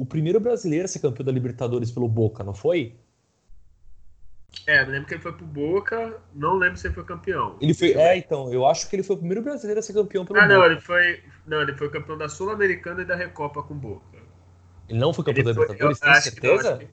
o 0.00 0.04
primeiro 0.06 0.38
brasileiro 0.38 0.84
a 0.84 0.88
ser 0.88 0.98
campeão 0.98 1.24
da 1.24 1.32
Libertadores 1.32 1.90
pelo 1.90 2.06
Boca, 2.06 2.44
não 2.44 2.52
foi? 2.52 2.94
É, 4.66 4.82
lembro 4.82 5.06
que 5.06 5.14
ele 5.14 5.22
foi 5.22 5.32
pro 5.32 5.44
Boca, 5.44 6.20
não 6.34 6.56
lembro 6.56 6.76
se 6.76 6.86
ele 6.86 6.94
foi 6.94 7.04
campeão. 7.04 7.56
Ele 7.60 7.74
foi, 7.74 7.92
é, 7.92 8.16
então, 8.16 8.52
eu 8.52 8.66
acho 8.66 8.88
que 8.88 8.96
ele 8.96 9.02
foi 9.02 9.16
o 9.16 9.18
primeiro 9.18 9.42
brasileiro 9.42 9.78
a 9.78 9.82
ser 9.82 9.92
campeão 9.92 10.24
pelo 10.24 10.38
ah, 10.38 10.42
Boca. 10.42 10.54
Ah, 10.54 10.58
não, 10.58 10.66
ele 10.66 10.80
foi, 10.80 11.22
não, 11.46 11.60
ele 11.60 11.74
foi 11.74 11.90
campeão 11.90 12.16
da 12.16 12.28
Sul-Americana 12.28 13.02
e 13.02 13.04
da 13.04 13.14
Recopa 13.14 13.62
com 13.62 13.74
o 13.74 13.76
Boca. 13.76 14.18
Ele 14.88 14.98
não 14.98 15.12
foi 15.12 15.24
campeão 15.24 15.44
ele 15.44 15.54
da 15.54 15.60
Libertadores, 15.60 16.00
tem 16.00 16.14
certeza? 16.14 16.78
Que, 16.78 16.88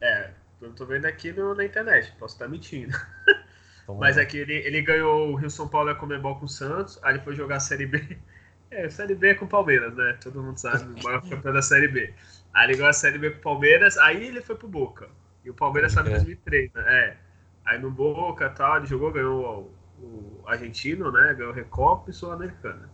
é, 0.00 0.30
eu 0.60 0.72
tô 0.72 0.86
vendo 0.86 1.06
aqui 1.06 1.32
no, 1.32 1.54
na 1.54 1.64
internet, 1.64 2.12
posso 2.18 2.34
estar 2.34 2.48
mentindo. 2.48 2.96
Então, 3.88 3.96
Mas 3.96 4.18
aqui 4.18 4.36
é 4.36 4.40
ele, 4.42 4.52
ele 4.52 4.82
ganhou 4.82 5.30
o 5.30 5.34
Rio 5.34 5.48
São 5.48 5.66
Paulo 5.66 5.88
e 5.88 5.92
a 5.92 5.94
Comebol 5.94 6.36
com 6.36 6.44
o 6.44 6.48
Santos, 6.48 7.02
aí 7.02 7.14
ele 7.14 7.22
foi 7.24 7.34
jogar 7.34 7.56
a 7.56 7.60
Série 7.60 7.86
B. 7.86 8.18
É, 8.70 8.90
Série 8.90 9.14
B 9.14 9.28
é 9.28 9.34
com 9.34 9.46
o 9.46 9.48
Palmeiras, 9.48 9.96
né? 9.96 10.18
Todo 10.22 10.42
mundo 10.42 10.58
sabe, 10.58 11.00
o 11.00 11.02
maior 11.02 11.26
campeão 11.26 11.54
da 11.54 11.62
Série 11.62 11.88
B. 11.88 12.12
Aí 12.52 12.66
ele 12.66 12.74
ganhou 12.74 12.90
a 12.90 12.92
Série 12.92 13.16
B 13.16 13.30
com 13.30 13.38
o 13.38 13.40
Palmeiras, 13.40 13.96
aí 13.96 14.26
ele 14.26 14.42
foi 14.42 14.56
pro 14.56 14.68
Boca. 14.68 15.08
E 15.44 15.50
o 15.50 15.54
Palmeiras 15.54 15.92
estava 15.92 16.08
em 16.08 16.12
2003, 16.12 16.72
né? 16.72 16.82
É. 16.86 17.16
Aí 17.64 17.78
no 17.78 17.90
Boca 17.90 18.46
e 18.46 18.50
tal, 18.50 18.78
ele 18.78 18.86
jogou, 18.86 19.12
ganhou 19.12 19.72
o, 20.00 20.04
o 20.04 20.42
argentino, 20.46 21.12
né? 21.12 21.34
Ganhou 21.34 21.52
o 21.52 21.54
Recopa 21.54 22.10
e 22.10 22.14
Sul-Americana. 22.14 22.90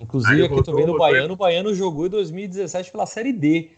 Inclusive, 0.00 0.40
aqui 0.40 0.48
voltou, 0.48 0.74
tô 0.74 0.80
vendo 0.80 0.94
o 0.94 0.98
Baiano. 0.98 1.34
O 1.34 1.36
Baiano 1.36 1.74
jogou 1.74 2.06
em 2.06 2.10
2017 2.10 2.90
pela 2.90 3.06
Série 3.06 3.32
D. 3.32 3.70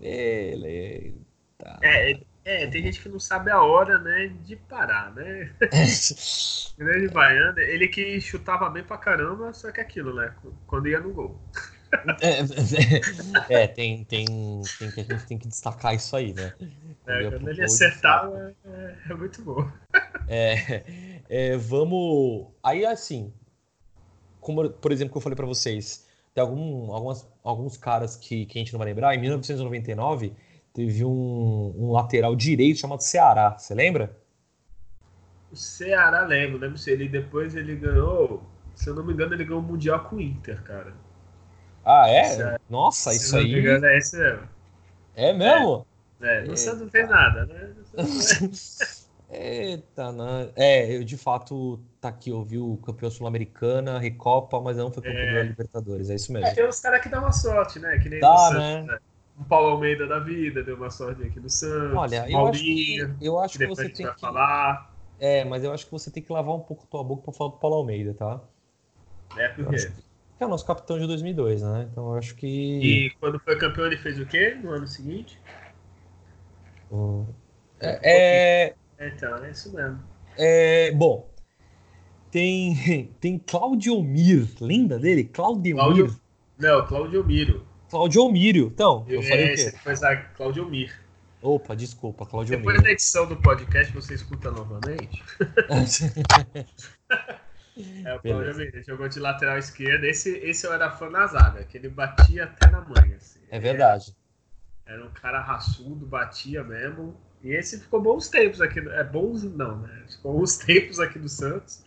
É. 0.00 1.12
Tá. 1.58 1.78
é, 1.82 2.20
é, 2.44 2.66
tem 2.68 2.82
gente 2.82 3.00
que 3.00 3.08
não 3.08 3.18
sabe 3.18 3.50
a 3.50 3.60
hora, 3.60 3.98
né, 3.98 4.28
de 4.44 4.54
parar, 4.54 5.12
né? 5.14 5.50
Grande 6.78 7.08
Baiano, 7.08 7.58
ele 7.58 7.88
que 7.88 8.20
chutava 8.20 8.68
bem 8.70 8.84
pra 8.84 8.98
caramba, 8.98 9.52
só 9.52 9.72
que 9.72 9.80
aquilo, 9.80 10.14
né? 10.14 10.32
Quando 10.66 10.86
ia 10.86 11.00
no 11.00 11.12
gol. 11.12 11.40
É, 12.20 12.40
é, 13.54 13.62
é, 13.62 13.66
tem, 13.66 14.04
tem, 14.04 14.26
tem 14.78 14.90
que 14.90 15.00
a 15.00 15.04
gente 15.04 15.26
tem 15.26 15.38
que 15.38 15.48
destacar 15.48 15.94
isso 15.94 16.16
aí, 16.16 16.32
né? 16.32 16.52
É, 17.06 17.30
quando 17.30 17.48
ele 17.48 17.62
acertava, 17.62 18.54
é, 18.64 18.94
é, 19.08 19.14
muito 19.14 19.42
bom. 19.42 19.70
É, 20.28 20.82
é, 21.28 21.56
vamos. 21.56 22.48
Aí, 22.62 22.84
assim, 22.84 23.32
como, 24.40 24.68
por 24.70 24.92
exemplo, 24.92 25.12
que 25.12 25.18
eu 25.18 25.22
falei 25.22 25.36
para 25.36 25.46
vocês, 25.46 26.06
tem 26.34 26.42
algum, 26.42 26.92
algumas, 26.92 27.28
alguns 27.42 27.76
caras 27.76 28.16
que, 28.16 28.46
que 28.46 28.58
a 28.58 28.60
gente 28.60 28.72
não 28.72 28.78
vai 28.78 28.88
lembrar. 28.88 29.14
Em 29.14 29.20
1999, 29.20 30.32
teve 30.72 31.04
um, 31.04 31.74
um 31.76 31.92
lateral 31.92 32.34
direito 32.34 32.80
chamado 32.80 33.00
Ceará. 33.00 33.56
Você 33.56 33.74
lembra? 33.74 34.16
O 35.50 35.56
Ceará 35.56 36.22
lembro, 36.22 36.58
lembro 36.58 36.76
se 36.76 36.90
ele 36.90 37.08
depois 37.08 37.54
ele 37.54 37.76
ganhou, 37.76 38.42
se 38.74 38.90
eu 38.90 38.94
não 38.94 39.04
me 39.04 39.12
engano, 39.12 39.34
ele 39.34 39.44
ganhou 39.44 39.60
o 39.60 39.64
Mundial 39.64 40.00
com 40.04 40.16
o 40.16 40.20
Inter, 40.20 40.62
cara. 40.62 40.92
Ah, 41.86 42.08
é? 42.08 42.24
Ceará. 42.24 42.60
Nossa, 42.68 43.12
se 43.12 43.18
isso 43.18 43.36
aí. 43.36 43.52
Me 43.52 43.60
engano, 43.60 43.86
é 43.86 43.96
esse 43.96 44.18
mesmo. 44.18 44.48
É 45.14 45.32
mesmo? 45.32 45.86
É, 46.20 46.48
é 46.48 46.56
Santos 46.56 46.80
não 46.80 46.90
fez 46.90 47.08
nada, 47.08 47.46
né? 47.46 47.72
Eita, 49.30 50.10
não. 50.12 50.50
É, 50.56 50.96
eu 50.96 51.04
de 51.04 51.16
fato 51.16 51.80
tá 52.00 52.08
aqui, 52.08 52.30
eu 52.30 52.42
vi 52.42 52.58
o 52.58 52.76
campeão 52.78 53.08
sul-americana, 53.08 53.98
Recopa, 53.98 54.60
mas 54.60 54.76
não 54.76 54.90
foi 54.90 55.02
campeão 55.02 55.22
é. 55.22 55.34
da 55.34 55.42
Libertadores, 55.42 56.10
é 56.10 56.16
isso 56.16 56.32
mesmo. 56.32 56.48
É, 56.48 56.54
tem 56.54 56.66
uns 56.66 56.80
caras 56.80 57.00
que 57.00 57.08
dão 57.08 57.20
uma 57.20 57.32
sorte, 57.32 57.78
né? 57.78 57.98
Que 57.98 58.08
nem 58.08 58.20
Dá, 58.20 58.36
Santos, 58.36 58.58
né? 58.58 58.82
né? 58.82 58.98
O 59.38 59.44
Paulo 59.44 59.68
Almeida 59.70 60.06
da 60.06 60.18
vida 60.18 60.62
deu 60.62 60.76
uma 60.76 60.90
sorte 60.90 61.22
aqui 61.22 61.38
no 61.38 61.50
Santos. 61.50 61.96
Olha, 61.96 62.28
eu 62.28 62.48
acho 62.48 62.62
que, 62.62 63.14
eu 63.20 63.40
acho 63.40 63.58
que, 63.58 63.64
que 63.64 63.66
você 63.68 63.88
tem 63.88 64.12
que 64.12 64.20
falar. 64.20 64.92
É, 65.20 65.44
mas 65.44 65.62
eu 65.62 65.72
acho 65.72 65.84
que 65.84 65.92
você 65.92 66.10
tem 66.10 66.22
que 66.22 66.32
lavar 66.32 66.54
um 66.54 66.60
pouco 66.60 66.84
a 66.84 66.86
tua 66.86 67.04
boca 67.04 67.22
pra 67.22 67.32
falar 67.32 67.50
do 67.50 67.58
Paulo 67.58 67.76
Almeida, 67.76 68.14
tá? 68.14 68.40
É, 69.36 69.48
por 69.48 69.68
quê? 69.68 69.76
Que 69.76 70.05
é 70.38 70.46
o 70.46 70.48
nosso 70.48 70.66
capitão 70.66 70.98
de 70.98 71.06
2002, 71.06 71.62
né? 71.62 71.88
Então 71.90 72.10
eu 72.10 72.18
acho 72.18 72.34
que. 72.34 72.46
E 72.46 73.10
quando 73.18 73.38
foi 73.40 73.56
campeão, 73.56 73.86
ele 73.86 73.96
fez 73.96 74.18
o 74.18 74.26
quê 74.26 74.56
no 74.62 74.70
ano 74.70 74.86
seguinte? 74.86 75.40
Hum. 76.92 77.26
É, 77.80 78.00
é... 78.02 78.74
Então, 78.98 79.44
é 79.44 79.50
isso 79.50 79.74
mesmo. 79.74 80.02
É, 80.38 80.92
bom, 80.92 81.28
tem, 82.30 83.12
tem 83.20 83.38
Claudio 83.38 84.02
Mir, 84.02 84.48
lembra 84.60 84.98
dele? 84.98 85.24
Claudio, 85.24 85.76
Claudio... 85.76 86.20
Não, 86.58 86.86
Claudio 86.86 87.24
Miro. 87.24 87.66
Claudio 87.90 88.30
Mírio. 88.30 88.70
Então, 88.72 89.04
eu 89.08 89.22
falei 89.22 89.52
Esse 89.52 89.68
o 89.68 89.72
quê? 89.72 89.78
Foi 89.82 89.92
a 89.92 90.16
Claudio 90.16 90.68
Mir. 90.68 90.92
Opa, 91.42 91.76
desculpa, 91.76 92.26
Claudio 92.26 92.56
Depois 92.56 92.76
Mírio. 92.76 92.84
da 92.84 92.92
edição 92.92 93.26
do 93.26 93.36
podcast, 93.36 93.92
você 93.92 94.14
escuta 94.14 94.50
novamente. 94.50 95.22
é 98.04 98.14
o 98.14 98.20
Mir, 98.22 98.60
ele 98.60 98.82
jogou 98.82 99.08
de 99.08 99.20
lateral 99.20 99.58
esquerdo. 99.58 100.04
Esse, 100.04 100.38
esse 100.38 100.66
eu 100.66 100.72
era 100.72 100.90
fã 100.90 101.10
na 101.10 101.26
zaga, 101.26 101.64
que 101.64 101.76
ele 101.76 101.88
batia 101.88 102.44
até 102.44 102.70
na 102.70 102.80
manha. 102.80 103.16
Assim. 103.16 103.40
É 103.50 103.60
verdade. 103.60 104.16
Era, 104.86 104.96
era 104.96 105.06
um 105.06 105.10
cara 105.10 105.40
raçudo, 105.40 106.06
batia 106.06 106.64
mesmo. 106.64 107.20
E 107.42 107.50
esse 107.50 107.80
ficou 107.80 108.00
bons 108.00 108.28
tempos 108.28 108.60
aqui. 108.60 108.80
É 108.80 109.04
bons, 109.04 109.42
não, 109.42 109.80
né? 109.80 110.04
Ficou 110.08 110.38
bons 110.38 110.56
tempos 110.58 110.98
aqui 111.00 111.18
do 111.18 111.28
Santos. 111.28 111.84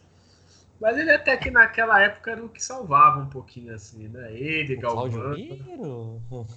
Mas 0.80 0.98
ele 0.98 1.12
até 1.12 1.36
que 1.36 1.52
naquela 1.52 2.02
época 2.02 2.32
era 2.32 2.46
o 2.46 2.50
que 2.50 2.64
salvava 2.64 3.20
um 3.20 3.30
pouquinho, 3.30 3.74
assim, 3.74 4.08
né? 4.08 4.32
Ele, 4.34 4.76
O 4.76 4.80
Galvão. 4.80 5.36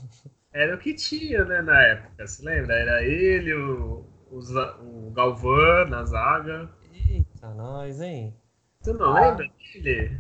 Era 0.55 0.75
o 0.75 0.79
que 0.79 0.93
tinha, 0.93 1.47
né, 1.47 1.63
na 1.63 1.81
época, 1.81 2.27
se 2.27 2.45
lembra? 2.45 2.75
Era 2.75 3.03
ele, 3.03 3.55
o, 3.55 4.05
o, 4.31 5.07
o 5.09 5.11
Galvão 5.11 5.89
na 5.89 6.05
zaga. 6.05 6.69
Eita, 6.93 7.55
nós, 7.55 8.03
hein? 8.03 8.37
Tu 8.83 8.93
não 8.95 9.17
Ah. 9.17 9.31
lembra 9.31 9.49
dele? 9.75 10.19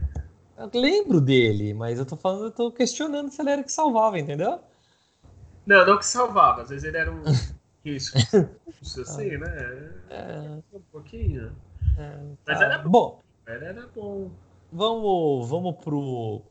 Eu 0.56 0.70
lembro 0.80 1.20
dele, 1.20 1.74
mas 1.74 1.98
eu 1.98 2.06
tô 2.06 2.16
falando, 2.16 2.44
eu 2.46 2.50
tô 2.52 2.70
questionando 2.70 3.30
se 3.30 3.40
ele 3.42 3.50
era 3.50 3.62
que 3.64 3.72
salvava, 3.72 4.18
entendeu? 4.18 4.60
Não, 5.66 5.86
não 5.86 5.98
que 5.98 6.06
salvava, 6.06 6.62
às 6.62 6.68
vezes 6.70 6.84
ele 6.84 6.96
era 6.96 7.10
um 7.12 7.22
risco. 7.84 8.18
Isso 8.80 9.00
assim, 9.00 9.36
né? 9.38 9.92
É, 10.10 10.76
Um 10.76 10.80
pouquinho. 10.90 11.52
é, 11.98 12.18
Mas 12.46 12.58
tá. 12.58 12.64
era 12.64 12.78
bom. 12.78 12.90
Bom, 12.90 13.20
Ele 13.46 13.64
era 13.64 13.86
bom. 13.88 14.30
vamos, 14.70 15.48
vamos 15.48 15.76
pro. 15.82 16.42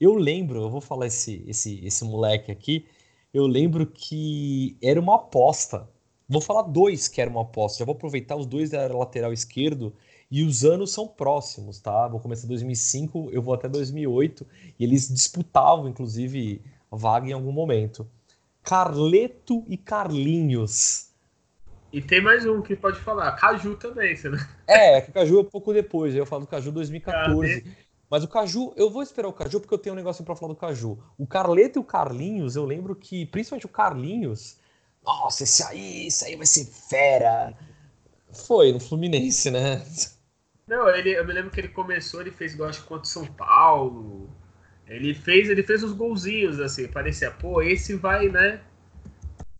Eu 0.00 0.14
lembro, 0.14 0.62
eu 0.62 0.70
vou 0.70 0.80
falar 0.80 1.06
esse, 1.06 1.44
esse, 1.46 1.84
esse 1.84 2.04
moleque 2.04 2.50
aqui. 2.50 2.86
Eu 3.32 3.46
lembro 3.46 3.86
que 3.86 4.76
era 4.82 4.98
uma 5.00 5.16
aposta. 5.16 5.88
Vou 6.28 6.40
falar 6.40 6.62
dois 6.62 7.06
que 7.08 7.20
era 7.20 7.30
uma 7.30 7.42
aposta. 7.42 7.78
Já 7.80 7.84
vou 7.84 7.94
aproveitar 7.94 8.36
os 8.36 8.46
dois 8.46 8.70
da 8.70 8.86
lateral 8.88 9.32
esquerdo 9.32 9.92
e 10.30 10.44
os 10.44 10.64
anos 10.64 10.92
são 10.92 11.08
próximos, 11.08 11.80
tá? 11.80 12.06
Vou 12.06 12.20
começar 12.20 12.44
em 12.44 12.48
2005, 12.48 13.30
eu 13.32 13.42
vou 13.42 13.52
até 13.52 13.68
2008 13.68 14.46
e 14.78 14.84
eles 14.84 15.08
disputavam, 15.08 15.88
inclusive, 15.88 16.62
a 16.90 16.96
vaga 16.96 17.28
em 17.28 17.32
algum 17.32 17.50
momento. 17.50 18.08
Carleto 18.62 19.64
e 19.68 19.76
Carlinhos. 19.76 21.08
E 21.92 22.00
tem 22.00 22.22
mais 22.22 22.46
um 22.46 22.62
que 22.62 22.76
pode 22.76 23.00
falar. 23.00 23.32
Caju 23.32 23.74
também, 23.76 24.14
você 24.14 24.28
não... 24.28 24.38
É, 24.66 25.00
que 25.00 25.10
o 25.10 25.12
Caju 25.12 25.40
é 25.40 25.44
pouco 25.44 25.72
depois. 25.72 26.14
Eu 26.14 26.24
falo 26.24 26.42
do 26.42 26.46
Caju 26.46 26.70
2014. 26.70 27.64
Mas 28.08 28.22
o 28.22 28.28
Caju, 28.28 28.72
eu 28.76 28.90
vou 28.90 29.02
esperar 29.02 29.28
o 29.28 29.32
Caju 29.32 29.60
porque 29.60 29.74
eu 29.74 29.78
tenho 29.78 29.94
um 29.94 29.96
negocinho 29.96 30.26
pra 30.26 30.36
falar 30.36 30.52
do 30.52 30.58
Caju. 30.58 30.98
O 31.18 31.26
Carleto 31.26 31.78
e 31.78 31.80
o 31.80 31.84
Carlinhos, 31.84 32.54
eu 32.54 32.64
lembro 32.64 32.94
que, 32.94 33.26
principalmente 33.26 33.66
o 33.66 33.68
Carlinhos, 33.68 34.56
nossa, 35.04 35.44
esse 35.44 35.62
aí, 35.62 36.06
esse 36.06 36.24
aí 36.24 36.36
vai 36.36 36.46
ser 36.46 36.64
fera. 36.66 37.56
Foi 38.32 38.72
no 38.72 38.80
Fluminense, 38.80 39.50
né? 39.50 39.84
Não, 40.70 40.88
ele, 40.88 41.10
eu 41.10 41.26
me 41.26 41.32
lembro 41.32 41.50
que 41.50 41.58
ele 41.58 41.66
começou, 41.66 42.20
ele 42.20 42.30
fez 42.30 42.54
gol 42.54 42.68
acho 42.68 42.84
contra 42.84 43.02
o 43.02 43.06
São 43.08 43.26
Paulo. 43.26 44.30
Ele 44.86 45.12
fez, 45.12 45.50
ele 45.50 45.64
fez 45.64 45.82
os 45.82 45.92
golzinhos, 45.92 46.60
assim, 46.60 46.86
parecia, 46.86 47.28
pô, 47.28 47.60
esse 47.60 47.96
vai, 47.96 48.28
né? 48.28 48.60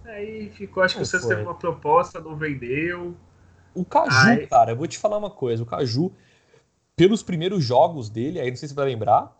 Aí 0.05 0.51
ficou, 0.51 0.85
acho 0.85 0.97
que 0.97 1.03
o 1.03 1.07
Santos 1.07 1.27
teve 1.27 1.43
uma 1.43 1.55
proposta, 1.57 2.21
não 2.21 2.37
vendeu. 2.37 3.17
O 3.75 3.85
Caju, 3.85 4.13
Ai. 4.13 4.47
cara, 4.47 4.71
eu 4.71 4.77
vou 4.77 4.87
te 4.87 4.99
falar 4.99 5.19
uma 5.19 5.31
coisa. 5.31 5.65
O 5.65 5.67
Caju, 5.67 6.13
pelos 6.95 7.25
primeiros 7.25 7.65
jogos 7.65 8.09
dele, 8.09 8.39
aí 8.39 8.49
não 8.49 8.57
sei 8.57 8.69
se 8.69 8.75
você 8.75 8.81
vai 8.81 8.87
lembrar, 8.87 9.37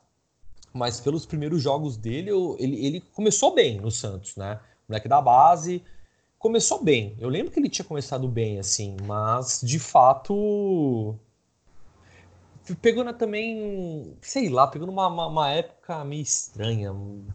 mas 0.73 1.01
pelos 1.01 1.25
primeiros 1.25 1.63
jogos 1.63 1.97
dele, 1.97 2.33
eu- 2.33 2.57
ele, 2.59 2.85
ele 2.85 3.01
começou 3.01 3.55
bem 3.55 3.81
no 3.81 3.93
Santos, 3.93 4.35
né? 4.37 4.59
Moleque 4.89 5.07
da 5.07 5.23
base, 5.23 5.85
começou 6.37 6.83
bem. 6.83 7.17
Eu 7.21 7.29
lembro 7.29 7.53
que 7.53 7.61
ele 7.61 7.69
tinha 7.69 7.85
começado 7.85 8.27
bem, 8.27 8.59
assim, 8.59 8.97
mas 9.07 9.61
de 9.63 9.79
fato. 9.79 11.17
Pegou 12.77 13.05
na, 13.05 13.13
também, 13.13 14.17
sei 14.21 14.49
lá, 14.49 14.67
pegou 14.67 14.87
numa 14.87 15.09
uma, 15.09 15.27
uma 15.27 15.51
época 15.51 16.05
meio 16.05 16.23
estranha, 16.23 16.93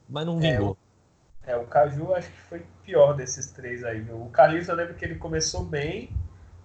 mas 0.07 0.25
não 0.25 0.39
É, 0.39 0.39
vingou. 0.39 0.77
É, 1.45 1.55
o 1.55 1.65
Caju 1.67 2.13
acho 2.15 2.29
que 2.29 2.37
foi 2.41 2.65
pior 2.83 3.13
desses 3.13 3.51
três 3.51 3.83
aí, 3.83 4.01
viu? 4.01 4.21
O 4.21 4.29
Carlinhos 4.31 4.67
eu 4.67 4.75
lembro 4.75 4.95
que 4.95 5.05
ele 5.05 5.15
começou 5.15 5.63
bem. 5.63 6.09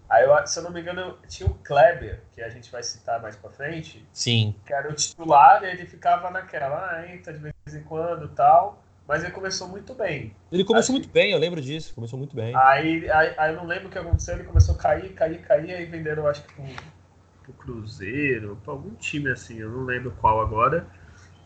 Aí, 0.08 0.24
eu, 0.24 0.46
se 0.46 0.58
eu 0.58 0.64
não 0.64 0.72
me 0.72 0.80
engano, 0.80 1.18
tinha 1.28 1.48
o 1.48 1.54
Kleber, 1.54 2.22
que 2.32 2.42
a 2.42 2.48
gente 2.48 2.70
vai 2.70 2.82
citar 2.82 3.20
mais 3.22 3.36
pra 3.36 3.50
frente, 3.50 4.06
Sim. 4.12 4.54
que 4.66 4.72
era 4.74 4.90
o 4.90 4.94
titular, 4.94 5.62
e 5.64 5.68
ele 5.68 5.86
ficava 5.86 6.30
naquela, 6.30 6.90
ah, 6.92 7.14
entra 7.14 7.32
de 7.32 7.38
vez 7.40 7.54
em 7.74 7.82
quando 7.84 8.26
e 8.26 8.28
tal. 8.34 8.82
Mas 9.06 9.24
ele 9.24 9.32
começou 9.32 9.68
muito 9.68 9.94
bem. 9.94 10.34
Ele 10.50 10.64
começou 10.64 10.92
Acho 10.92 10.92
muito 10.92 11.08
bem, 11.08 11.32
eu 11.32 11.38
lembro 11.38 11.60
disso, 11.60 11.94
começou 11.94 12.18
muito 12.18 12.34
bem. 12.36 12.54
Aí, 12.54 13.10
aí, 13.10 13.34
aí 13.38 13.52
eu 13.52 13.56
não 13.56 13.66
lembro 13.66 13.88
o 13.88 13.90
que 13.90 13.98
aconteceu, 13.98 14.34
ele 14.34 14.44
começou 14.44 14.74
a 14.74 14.78
cair, 14.78 15.12
cair, 15.14 15.40
cair, 15.42 15.74
aí 15.74 15.84
venderam, 15.86 16.26
acho 16.26 16.42
que 16.44 16.54
pro 17.42 17.52
Cruzeiro, 17.54 18.58
pra 18.64 18.72
algum 18.72 18.94
time 18.94 19.30
assim, 19.30 19.58
eu 19.58 19.70
não 19.70 19.84
lembro 19.84 20.12
qual 20.20 20.40
agora, 20.40 20.86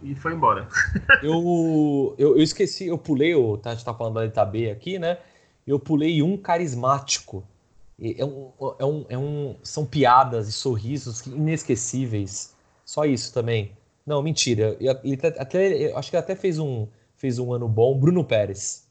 e 0.02 0.14
foi 0.14 0.32
embora. 0.34 0.68
Eu, 1.22 2.14
eu, 2.18 2.36
eu 2.36 2.42
esqueci, 2.42 2.86
eu 2.88 2.98
pulei, 2.98 3.34
o, 3.34 3.58
a 3.64 3.70
gente 3.70 3.84
tá 3.84 3.94
falando 3.94 4.30
da 4.30 4.44
B 4.44 4.70
aqui, 4.70 4.98
né? 4.98 5.18
Eu 5.66 5.78
pulei 5.78 6.20
um 6.22 6.36
carismático. 6.36 7.46
É 7.98 8.22
um, 8.24 8.52
é 8.78 8.84
um, 8.84 9.06
é 9.10 9.16
um, 9.18 9.56
são 9.62 9.86
piadas 9.86 10.48
e 10.48 10.52
sorrisos 10.52 11.24
inesquecíveis. 11.24 12.54
Só 12.84 13.06
isso 13.06 13.32
também. 13.32 13.72
Não, 14.04 14.22
mentira. 14.22 14.76
Eu- 14.78 14.98
Ele 15.02 15.14
até- 15.38 15.92
acho 15.94 16.10
que 16.10 16.16
ele 16.16 16.22
até 16.22 16.36
fez 16.36 16.58
um, 16.58 16.86
fez 17.16 17.38
um 17.38 17.52
ano 17.54 17.68
bom. 17.68 17.98
Bruno 17.98 18.22
Pérez. 18.24 18.86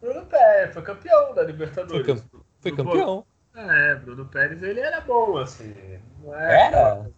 Bruno 0.00 0.24
Pérez 0.24 0.72
foi 0.72 0.82
campeão 0.82 1.34
da 1.34 1.42
Foi, 1.42 1.46
Libertadores. 1.52 2.06
cam- 2.06 2.40
foi 2.60 2.72
campeão. 2.72 3.26
É, 3.54 3.94
Bruno 3.96 4.26
Pérez, 4.26 4.62
ele 4.62 4.80
era 4.80 5.00
bom, 5.00 5.36
assim. 5.36 5.74
Não 6.22 6.34
é 6.38 6.66
Era? 6.68 7.10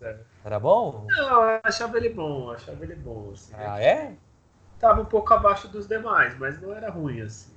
Era 0.45 0.59
bom? 0.59 1.07
Não, 1.09 1.45
eu 1.51 1.61
achava 1.63 1.97
ele 1.99 2.09
bom, 2.09 2.45
eu 2.45 2.51
achava 2.53 2.83
ele 2.85 2.95
bom, 2.95 3.31
assim. 3.33 3.53
Ah, 3.57 3.81
é? 3.81 4.17
Tava 4.81 5.01
um 5.03 5.05
pouco 5.05 5.33
abaixo 5.33 5.69
dos 5.69 5.87
demais, 5.87 6.37
mas 6.39 6.61
não 6.61 6.73
era 6.75 6.91
ruim, 6.91 7.21
assim. 7.21 7.53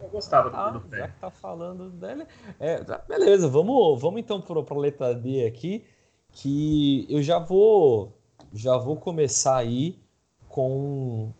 Eu 0.00 0.08
gostava 0.08 0.50
do 0.50 0.56
Ah, 0.56 0.70
Bruno 0.70 0.80
já 0.84 0.90
Pérez. 0.90 1.12
que 1.14 1.20
tá 1.20 1.30
falando 1.30 1.90
dele. 1.90 2.26
É, 2.58 2.78
tá, 2.82 2.98
beleza, 3.08 3.48
vamos, 3.48 4.00
vamos 4.00 4.20
então 4.20 4.40
para 4.40 4.58
a 4.74 4.78
letra 4.78 5.14
D 5.14 5.44
aqui, 5.46 5.84
que 6.32 7.06
eu 7.08 7.22
já 7.22 7.38
vou 7.38 8.12
já 8.52 8.76
vou 8.78 8.96
começar 8.96 9.56
aí 9.56 9.98
com 10.48 11.30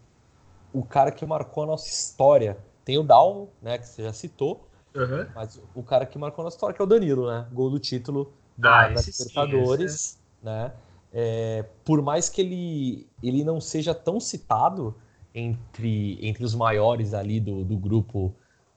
o 0.72 0.84
cara 0.84 1.12
que 1.12 1.26
marcou 1.26 1.64
a 1.64 1.66
nossa 1.66 1.88
história. 1.88 2.58
Tem 2.84 2.98
o 2.98 3.02
Down, 3.02 3.48
né, 3.62 3.78
que 3.78 3.86
você 3.86 4.02
já 4.04 4.12
citou, 4.12 4.67
Aham. 4.98 5.28
mas 5.34 5.60
o 5.74 5.82
cara 5.82 6.06
que 6.06 6.18
marcou 6.18 6.44
nossa 6.44 6.56
história 6.56 6.74
que 6.74 6.82
é 6.82 6.84
o 6.84 6.88
Danilo, 6.88 7.28
né? 7.28 7.46
Gol 7.52 7.70
do 7.70 7.78
título 7.78 8.32
da, 8.56 8.86
Ah, 8.86 8.88
da 8.88 9.00
esse 9.00 9.12
sim, 9.12 9.28
Libertadores, 9.28 10.18
né? 10.42 10.72
É, 11.12 11.64
por 11.84 12.02
mais 12.02 12.28
que 12.28 12.40
ele, 12.40 13.08
ele 13.22 13.44
não 13.44 13.60
seja 13.60 13.94
tão 13.94 14.20
citado 14.20 14.94
entre, 15.34 16.18
entre 16.26 16.44
os 16.44 16.54
maiores 16.54 17.14
ali 17.14 17.40
do, 17.40 17.64
do 17.64 17.76
grupo 17.78 18.34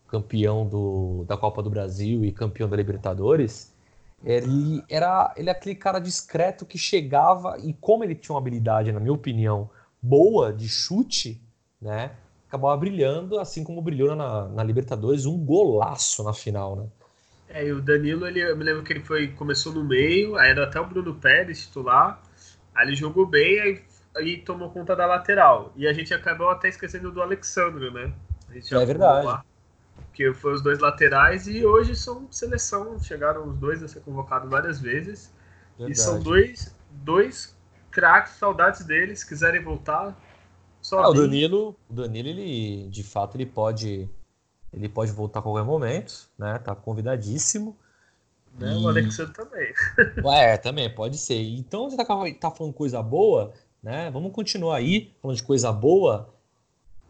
campeão 0.07 0.67
do, 0.67 1.25
da 1.25 1.38
Copa 1.38 1.62
do 1.63 1.69
Brasil 1.69 2.23
e 2.23 2.31
campeão 2.31 2.69
da 2.69 2.75
Libertadores, 2.75 3.73
ele 4.23 4.84
era, 4.89 5.34
ele 5.36 5.49
é 5.49 5.51
aquele 5.51 5.75
cara 5.75 5.99
discreto 5.99 6.65
que 6.65 6.77
chegava 6.77 7.57
e 7.60 7.73
como 7.73 8.03
ele 8.03 8.15
tinha 8.15 8.34
uma 8.34 8.39
habilidade, 8.41 8.91
na 8.91 8.99
minha 8.99 9.13
opinião, 9.13 9.69
boa 10.01 10.53
de 10.53 10.69
chute, 10.69 11.41
né? 11.81 12.12
Acabava 12.52 12.76
brilhando, 12.76 13.40
assim 13.40 13.64
como 13.64 13.82
brilhou 13.82 14.14
na, 14.14 14.50
na 14.50 14.62
Libertadores, 14.62 15.26
um 15.26 15.38
golaço 15.38 16.22
na 16.22 16.34
final, 16.34 16.76
né? 16.76 16.86
É, 17.48 17.66
e 17.66 17.72
o 17.72 17.82
Danilo, 17.82 18.28
ele, 18.28 18.42
eu 18.42 18.58
me 18.58 18.66
lembro 18.66 18.84
que 18.84 18.92
ele 18.92 19.00
foi, 19.00 19.30
começou 19.30 19.72
no 19.72 19.86
meio, 19.86 20.36
aí 20.36 20.50
era 20.50 20.66
até 20.66 20.78
o 20.78 20.86
Bruno 20.86 21.16
Pérez 21.16 21.62
titular, 21.62 22.22
aí 22.76 22.88
ele 22.88 22.96
jogou 22.98 23.26
bem, 23.26 23.58
aí, 23.62 23.82
aí 24.18 24.38
tomou 24.38 24.70
conta 24.70 24.94
da 24.98 25.06
lateral. 25.06 25.72
E 25.78 25.88
a 25.88 25.94
gente 25.94 26.14
acabou 26.14 26.50
até 26.50 26.68
esquecendo 26.68 27.10
do 27.10 27.22
Alexandre, 27.22 27.90
né? 27.90 28.12
é 28.54 28.86
verdade. 28.86 29.28
Lá, 29.28 29.46
que 30.14 30.34
foi 30.34 30.54
os 30.54 30.62
dois 30.62 30.80
laterais 30.80 31.48
e 31.48 31.66
hoje 31.66 31.96
são 31.96 32.30
seleção, 32.30 33.00
chegaram 33.00 33.48
os 33.48 33.58
dois 33.58 33.82
a 33.82 33.88
ser 33.88 34.02
convocados 34.02 34.50
várias 34.50 34.78
vezes. 34.78 35.34
Verdade. 35.78 35.92
E 35.94 35.96
são 35.96 36.22
dois, 36.22 36.76
dois 36.90 37.58
craques, 37.90 38.34
saudades 38.34 38.84
deles, 38.84 39.24
quiserem 39.24 39.64
voltar. 39.64 40.18
Só 40.82 41.00
ah, 41.00 41.10
o 41.10 41.13
Danilo, 41.13 41.76
o 41.89 41.94
Danilo, 41.94 42.30
ele 42.30 42.88
de 42.89 43.04
fato 43.04 43.38
ele 43.38 43.46
pode 43.46 44.10
ele 44.74 44.88
pode 44.88 45.12
voltar 45.12 45.39
a 45.39 45.41
qualquer 45.44 45.63
momento, 45.63 46.30
né? 46.38 46.58
Tá 46.60 46.74
convidadíssimo. 46.74 47.78
Né? 48.58 48.74
E... 48.74 48.84
O 48.84 48.88
Alexandre 48.88 49.34
também. 49.34 49.74
É, 50.34 50.58
também, 50.58 50.94
pode 50.94 51.17
ser. 51.17 51.41
Então 51.41 51.89
você 51.89 51.98
tá, 51.98 52.06
tá 52.39 52.52
falando 52.52 52.74
coisa 52.74 53.02
boa, 53.02 53.54
né? 53.84 54.10
Vamos 54.12 54.32
continuar 54.32 54.78
aí 54.78 55.13
falando 55.22 55.38
de 55.38 55.44
coisa 55.44 55.72
boa. 55.72 56.34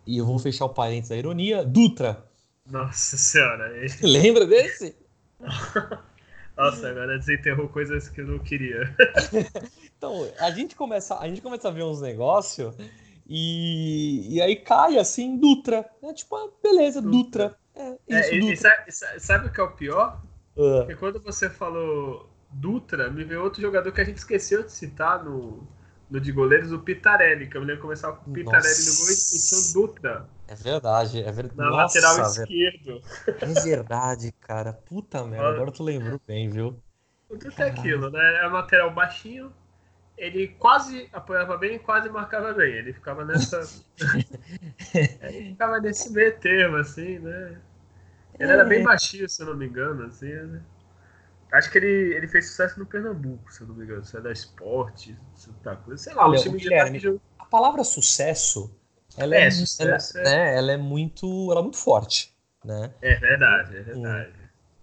E 0.06 0.18
eu 0.18 0.26
vou 0.26 0.40
fechar 0.40 0.66
o 0.66 0.70
parênteses 0.70 1.10
da 1.10 1.18
ironia. 1.18 1.64
Dutra. 1.64 2.26
Nossa 2.66 3.18
senhora. 3.18 3.72
Lembra 4.02 4.46
desse? 4.46 4.96
Nossa, 6.58 6.90
agora 6.90 7.18
desenterrou 7.18 7.70
coisas 7.70 8.10
que 8.10 8.22
eu 8.22 8.28
não 8.28 8.40
queria. 8.40 8.94
então, 9.98 10.28
a 10.40 10.52
gente 10.52 10.76
começa, 10.76 11.18
a 11.18 11.28
gente 11.28 11.42
começa 11.42 11.68
a 11.70 11.72
ver 11.72 11.84
uns 11.84 12.02
negócios 12.02 12.76
e, 13.28 14.36
e 14.36 14.42
aí 14.42 14.56
cai 14.56 14.98
assim, 14.98 15.38
Dutra. 15.38 15.86
É 16.04 16.14
tipo, 16.14 16.36
ah, 16.36 16.50
beleza, 16.62 17.02
Dutra. 17.02 17.50
Dutra. 17.50 17.60
É, 17.76 18.20
isso, 18.20 18.34
é, 18.34 18.40
Dutra. 18.40 18.54
E, 18.54 18.58
sabe, 18.92 19.20
sabe, 19.20 19.48
o 19.48 19.52
que 19.52 19.60
é 19.60 19.64
o 19.64 19.72
pior? 19.72 20.22
Uh. 20.56 20.80
Porque 20.80 20.96
quando 20.96 21.22
você 21.22 21.50
falou 21.50 22.30
Dutra, 22.52 23.10
me 23.10 23.24
veio 23.24 23.44
outro 23.44 23.62
jogador 23.62 23.92
que 23.92 24.02
a 24.02 24.04
gente 24.04 24.18
esqueceu 24.18 24.64
de 24.64 24.72
citar 24.72 25.24
no, 25.24 25.66
no 26.10 26.20
de 26.20 26.32
goleiros, 26.32 26.72
o 26.72 26.80
Pitarelli, 26.80 27.48
que 27.48 27.56
eu 27.56 27.62
me 27.62 27.68
lembro 27.68 27.84
começar 27.84 28.12
com 28.12 28.30
o 28.30 28.34
Pitarelli 28.34 28.68
Nossa. 28.68 28.92
no 28.92 28.98
gol 28.98 29.14
e 29.14 29.16
tinha 29.16 29.60
o 29.60 29.74
Dutra. 29.74 30.30
É 30.48 30.56
verdade, 30.56 31.24
é 31.24 31.32
verdade. 31.32 31.58
Na 31.58 31.70
Nossa, 31.70 32.00
lateral 32.02 32.28
esquerdo. 32.28 33.02
É 33.26 33.62
verdade, 33.62 34.32
cara. 34.42 34.74
Puta 34.74 35.24
merda, 35.26 35.48
agora 35.48 35.72
tu 35.72 35.82
lembrou 35.82 36.20
bem, 36.28 36.50
viu? 36.50 36.78
O 37.30 37.38
Dutra 37.38 37.68
é 37.68 37.70
aquilo, 37.70 38.10
né? 38.10 38.44
É 38.44 38.48
lateral 38.48 38.94
baixinho, 38.94 39.54
ele 40.22 40.50
quase 40.50 41.10
apoiava 41.12 41.58
bem 41.58 41.76
e 41.76 41.80
quase 41.80 42.08
marcava 42.08 42.54
bem. 42.54 42.72
Ele 42.76 42.94
ficava 42.94 43.26
nessa. 43.26 43.60
ele 44.94 45.50
ficava 45.50 45.80
nesse 45.80 46.14
meio 46.14 46.38
termo, 46.38 46.78
assim, 46.78 47.18
né? 47.18 47.60
Ele 48.40 48.52
era 48.52 48.64
bem 48.64 48.82
é. 48.82 48.84
baixinho, 48.84 49.28
se 49.28 49.42
eu 49.42 49.48
não 49.48 49.58
me 49.58 49.66
engano, 49.66 50.06
assim, 50.06 50.32
né? 50.32 50.62
Acho 51.52 51.72
que 51.72 51.80
ele, 51.80 52.16
ele 52.16 52.28
fez 52.28 52.50
sucesso 52.50 52.80
no 52.80 52.86
Pernambuco, 52.86 53.52
se 53.52 53.62
eu 53.62 53.68
não 53.68 53.74
me 53.74 53.84
engano. 53.84 54.06
Se 54.06 54.16
é 54.16 54.22
da 54.22 54.32
esporte, 54.32 55.18
Santa 55.34 55.76
Cruz, 55.76 56.02
sei 56.02 56.14
lá, 56.14 56.28
Olha, 56.28 56.40
o 56.40 56.44
time 56.44 56.60
Guilherme, 56.60 57.00
de... 57.00 57.20
A 57.40 57.46
palavra 57.46 57.84
sucesso, 57.84 58.80
ela 59.18 59.36
é, 59.36 59.48
é, 59.48 59.52
sucesso, 59.52 60.20
ela, 60.20 60.30
é... 60.30 60.36
Né, 60.36 60.58
ela 60.58 60.72
é 60.74 60.78
muito. 60.78 61.52
Ela 61.52 61.62
é 61.62 61.64
muito 61.64 61.78
forte. 61.78 62.32
Né? 62.64 62.94
É 63.02 63.16
verdade, 63.16 63.76
é 63.76 63.82
verdade. 63.82 64.34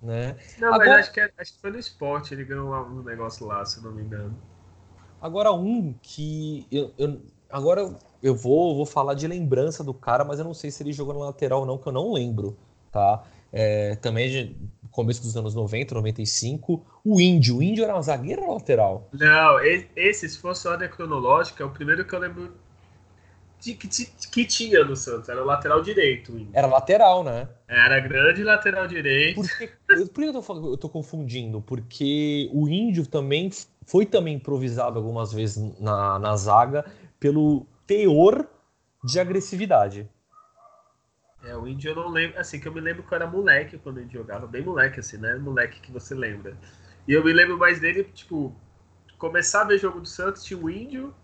Hum, 0.03 0.07
né? 0.09 0.37
Não, 0.59 0.75
Agora... 0.75 0.91
mas 0.91 0.99
acho 0.99 1.13
que, 1.13 1.21
é, 1.21 1.33
acho 1.39 1.55
que 1.55 1.61
foi 1.61 1.71
no 1.71 1.79
esporte, 1.79 2.35
ele 2.35 2.45
ganhou 2.45 2.75
um 2.75 3.05
negócio 3.05 3.47
lá, 3.47 3.65
se 3.65 3.79
eu 3.79 3.85
não 3.85 3.93
me 3.93 4.03
engano. 4.03 4.37
Agora, 5.21 5.53
um 5.53 5.95
que. 6.03 6.67
Eu, 6.71 6.93
eu, 6.99 7.21
agora 7.51 7.95
eu 8.23 8.35
vou, 8.35 8.77
vou 8.77 8.87
falar 8.87 9.15
de 9.15 9.27
lembrança 9.27 9.83
do 9.83 9.95
cara, 9.95 10.25
mas 10.25 10.39
eu 10.39 10.45
não 10.45 10.55
sei 10.55 10.71
se 10.71 10.83
ele 10.83 10.93
jogou 10.93 11.15
na 11.15 11.27
lateral 11.27 11.61
ou 11.61 11.67
não, 11.67 11.79
que 11.79 11.87
eu 11.87 11.93
não 11.93 12.13
lembro. 12.13 12.57
Tá? 12.91 13.25
É, 13.53 13.97
também 13.97 14.29
de 14.29 14.57
começo 14.91 15.23
dos 15.23 15.37
anos 15.37 15.55
90, 15.55 15.95
95. 15.95 16.85
O 17.05 17.21
Índio. 17.21 17.59
O 17.59 17.63
Índio 17.63 17.85
era 17.85 17.95
uma 17.95 18.03
zagueira 18.03 18.43
ou 18.43 18.55
lateral? 18.55 19.09
Não, 19.13 19.61
esse, 19.97 20.29
se 20.29 20.39
fosse 20.39 20.67
ordem 20.67 20.89
cronológica, 20.89 21.63
é 21.63 21.67
o 21.67 21.71
primeiro 21.71 22.05
que 22.05 22.15
eu 22.15 22.19
lembro 22.19 22.53
que, 23.61 23.75
que, 23.75 24.45
tinha 24.45 24.85
no 24.85 24.95
Santos. 24.95 25.29
Era 25.29 25.43
o 25.43 25.47
lateral 25.47 25.83
direito. 25.83 26.47
Era 26.53 26.67
lateral, 26.67 27.25
né? 27.25 27.49
Era 27.67 27.99
grande 28.01 28.43
lateral 28.45 28.87
direito. 28.87 29.37
Por 29.37 29.59
que, 29.59 29.67
por 30.07 30.23
que 30.23 30.25
eu, 30.25 30.43
tô, 30.43 30.71
eu 30.73 30.77
tô 30.77 30.89
confundindo? 30.89 31.61
Porque 31.61 32.49
o 32.53 32.69
Índio 32.69 33.07
também 33.07 33.51
foi 33.87 34.07
também 34.07 34.35
improvisado 34.35 34.99
algumas 34.99 35.33
vezes 35.33 35.57
na, 35.81 36.19
na 36.19 36.37
zaga 36.37 36.85
pelo 37.19 37.67
teor 37.87 38.49
de 39.05 39.19
agressividade. 39.19 40.09
É, 41.43 41.57
o 41.57 41.67
Índio 41.67 41.91
eu 41.91 41.97
não 41.97 42.09
lembro, 42.09 42.39
assim, 42.39 42.59
que 42.61 42.67
eu 42.67 42.73
me 42.73 42.81
lembro 42.81 43.03
que 43.03 43.13
eu 43.13 43.17
era 43.17 43.27
moleque 43.27 43.79
quando 43.79 43.99
ele 43.99 44.11
jogava, 44.11 44.47
bem 44.47 44.63
moleque, 44.63 45.01
assim, 45.01 45.17
né? 45.17 45.35
Moleque 45.37 45.81
que 45.81 45.91
você 45.91 46.15
lembra. 46.15 46.57
E 47.07 47.13
eu 47.13 47.25
me 47.25 47.33
lembro 47.33 47.57
mais 47.57 47.81
dele, 47.81 48.05
tipo, 48.05 48.55
começar 49.19 49.63
a 49.63 49.65
ver 49.65 49.79
jogo 49.79 50.01
do 50.01 50.09
Santos, 50.09 50.45
tinha 50.45 50.59
o 50.59 50.69
Índio, 50.69 51.15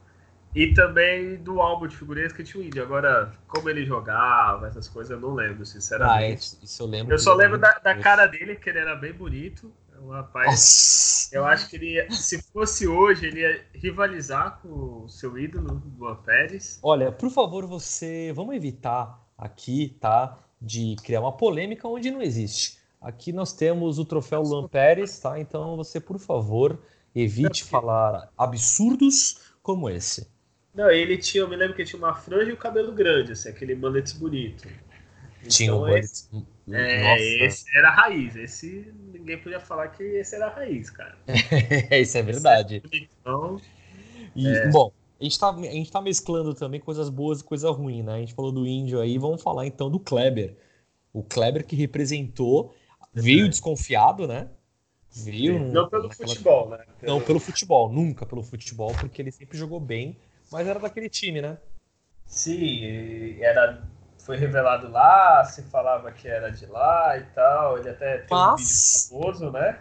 e 0.55 0.73
também 0.73 1.37
do 1.37 1.61
álbum 1.61 1.89
de 1.89 1.97
figurinhas 1.97 2.33
que 2.33 2.45
tinha 2.45 2.63
o 2.63 2.67
Índio. 2.67 2.83
Agora, 2.83 3.33
como 3.49 3.69
ele 3.69 3.85
jogava, 3.85 4.69
essas 4.69 4.89
coisas, 4.89 5.11
eu 5.11 5.21
não 5.21 5.35
lembro, 5.35 5.67
sinceramente. 5.67 6.57
Ah, 6.61 6.65
isso 6.65 6.83
eu 6.83 6.87
lembro. 6.87 7.13
Eu 7.13 7.19
só 7.19 7.35
lembro 7.35 7.59
da, 7.59 7.73
da, 7.79 7.97
cara 7.97 8.27
dele, 8.27 8.55
que 8.55 8.71
ele 8.71 8.79
era 8.79 8.95
bem 8.95 9.13
bonito. 9.13 9.73
É 9.93 10.01
um 10.01 10.11
rapaz. 10.11 10.47
Nossa. 10.47 11.37
Eu 11.37 11.45
acho 11.45 11.69
que 11.69 11.77
ele, 11.77 11.95
ia, 11.95 12.11
se 12.13 12.41
fosse 12.53 12.87
hoje, 12.87 13.27
ele 13.27 13.41
ia 13.41 13.65
rivalizar 13.75 14.61
com 14.63 15.03
o 15.05 15.09
seu 15.09 15.37
ídolo, 15.37 15.83
Luan 15.99 16.17
Pérez. 16.17 16.79
Olha, 16.83 17.11
por 17.11 17.31
favor, 17.31 17.67
você. 17.67 18.33
Vamos 18.33 18.55
evitar 18.55 19.21
aqui, 19.37 19.97
tá? 20.01 20.39
De 20.63 20.95
criar 21.03 21.21
uma 21.21 21.37
polêmica 21.37 21.89
onde 21.89 22.13
não 22.13 22.23
existe. 22.23 22.79
Aqui 23.01 23.33
nós 23.33 23.53
temos 23.53 23.99
o 23.99 24.05
troféu 24.05 24.41
Luan 24.41 24.69
Pérez, 24.69 25.19
tá? 25.19 25.39
Então 25.41 25.77
você, 25.77 25.99
por 25.99 26.19
favor, 26.19 26.79
evite 27.13 27.65
falar 27.65 28.31
absurdos 28.39 29.41
como 29.61 29.91
esse. 29.91 30.33
Não, 30.75 30.91
ele 30.91 31.17
tinha, 31.17 31.43
eu 31.43 31.49
me 31.49 31.57
lembro 31.57 31.75
que 31.75 31.83
ele 31.83 31.89
tinha 31.89 31.99
uma 31.99 32.15
franja 32.15 32.51
e 32.51 32.53
o 32.53 32.57
cabelo 32.57 32.93
grande, 32.93 33.33
assim, 33.33 33.49
aquele 33.49 33.75
mullet 33.75 34.17
bonito. 34.19 34.69
Tinha 35.49 35.69
então, 35.69 35.83
um 35.83 35.89
esse, 35.89 36.29
é, 36.73 37.45
esse 37.45 37.65
era 37.77 37.89
a 37.89 37.93
raiz. 37.93 38.35
Esse 38.35 38.93
ninguém 39.13 39.39
podia 39.39 39.61
falar 39.61 39.89
que 39.89 40.03
esse 40.03 40.35
era 40.35 40.47
a 40.47 40.51
raiz, 40.51 40.91
cara. 40.91 41.17
Isso 41.93 42.19
é 42.19 42.23
verdade. 42.23 42.83
Então, 42.93 43.61
e, 44.35 44.49
é. 44.49 44.69
Bom, 44.71 44.93
a 45.21 45.25
gente, 45.25 45.39
tá, 45.39 45.51
a 45.51 45.63
gente 45.63 45.93
tá 45.93 46.01
mesclando 46.01 46.55
também 46.55 46.81
coisas 46.81 47.09
boas 47.09 47.41
e 47.41 47.45
coisas 47.45 47.71
ruins, 47.77 48.05
né? 48.05 48.15
A 48.15 48.19
gente 48.19 48.35
falou 48.35 48.51
do 48.51 48.67
índio 48.67 49.01
aí, 49.01 49.19
vamos 49.19 49.43
falar 49.43 49.67
então 49.67 49.91
do 49.91 50.01
Kleber. 50.01 50.57
O 51.13 51.23
Kleber 51.23 51.65
que 51.65 51.77
representou, 51.77 52.75
veio 53.13 53.49
desconfiado, 53.49 54.27
né? 54.27 54.49
Veio. 55.13 55.61
Não 55.61 55.89
pelo 55.89 56.13
futebol, 56.13 56.71
né? 56.71 56.79
Pelo... 56.99 57.13
Não 57.13 57.21
pelo 57.21 57.39
futebol, 57.39 57.93
nunca 57.93 58.27
pelo 58.27 58.43
futebol, 58.43 58.93
porque 58.99 59.23
ele 59.23 59.31
sempre 59.31 59.57
jogou 59.57 59.79
bem, 59.79 60.17
mas 60.51 60.67
era 60.67 60.79
daquele 60.79 61.09
time, 61.09 61.41
né? 61.41 61.59
Sim, 62.27 63.41
era 63.41 63.83
foi 64.25 64.39
revelado 64.39 64.91
lá, 64.91 65.45
se 65.45 65.63
falava 65.65 66.11
que 66.11 66.27
era 66.27 66.51
de 66.51 66.65
lá 66.65 67.17
e 67.19 67.25
tal. 67.35 67.79
Ele 67.79 67.91
até 67.91 68.19
tem 68.19 68.27
mas... 68.31 69.11
um 69.13 69.17
vídeo 69.19 69.23
famoso, 69.23 69.53
né? 69.53 69.79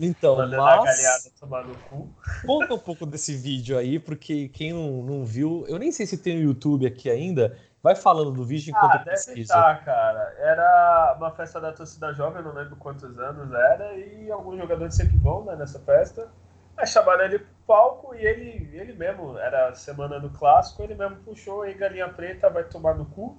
Então, 0.00 0.36
Mandando 0.36 0.62
mas... 0.62 0.80
a 0.80 0.84
galhada 0.84 1.30
tomar 1.38 1.64
no 1.64 1.74
cu. 1.76 2.12
Conta 2.44 2.74
um 2.74 2.78
pouco 2.78 3.06
desse 3.06 3.36
vídeo 3.36 3.78
aí, 3.78 4.00
porque 4.00 4.48
quem 4.48 4.72
não, 4.72 5.02
não 5.02 5.24
viu, 5.24 5.64
eu 5.68 5.78
nem 5.78 5.92
sei 5.92 6.06
se 6.06 6.18
tem 6.18 6.36
no 6.36 6.42
YouTube 6.42 6.86
aqui 6.86 7.08
ainda. 7.08 7.56
Vai 7.80 7.94
falando 7.94 8.32
do 8.32 8.44
vídeo 8.44 8.70
enquanto 8.70 8.96
ah, 8.96 8.98
eu 8.98 9.04
pesquiso. 9.04 9.40
Estar, 9.40 9.84
cara. 9.84 10.34
Era 10.38 11.14
uma 11.16 11.30
festa 11.30 11.60
da 11.60 11.72
torcida 11.72 12.12
jovem, 12.12 12.42
não 12.42 12.52
lembro 12.52 12.74
quantos 12.74 13.16
anos 13.16 13.52
era, 13.52 13.96
e 13.96 14.28
alguns 14.28 14.58
jogadores 14.58 14.96
sempre 14.96 15.16
vão 15.18 15.44
né, 15.44 15.54
nessa 15.54 15.78
festa. 15.78 16.28
Aí 16.76 16.86
chamaram 16.86 17.24
ele 17.24 17.46
palco 17.68 18.14
e 18.14 18.24
ele, 18.24 18.70
ele 18.72 18.94
mesmo, 18.94 19.36
era 19.36 19.74
semana 19.74 20.18
do 20.18 20.30
clássico, 20.30 20.82
ele 20.82 20.94
mesmo 20.94 21.18
puxou 21.18 21.68
e 21.68 21.74
galinha 21.74 22.08
preta 22.08 22.48
vai 22.48 22.64
tomar 22.64 22.94
no 22.94 23.04
cu. 23.04 23.36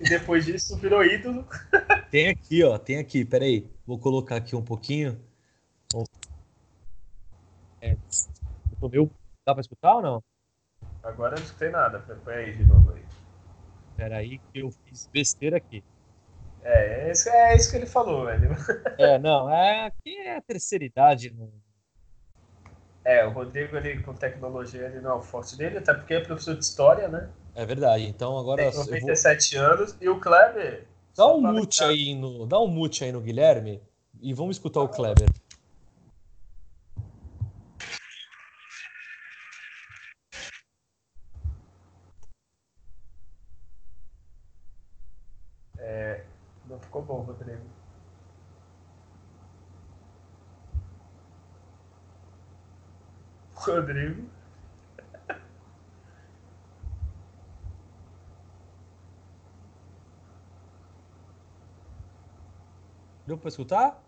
E 0.00 0.08
depois 0.08 0.44
disso 0.44 0.76
virou 0.76 1.04
ídolo. 1.04 1.46
Tem 2.10 2.28
aqui, 2.28 2.62
ó. 2.64 2.78
Tem 2.78 2.98
aqui. 2.98 3.24
Peraí. 3.24 3.68
Vou 3.86 3.98
colocar 3.98 4.36
aqui 4.36 4.56
um 4.56 4.62
pouquinho. 4.62 5.20
É, 7.80 7.96
meu... 8.90 9.10
Dá 9.46 9.54
pra 9.54 9.60
escutar 9.60 9.96
ou 9.96 10.02
não? 10.02 10.22
Agora 11.02 11.34
eu 11.34 11.38
não 11.38 11.44
escutei 11.44 11.70
nada. 11.70 12.00
Põe 12.24 12.34
aí 12.34 12.56
de 12.56 12.64
novo 12.64 12.92
aí. 12.92 13.02
Peraí 13.96 14.38
que 14.38 14.60
eu 14.60 14.70
fiz 14.70 15.08
besteira 15.12 15.58
aqui. 15.58 15.84
É, 16.62 17.08
é 17.08 17.12
isso, 17.12 17.28
é 17.28 17.54
isso 17.54 17.70
que 17.70 17.76
ele 17.76 17.86
falou, 17.86 18.24
velho. 18.24 18.56
É, 18.98 19.18
não. 19.18 19.48
É, 19.48 19.86
aqui 19.86 20.16
é 20.16 20.36
a 20.36 20.42
terceira 20.42 20.84
idade. 20.84 21.30
Não... 21.30 21.63
É, 23.04 23.24
o 23.26 23.30
Rodrigo 23.30 23.76
ele, 23.76 24.02
com 24.02 24.14
tecnologia 24.14 24.86
ele 24.86 25.00
não 25.00 25.10
é 25.10 25.14
o 25.14 25.22
forte 25.22 25.56
dele, 25.56 25.78
até 25.78 25.92
porque 25.92 26.14
é 26.14 26.20
professor 26.20 26.54
de 26.54 26.64
história, 26.64 27.06
né? 27.06 27.28
É 27.54 27.66
verdade. 27.66 28.04
Então 28.04 28.38
agora. 28.38 28.70
Tem 28.70 28.78
97 28.78 29.56
vou... 29.56 29.64
anos 29.64 29.96
e 30.00 30.08
o 30.08 30.18
Kleber. 30.18 30.86
Dá 31.16 31.26
um 31.26 31.40
mute 31.40 31.84
aí 31.84 32.14
no. 32.14 32.46
Dá 32.46 32.58
um 32.58 32.66
mute 32.66 33.04
aí 33.04 33.12
no 33.12 33.20
Guilherme 33.20 33.82
e 34.20 34.32
vamos 34.32 34.56
escutar 34.56 34.80
o 34.80 34.88
Kleber. 34.88 35.28
ficou 46.94 47.02
bom, 47.02 47.20
Rodrigo. 47.22 47.60
Rodrigo. 53.74 54.24
Deu 63.26 63.38
pra 63.38 63.48
escutar? 63.48 64.02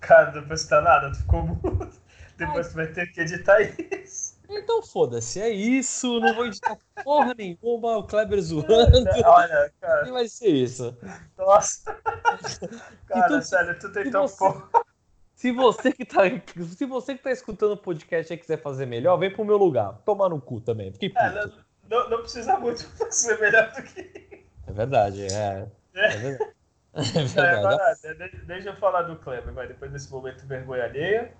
Cara, 0.00 0.32
não 0.32 0.46
precisa 0.46 0.80
nada, 0.80 1.10
tu 1.12 1.18
ficou 1.18 1.42
mudo. 1.46 1.90
Depois 2.36 2.68
tu 2.68 2.74
vai 2.74 2.86
ter 2.86 3.06
que 3.12 3.20
editar 3.20 3.60
isso. 3.60 4.38
Então 4.48 4.82
foda-se, 4.82 5.40
é 5.40 5.50
isso. 5.50 6.18
Não 6.20 6.34
vou 6.34 6.46
editar 6.46 6.76
porra 7.04 7.34
nenhuma. 7.34 7.98
O 7.98 8.04
Kleber 8.06 8.40
zoando. 8.40 8.68
Olha, 9.24 9.72
cara. 9.80 10.08
E 10.08 10.12
vai 10.12 10.26
ser 10.28 10.48
isso. 10.48 10.96
Nossa. 11.36 11.82
Cara, 13.06 13.26
Então, 13.26 13.42
sério, 13.42 13.78
tu 13.78 13.92
tentou 13.92 14.26
você- 14.26 14.38
pôr. 14.38 14.70
Se 15.40 15.52
você 15.52 15.90
que 15.90 16.04
tá, 16.04 16.24
se 16.76 16.84
você 16.84 17.14
que 17.16 17.22
tá 17.22 17.30
escutando 17.30 17.72
o 17.72 17.76
podcast 17.78 18.30
e 18.30 18.36
quiser 18.36 18.60
fazer 18.60 18.84
melhor, 18.84 19.16
vem 19.16 19.32
pro 19.32 19.42
meu 19.42 19.56
lugar. 19.56 19.94
Tomar 20.04 20.28
no 20.28 20.38
cu 20.38 20.60
também. 20.60 20.92
Fiquei 20.92 21.08
puto. 21.08 21.24
É, 21.24 21.32
não, 21.32 21.52
não, 21.88 22.10
não 22.10 22.18
precisa 22.20 22.58
muito 22.58 22.86
pra 22.98 23.10
ser 23.10 23.40
melhor 23.40 23.72
do 23.72 23.82
que. 23.82 24.44
É 24.66 24.72
verdade, 24.72 25.22
é. 25.24 25.66
É 25.94 26.08
verdade. 26.18 26.52
É 26.92 27.00
É, 27.00 27.22
verdade. 27.24 27.76
mas, 27.80 28.00
de- 28.02 28.44
deixa 28.46 28.68
eu 28.68 28.76
falar 28.76 29.00
do 29.02 29.16
Kleber, 29.16 29.54
vai, 29.54 29.66
depois 29.66 29.90
desse 29.90 30.10
momento 30.12 30.46
vergonha 30.46 30.84
alheia. 30.84 31.32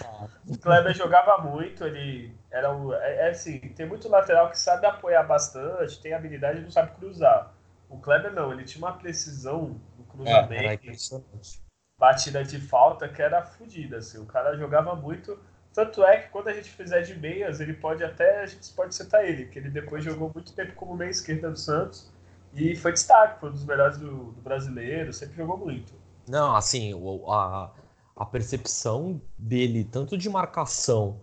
Tá. 0.00 0.28
O 0.48 0.58
Kleber 0.58 0.92
jogava 0.92 1.38
muito, 1.38 1.84
ele 1.84 2.34
era 2.50 2.74
um. 2.74 2.92
É, 2.92 3.28
é 3.28 3.30
assim, 3.30 3.60
tem 3.60 3.86
muito 3.86 4.08
lateral 4.08 4.50
que 4.50 4.58
sabe 4.58 4.84
apoiar 4.84 5.22
bastante, 5.22 6.00
tem 6.02 6.12
habilidade 6.12 6.58
e 6.58 6.62
não 6.62 6.72
sabe 6.72 6.90
cruzar. 6.96 7.54
O 7.88 8.00
Kleber 8.00 8.32
não, 8.32 8.52
ele 8.52 8.64
tinha 8.64 8.84
uma 8.84 8.98
precisão 8.98 9.80
no 9.96 10.02
É, 10.02 10.08
cruzamento, 10.10 10.84
impressionante. 10.86 11.63
Batida 11.98 12.44
de 12.44 12.60
falta 12.60 13.08
que 13.08 13.22
era 13.22 13.42
fodida, 13.44 13.98
assim. 13.98 14.18
O 14.18 14.26
cara 14.26 14.56
jogava 14.56 14.94
muito. 14.94 15.38
Tanto 15.72 16.04
é 16.04 16.18
que 16.22 16.28
quando 16.30 16.48
a 16.48 16.52
gente 16.52 16.70
fizer 16.70 17.02
de 17.02 17.18
meias, 17.18 17.60
ele 17.60 17.74
pode 17.74 18.04
até. 18.04 18.40
A 18.42 18.46
gente 18.46 18.72
pode 18.74 18.94
citar 18.94 19.24
ele, 19.28 19.46
que 19.46 19.58
ele 19.58 19.70
depois 19.70 20.04
jogou 20.04 20.30
muito 20.34 20.52
tempo 20.54 20.74
como 20.74 20.96
meia 20.96 21.10
esquerda 21.10 21.50
do 21.50 21.58
Santos. 21.58 22.10
E 22.52 22.76
foi 22.76 22.92
destaque, 22.92 23.40
foi 23.40 23.48
um 23.50 23.52
dos 23.52 23.64
melhores 23.64 23.98
do, 23.98 24.32
do 24.32 24.40
brasileiro, 24.40 25.12
sempre 25.12 25.36
jogou 25.36 25.58
muito. 25.58 25.92
Não, 26.26 26.54
assim, 26.56 26.94
o- 26.94 27.30
a, 27.30 27.74
a 28.16 28.26
percepção 28.26 29.20
dele, 29.36 29.84
tanto 29.84 30.16
de 30.16 30.28
marcação 30.28 31.20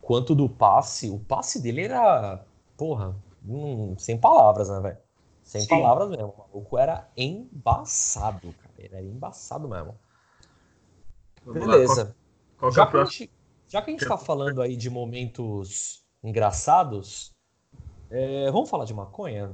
quanto 0.00 0.34
do 0.34 0.48
passe, 0.48 1.08
o 1.10 1.18
passe 1.18 1.60
dele 1.62 1.82
era, 1.84 2.44
porra, 2.76 3.16
hum, 3.44 3.96
sem 3.98 4.18
palavras, 4.20 4.68
né, 4.68 4.80
velho? 4.80 4.98
Sem 5.42 5.66
Sim. 5.66 5.66
palavras 5.66 6.08
mesmo. 6.10 6.28
O 6.28 6.38
maluco 6.38 6.78
era 6.78 7.10
embaçado, 7.16 8.52
cara. 8.54 8.74
Ele 8.78 8.94
era 8.94 9.04
embaçado 9.06 9.68
mesmo. 9.68 9.98
Vamos 11.44 11.66
lá, 11.66 11.72
Beleza. 11.74 12.16
qual, 12.58 12.72
qual 12.72 12.72
é 12.72 12.74
Já 12.74 12.86
que, 12.86 13.04
gente, 13.18 13.30
já 13.68 13.82
que 13.82 13.90
a 13.90 13.92
gente 13.94 14.06
tá 14.08 14.16
falando 14.18 14.62
aí 14.62 14.76
de 14.76 14.88
momentos 14.90 16.02
engraçados, 16.22 17.32
é, 18.10 18.50
vamos 18.50 18.70
falar 18.70 18.84
de 18.84 18.94
maconha? 18.94 19.50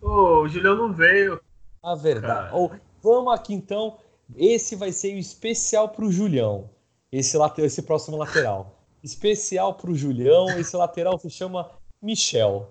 Ô, 0.00 0.42
o 0.42 0.48
Julião 0.48 0.76
não 0.76 0.92
veio. 0.92 1.40
A 1.82 1.94
verdade. 1.94 2.54
Ou 2.54 2.70
vamos 3.02 3.32
aqui 3.34 3.54
então. 3.54 3.98
Esse 4.36 4.76
vai 4.76 4.92
ser 4.92 5.14
o 5.14 5.18
especial 5.18 5.88
pro 5.88 6.10
Julião. 6.12 6.68
Esse, 7.10 7.36
late- 7.36 7.62
esse 7.62 7.82
próximo 7.82 8.16
lateral. 8.16 8.74
Especial 9.02 9.74
pro 9.74 9.94
Julião. 9.94 10.48
Esse 10.58 10.76
lateral 10.76 11.18
se 11.18 11.30
chama 11.30 11.70
Michel. 12.02 12.68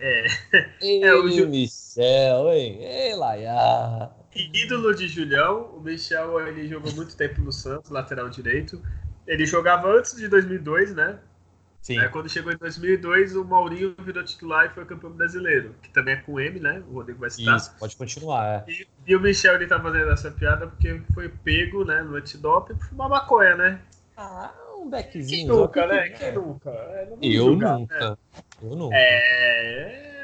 É. 0.00 0.24
Ei, 0.80 1.02
É, 1.04 1.14
o 1.14 1.28
Ju- 1.28 1.46
Michel, 1.48 2.52
hein? 2.52 2.76
Ei, 2.82 3.14
Laia. 3.14 4.10
Ídolo 4.34 4.94
de 4.94 5.08
Julião. 5.08 5.70
O 5.76 5.80
Michel 5.80 6.40
ele 6.46 6.68
jogou 6.68 6.92
muito 6.92 7.16
tempo 7.16 7.40
no 7.40 7.52
Santos, 7.52 7.90
lateral 7.90 8.28
direito. 8.28 8.82
Ele 9.26 9.46
jogava 9.46 9.88
antes 9.88 10.16
de 10.16 10.28
2002, 10.28 10.94
né? 10.94 11.18
Sim. 11.80 11.98
Aí 11.98 12.08
quando 12.08 12.30
chegou 12.30 12.50
em 12.52 12.56
2002, 12.56 13.36
o 13.36 13.44
Maurinho 13.44 13.94
virou 13.98 14.24
titular 14.24 14.66
e 14.66 14.70
foi 14.70 14.86
campeão 14.86 15.10
brasileiro, 15.12 15.74
que 15.82 15.90
também 15.90 16.14
é 16.14 16.16
com 16.16 16.40
M, 16.40 16.58
né? 16.58 16.82
O 16.88 16.94
Rodrigo 16.94 17.20
vai 17.20 17.28
citar. 17.30 17.56
Isso, 17.58 17.74
pode 17.78 17.94
continuar. 17.96 18.64
É. 18.66 18.70
E, 18.70 18.88
e 19.06 19.14
o 19.16 19.20
Michel 19.20 19.54
ele 19.56 19.66
tá 19.66 19.78
fazendo 19.78 20.10
essa 20.10 20.30
piada 20.30 20.66
porque 20.66 21.02
foi 21.12 21.28
pego, 21.28 21.84
né, 21.84 22.00
no 22.02 22.16
antidoping 22.16 22.74
por 22.74 22.86
fumar 22.86 23.08
maconha, 23.10 23.54
né? 23.56 23.80
Ah, 24.16 24.50
um 24.76 24.82
Quem 24.82 24.90
beckzinho. 24.90 25.48
nunca, 25.48 25.82
só 25.82 25.88
que- 25.88 25.94
né? 25.94 26.08
Quem 26.10 26.32
nunca? 26.32 26.70
É, 26.70 27.08
Eu 27.20 27.44
julgar, 27.44 27.72
né? 27.72 27.78
nunca. 27.80 28.18
Eu 28.62 28.76
nunca. 28.76 28.96
É. 28.96 30.14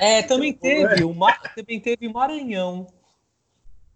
É, 0.00 0.22
também 0.22 0.52
teve. 0.52 1.04
O 1.04 1.14
Ma- 1.14 1.36
também 1.54 1.80
teve 1.80 2.08
Maranhão. 2.08 2.86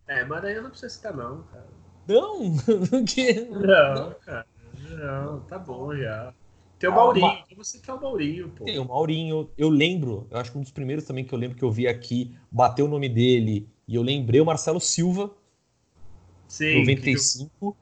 É, 0.08 0.24
Maranhão 0.24 0.62
não 0.62 0.70
precisa 0.70 0.92
citar, 0.92 1.14
não, 1.16 1.42
cara. 1.44 1.66
Não? 2.06 2.56
que... 3.04 3.44
Não, 3.46 4.14
cara. 4.20 4.46
Não, 4.90 5.40
tá 5.40 5.58
bom 5.58 5.94
já. 5.96 6.32
Tem 6.78 6.88
o 6.88 6.92
Ah, 6.92 6.96
Maurinho, 6.96 7.26
Ma- 7.26 7.44
você 7.56 7.78
quer 7.78 7.92
o 7.92 8.00
Maurinho, 8.00 8.50
pô. 8.50 8.64
Tem 8.64 8.78
o 8.78 8.84
Maurinho, 8.84 9.50
eu 9.56 9.68
lembro, 9.68 10.26
eu 10.30 10.38
acho 10.38 10.52
que 10.52 10.58
um 10.58 10.62
dos 10.62 10.70
primeiros 10.70 11.04
também 11.04 11.24
que 11.24 11.32
eu 11.34 11.38
lembro 11.38 11.56
que 11.56 11.64
eu 11.64 11.70
vi 11.70 11.88
aqui, 11.88 12.36
bateu 12.50 12.84
o 12.84 12.88
nome 12.88 13.08
dele, 13.08 13.68
e 13.88 13.94
eu 13.94 14.02
lembrei 14.02 14.40
o 14.40 14.44
Marcelo 14.44 14.80
Silva, 14.80 15.30
Sim. 16.48 16.84
que 16.84 17.14
95. 17.14 17.76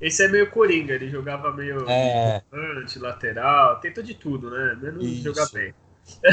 Esse 0.00 0.24
é 0.24 0.28
meio 0.28 0.50
coringa, 0.50 0.94
ele 0.94 1.08
jogava 1.08 1.52
meio 1.52 1.88
É. 1.88 2.42
volante, 2.52 2.98
lateral, 2.98 3.80
tenta 3.80 4.02
de 4.02 4.14
tudo, 4.14 4.50
né? 4.50 4.74
Menos 4.80 5.04
Isso. 5.04 5.24
jogar 5.24 5.46
bem. 5.52 5.74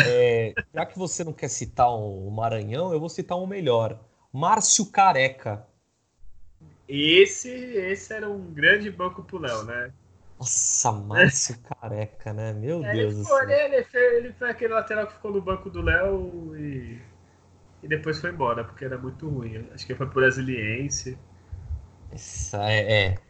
É, 0.05 0.53
já 0.73 0.85
que 0.85 0.97
você 0.99 1.23
não 1.23 1.33
quer 1.33 1.49
citar 1.49 1.89
o 1.89 2.29
Maranhão, 2.29 2.93
eu 2.93 2.99
vou 2.99 3.09
citar 3.09 3.37
um 3.37 3.47
melhor. 3.47 3.99
Márcio 4.33 4.87
Careca. 4.91 5.65
Esse, 6.87 7.49
esse 7.49 8.13
era 8.13 8.29
um 8.29 8.53
grande 8.53 8.89
banco 8.91 9.23
pro 9.23 9.37
Léo, 9.39 9.63
né? 9.63 9.93
Nossa, 10.39 10.91
Márcio 10.91 11.59
Careca, 11.63 12.33
né? 12.33 12.53
Meu 12.53 12.83
É, 12.83 12.91
Deus 12.91 13.15
ele, 13.15 13.15
do 13.15 13.25
foi, 13.25 13.51
céu. 13.51 13.59
ele, 13.65 13.83
foi, 13.85 14.15
ele 14.17 14.33
foi 14.33 14.49
aquele 14.49 14.73
lateral 14.73 15.07
que 15.07 15.13
ficou 15.13 15.31
no 15.31 15.41
banco 15.41 15.69
do 15.69 15.81
Léo 15.81 16.55
e, 16.57 17.01
e 17.83 17.87
depois 17.87 18.19
foi 18.21 18.31
embora, 18.31 18.63
porque 18.65 18.85
era 18.85 18.97
muito 18.97 19.29
ruim. 19.29 19.69
Acho 19.73 19.87
que 19.87 19.95
foi 19.95 20.07
pro 20.07 20.15
Brasiliense. 20.21 21.17
Essa 22.09 22.69
é, 22.71 23.05
é. 23.13 23.23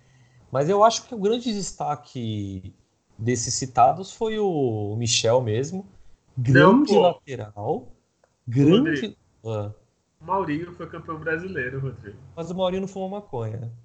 Mas 0.51 0.69
eu 0.69 0.83
acho 0.83 1.07
que 1.07 1.15
o 1.15 1.19
grande 1.19 1.53
destaque 1.53 2.75
desses 3.17 3.53
citados 3.55 4.13
foi 4.13 4.39
o 4.39 4.95
Michel 4.97 5.41
mesmo. 5.41 5.87
Grande 6.37 6.85
pô. 6.85 6.99
lateral. 6.99 7.87
Grande. 8.47 9.17
Ah, 9.45 9.73
O 10.23 10.25
Maurinho 10.25 10.73
foi 10.73 10.89
campeão 10.89 11.19
brasileiro, 11.19 11.79
Rodrigo. 11.79 12.17
mas 12.35 12.51
o 12.51 12.55
Maurinho 12.55 12.81
não 12.81 12.87
fumou 12.87 13.09
maconha. 13.09 13.75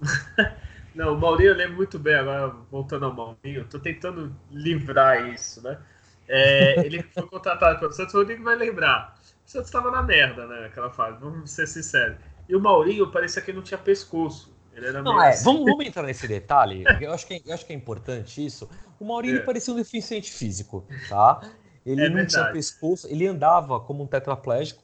Não, 0.94 1.14
o 1.14 1.18
Maurinho 1.20 1.50
eu 1.50 1.54
lembro 1.56 1.76
muito 1.76 1.98
bem, 1.98 2.14
agora 2.14 2.48
voltando 2.70 3.04
ao 3.06 3.12
Maurinho, 3.14 3.68
tô 3.68 3.78
tentando 3.78 4.34
livrar 4.50 5.26
isso, 5.28 5.62
né? 5.62 5.78
É, 6.26 6.82
ele 6.86 7.02
foi 7.02 7.26
contratado 7.28 7.78
pelo 7.78 7.92
Santos, 7.92 8.14
o 8.14 8.18
Rodrigo 8.18 8.42
vai 8.44 8.56
lembrar. 8.56 9.14
O 9.46 9.50
Santos 9.50 9.70
tava 9.70 9.90
na 9.90 10.02
merda, 10.02 10.46
né? 10.46 10.66
Aquela 10.66 10.90
fase, 10.90 11.18
vamos 11.20 11.50
ser 11.50 11.66
sinceros. 11.66 12.18
E 12.48 12.56
o 12.56 12.60
Maurinho 12.60 13.10
parecia 13.10 13.42
que 13.42 13.52
não 13.52 13.62
tinha 13.62 13.78
pescoço. 13.78 14.56
Ele 14.72 14.86
era 14.86 15.02
Não, 15.04 15.20
é, 15.20 15.36
assim. 15.36 15.42
vamos, 15.42 15.64
vamos 15.66 15.86
entrar 15.86 16.02
nesse 16.02 16.26
detalhe, 16.26 16.94
eu 16.98 17.12
acho 17.12 17.26
que 17.26 17.34
é, 17.34 17.42
eu 17.44 17.54
acho 17.54 17.64
que 17.66 17.72
é 17.72 17.76
importante 17.76 18.44
isso. 18.44 18.68
O 18.98 19.04
Maurinho 19.04 19.40
É. 19.40 19.44
parecia 19.44 19.72
um 19.72 19.76
deficiente 19.76 20.30
físico, 20.32 20.92
tá? 21.06 21.40
Ele 21.84 22.04
É 22.04 22.08
não 22.08 22.26
tinha 22.26 22.44
verdade. 22.44 22.50
pescoço, 22.50 23.06
ele 23.08 23.26
andava 23.26 23.78
como 23.80 24.02
um 24.02 24.06
tetraplégico, 24.06 24.82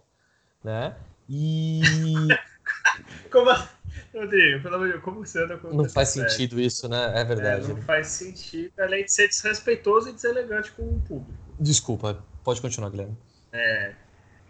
né? 0.64 0.96
E 1.28 1.80
Como 3.30 3.50
assim? 3.50 3.68
Rodrigo, 4.14 4.62
pelo 4.62 4.74
amor 4.76 4.86
de 4.86 4.92
Deus, 4.92 5.04
como 5.04 5.24
você 5.24 5.42
anda 5.42 5.56
com 5.58 5.68
não 5.72 5.88
faz 5.88 6.10
sentido 6.10 6.60
isso, 6.60 6.88
né? 6.88 7.12
É 7.14 7.20
É, 7.20 7.24
verdade. 7.24 7.68
não 7.68 7.82
faz 7.82 8.08
sentido, 8.08 8.72
além 8.78 9.04
de 9.04 9.12
ser 9.12 9.28
desrespeitoso 9.28 10.08
e 10.10 10.12
deselegante 10.12 10.72
com 10.72 10.82
o 10.82 11.00
público. 11.00 11.32
Desculpa, 11.58 12.22
pode 12.44 12.60
continuar, 12.60 12.90
Guilherme. 12.90 13.16
É. 13.52 13.94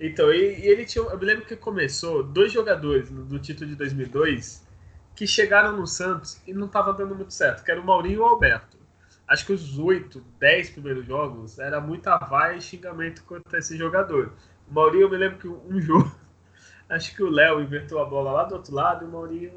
Então, 0.00 0.32
e, 0.32 0.60
e 0.60 0.66
ele 0.66 0.84
tinha. 0.84 1.04
Eu 1.04 1.18
me 1.18 1.24
lembro 1.24 1.44
que 1.46 1.56
começou 1.56 2.22
dois 2.22 2.52
jogadores 2.52 3.10
no- 3.10 3.24
do 3.24 3.38
título 3.38 3.68
de 3.70 3.76
2002 3.76 4.66
que 5.14 5.26
chegaram 5.26 5.76
no 5.76 5.86
Santos 5.86 6.40
e 6.46 6.52
não 6.54 6.66
tava 6.68 6.92
dando 6.92 7.14
muito 7.14 7.32
certo, 7.32 7.62
que 7.64 7.70
era 7.70 7.80
o 7.80 7.84
Maurinho 7.84 8.14
e 8.14 8.18
o 8.18 8.24
Alberto. 8.24 8.78
Acho 9.28 9.46
que 9.46 9.52
os 9.52 9.78
oito, 9.78 10.24
dez 10.38 10.70
primeiros 10.70 11.06
jogos 11.06 11.58
era 11.58 11.80
muita 11.80 12.16
vai 12.18 12.58
e 12.58 12.60
xingamento 12.60 13.22
contra 13.24 13.58
esse 13.58 13.76
jogador. 13.76 14.32
O 14.72 14.74
Maurinho, 14.74 15.02
eu 15.02 15.10
me 15.10 15.18
lembro 15.18 15.38
que 15.38 15.46
um 15.46 15.78
jogo, 15.78 16.10
acho 16.88 17.14
que 17.14 17.22
o 17.22 17.28
Léo 17.28 17.60
invertou 17.60 18.00
a 18.00 18.06
bola 18.06 18.32
lá 18.32 18.44
do 18.44 18.54
outro 18.54 18.74
lado 18.74 19.04
e 19.04 19.08
o 19.08 19.10
Maurinho. 19.10 19.52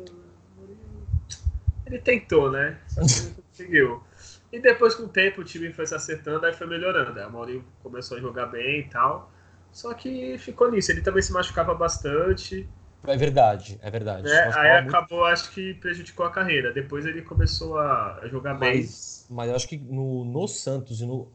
ele 1.85 1.99
tentou, 1.99 2.51
né? 2.51 2.77
Só 2.85 2.99
que 2.99 3.27
não 3.27 3.33
conseguiu. 3.35 4.03
E 4.51 4.59
depois, 4.59 4.93
com 4.93 5.03
o 5.03 5.07
tempo, 5.07 5.39
o 5.39 5.43
time 5.45 5.71
foi 5.71 5.87
se 5.87 5.95
acertando, 5.95 6.45
aí 6.45 6.53
foi 6.53 6.67
melhorando. 6.67 7.17
Aí 7.17 7.25
o 7.25 7.31
Maurinho 7.31 7.63
começou 7.81 8.17
a 8.17 8.19
jogar 8.21 8.47
bem 8.47 8.81
e 8.81 8.89
tal. 8.89 9.31
Só 9.71 9.93
que 9.93 10.37
ficou 10.37 10.69
nisso. 10.69 10.91
Ele 10.91 11.01
também 11.01 11.21
se 11.21 11.31
machucava 11.31 11.73
bastante. 11.73 12.67
É 13.07 13.15
verdade, 13.15 13.79
é 13.81 13.89
verdade. 13.89 14.23
Né? 14.23 14.37
Aí 14.37 14.51
falamos 14.51 14.81
muito, 14.83 14.95
acabou, 14.95 15.25
acho 15.25 15.51
que 15.51 15.75
prejudicou 15.75 16.25
a 16.25 16.31
carreira. 16.31 16.73
Depois 16.73 17.05
ele 17.05 17.21
começou 17.21 17.77
a 17.77 18.19
jogar 18.25 18.55
bem. 18.55 18.81
mas, 18.81 19.27
mas 19.29 19.49
eu 19.49 19.55
acho 19.55 19.67
que 19.67 19.77
no, 19.77 20.25
no 20.25 20.47
Santos, 20.47 20.99
e 20.99 21.05
no, 21.05 21.29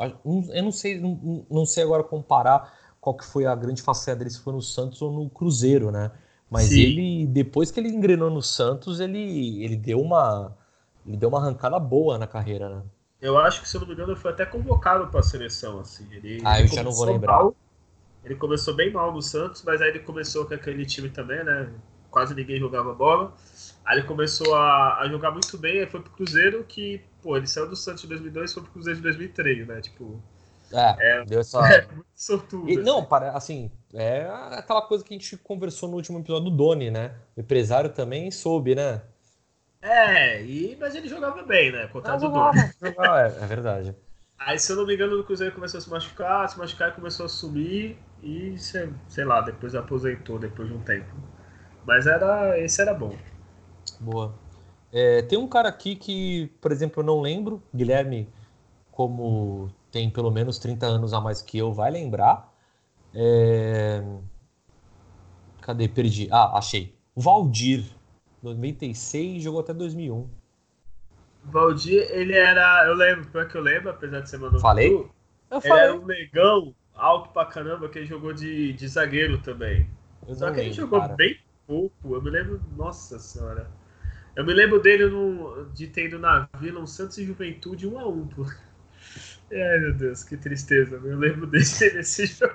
eu 0.52 0.62
não 0.62 0.72
sei, 0.72 1.00
não, 1.00 1.46
não 1.50 1.64
sei 1.64 1.84
agora 1.84 2.02
comparar 2.02 2.79
qual 3.00 3.16
que 3.16 3.24
foi 3.24 3.46
a 3.46 3.54
grande 3.54 3.82
faceta 3.82 4.18
dele, 4.18 4.30
se 4.30 4.40
foi 4.40 4.52
no 4.52 4.62
Santos 4.62 5.00
ou 5.00 5.12
no 5.12 5.28
Cruzeiro, 5.30 5.90
né? 5.90 6.10
Mas 6.50 6.68
Sim. 6.68 6.80
ele, 6.80 7.26
depois 7.26 7.70
que 7.70 7.78
ele 7.80 7.88
engrenou 7.88 8.30
no 8.30 8.42
Santos, 8.42 9.00
ele, 9.00 9.62
ele 9.64 9.76
deu 9.76 10.00
uma 10.00 10.56
ele 11.06 11.16
deu 11.16 11.28
uma 11.28 11.38
arrancada 11.38 11.78
boa 11.78 12.18
na 12.18 12.26
carreira, 12.26 12.68
né? 12.68 12.82
Eu 13.20 13.36
acho 13.38 13.60
que, 13.60 13.68
se 13.68 13.76
eu 13.76 13.80
não 13.80 13.88
me 13.88 13.94
engano, 13.94 14.12
ele 14.12 14.20
foi 14.20 14.30
até 14.30 14.46
convocado 14.46 15.06
para 15.08 15.20
a 15.20 15.22
seleção, 15.22 15.80
assim. 15.80 16.06
Ele, 16.12 16.40
ah, 16.44 16.60
eu 16.60 16.66
já 16.66 16.82
não 16.82 16.92
vou 16.92 17.04
lembrar. 17.04 17.34
Mal, 17.34 17.56
ele 18.24 18.34
começou 18.34 18.74
bem 18.74 18.90
mal 18.90 19.12
no 19.12 19.20
Santos, 19.20 19.62
mas 19.62 19.80
aí 19.82 19.90
ele 19.90 20.00
começou 20.00 20.46
com 20.46 20.54
aquele 20.54 20.86
time 20.86 21.10
também, 21.10 21.42
né? 21.44 21.70
Quase 22.10 22.34
ninguém 22.34 22.58
jogava 22.58 22.94
bola. 22.94 23.34
Aí 23.84 23.98
ele 23.98 24.06
começou 24.06 24.54
a, 24.54 25.00
a 25.00 25.08
jogar 25.08 25.30
muito 25.30 25.56
bem, 25.58 25.80
aí 25.80 25.86
foi 25.86 26.00
pro 26.00 26.12
Cruzeiro, 26.12 26.64
que, 26.64 27.02
pô, 27.22 27.36
ele 27.36 27.46
saiu 27.46 27.68
do 27.68 27.76
Santos 27.76 28.04
em 28.04 28.08
2002 28.08 28.50
e 28.50 28.54
foi 28.54 28.62
pro 28.62 28.72
Cruzeiro 28.72 28.98
em 28.98 29.02
2003, 29.02 29.68
né? 29.68 29.80
Tipo, 29.80 30.22
é, 30.72 30.96
é, 31.00 31.24
deu 31.24 31.40
essa. 31.40 31.60
É 31.70 31.86
muito 31.86 32.06
sortudo. 32.14 32.68
E, 32.68 32.76
não, 32.76 32.98
assim. 32.98 33.08
para, 33.08 33.30
assim, 33.32 33.70
é 33.94 34.26
aquela 34.52 34.82
coisa 34.82 35.04
que 35.04 35.14
a 35.14 35.16
gente 35.16 35.36
conversou 35.38 35.88
no 35.88 35.96
último 35.96 36.18
episódio 36.18 36.50
do 36.50 36.56
Doni, 36.56 36.90
né? 36.90 37.14
O 37.36 37.40
empresário 37.40 37.90
também 37.90 38.30
soube, 38.30 38.74
né? 38.74 39.02
É, 39.82 40.42
e, 40.42 40.76
mas 40.78 40.94
ele 40.94 41.08
jogava 41.08 41.42
bem, 41.42 41.72
né? 41.72 41.86
Contado 41.88 42.20
do 42.20 42.32
Doni. 42.32 42.58
é, 42.82 43.44
é 43.44 43.46
verdade. 43.46 43.96
Aí, 44.38 44.58
se 44.58 44.72
eu 44.72 44.76
não 44.76 44.86
me 44.86 44.94
engano, 44.94 45.20
o 45.20 45.24
Cruzeiro 45.24 45.54
começou 45.54 45.78
a 45.78 45.80
se 45.80 45.90
machucar, 45.90 46.48
se 46.48 46.58
machucar 46.58 46.90
e 46.90 46.92
começou 46.92 47.26
a 47.26 47.28
subir 47.28 47.98
e, 48.22 48.54
sei 48.58 49.24
lá, 49.24 49.40
depois 49.42 49.74
aposentou 49.74 50.38
depois 50.38 50.68
de 50.68 50.74
um 50.74 50.80
tempo. 50.80 51.14
Mas 51.86 52.06
era, 52.06 52.58
esse 52.58 52.80
era 52.80 52.94
bom. 52.94 53.14
Boa. 53.98 54.34
É, 54.92 55.22
tem 55.22 55.38
um 55.38 55.46
cara 55.46 55.68
aqui 55.68 55.94
que, 55.94 56.50
por 56.60 56.72
exemplo, 56.72 57.00
eu 57.02 57.06
não 57.06 57.20
lembro, 57.20 57.62
Guilherme, 57.74 58.28
como 58.90 59.70
tem 59.90 60.10
pelo 60.10 60.30
menos 60.30 60.58
30 60.58 60.86
anos 60.86 61.12
a 61.12 61.20
mais 61.20 61.42
que 61.42 61.58
eu, 61.58 61.72
vai 61.72 61.90
lembrar. 61.90 62.52
É... 63.14 64.02
Cadê? 65.60 65.88
Perdi. 65.88 66.28
Ah, 66.30 66.56
achei. 66.56 66.94
O 67.14 67.20
Valdir, 67.20 67.84
96, 68.42 69.42
jogou 69.42 69.60
até 69.60 69.74
2001. 69.74 70.28
Valdir, 71.44 72.06
ele 72.10 72.34
era. 72.34 72.86
Eu 72.86 72.94
lembro, 72.94 73.26
pior 73.30 73.48
que 73.48 73.56
eu 73.56 73.62
lembro, 73.62 73.90
apesar 73.90 74.20
de 74.20 74.30
ser 74.30 74.38
mano. 74.38 74.58
Falei? 74.60 74.92
eu 74.92 75.10
ele 75.50 75.60
falei. 75.60 75.84
era 75.84 75.94
um 75.94 76.06
negão 76.06 76.74
alto 76.94 77.30
pra 77.30 77.46
caramba 77.46 77.88
que 77.88 77.98
ele 77.98 78.06
jogou 78.06 78.32
de, 78.32 78.72
de 78.72 78.88
zagueiro 78.88 79.38
também. 79.38 79.88
Eu 80.26 80.34
Só 80.34 80.46
que 80.46 80.56
lembro, 80.56 80.62
ele 80.62 80.72
jogou 80.72 81.00
cara. 81.00 81.14
bem 81.14 81.38
pouco. 81.66 82.14
Eu 82.14 82.22
me 82.22 82.30
lembro. 82.30 82.60
Nossa 82.76 83.18
senhora. 83.18 83.70
Eu 84.36 84.44
me 84.44 84.52
lembro 84.52 84.80
dele 84.80 85.06
no, 85.06 85.66
de 85.72 85.86
ter 85.88 86.06
ido 86.06 86.18
na 86.18 86.48
Vila 86.58 86.80
um 86.80 86.86
Santos 86.86 87.18
e 87.18 87.24
Juventude 87.24 87.86
1 87.86 87.98
a 87.98 88.08
1 88.08 88.26
pô. 88.28 88.46
Ai 89.52 89.78
meu 89.78 89.94
Deus, 89.94 90.22
que 90.22 90.36
tristeza. 90.36 90.96
Eu 90.96 91.18
lembro 91.18 91.46
desse, 91.46 91.90
desse 91.94 92.26
jogo. 92.26 92.54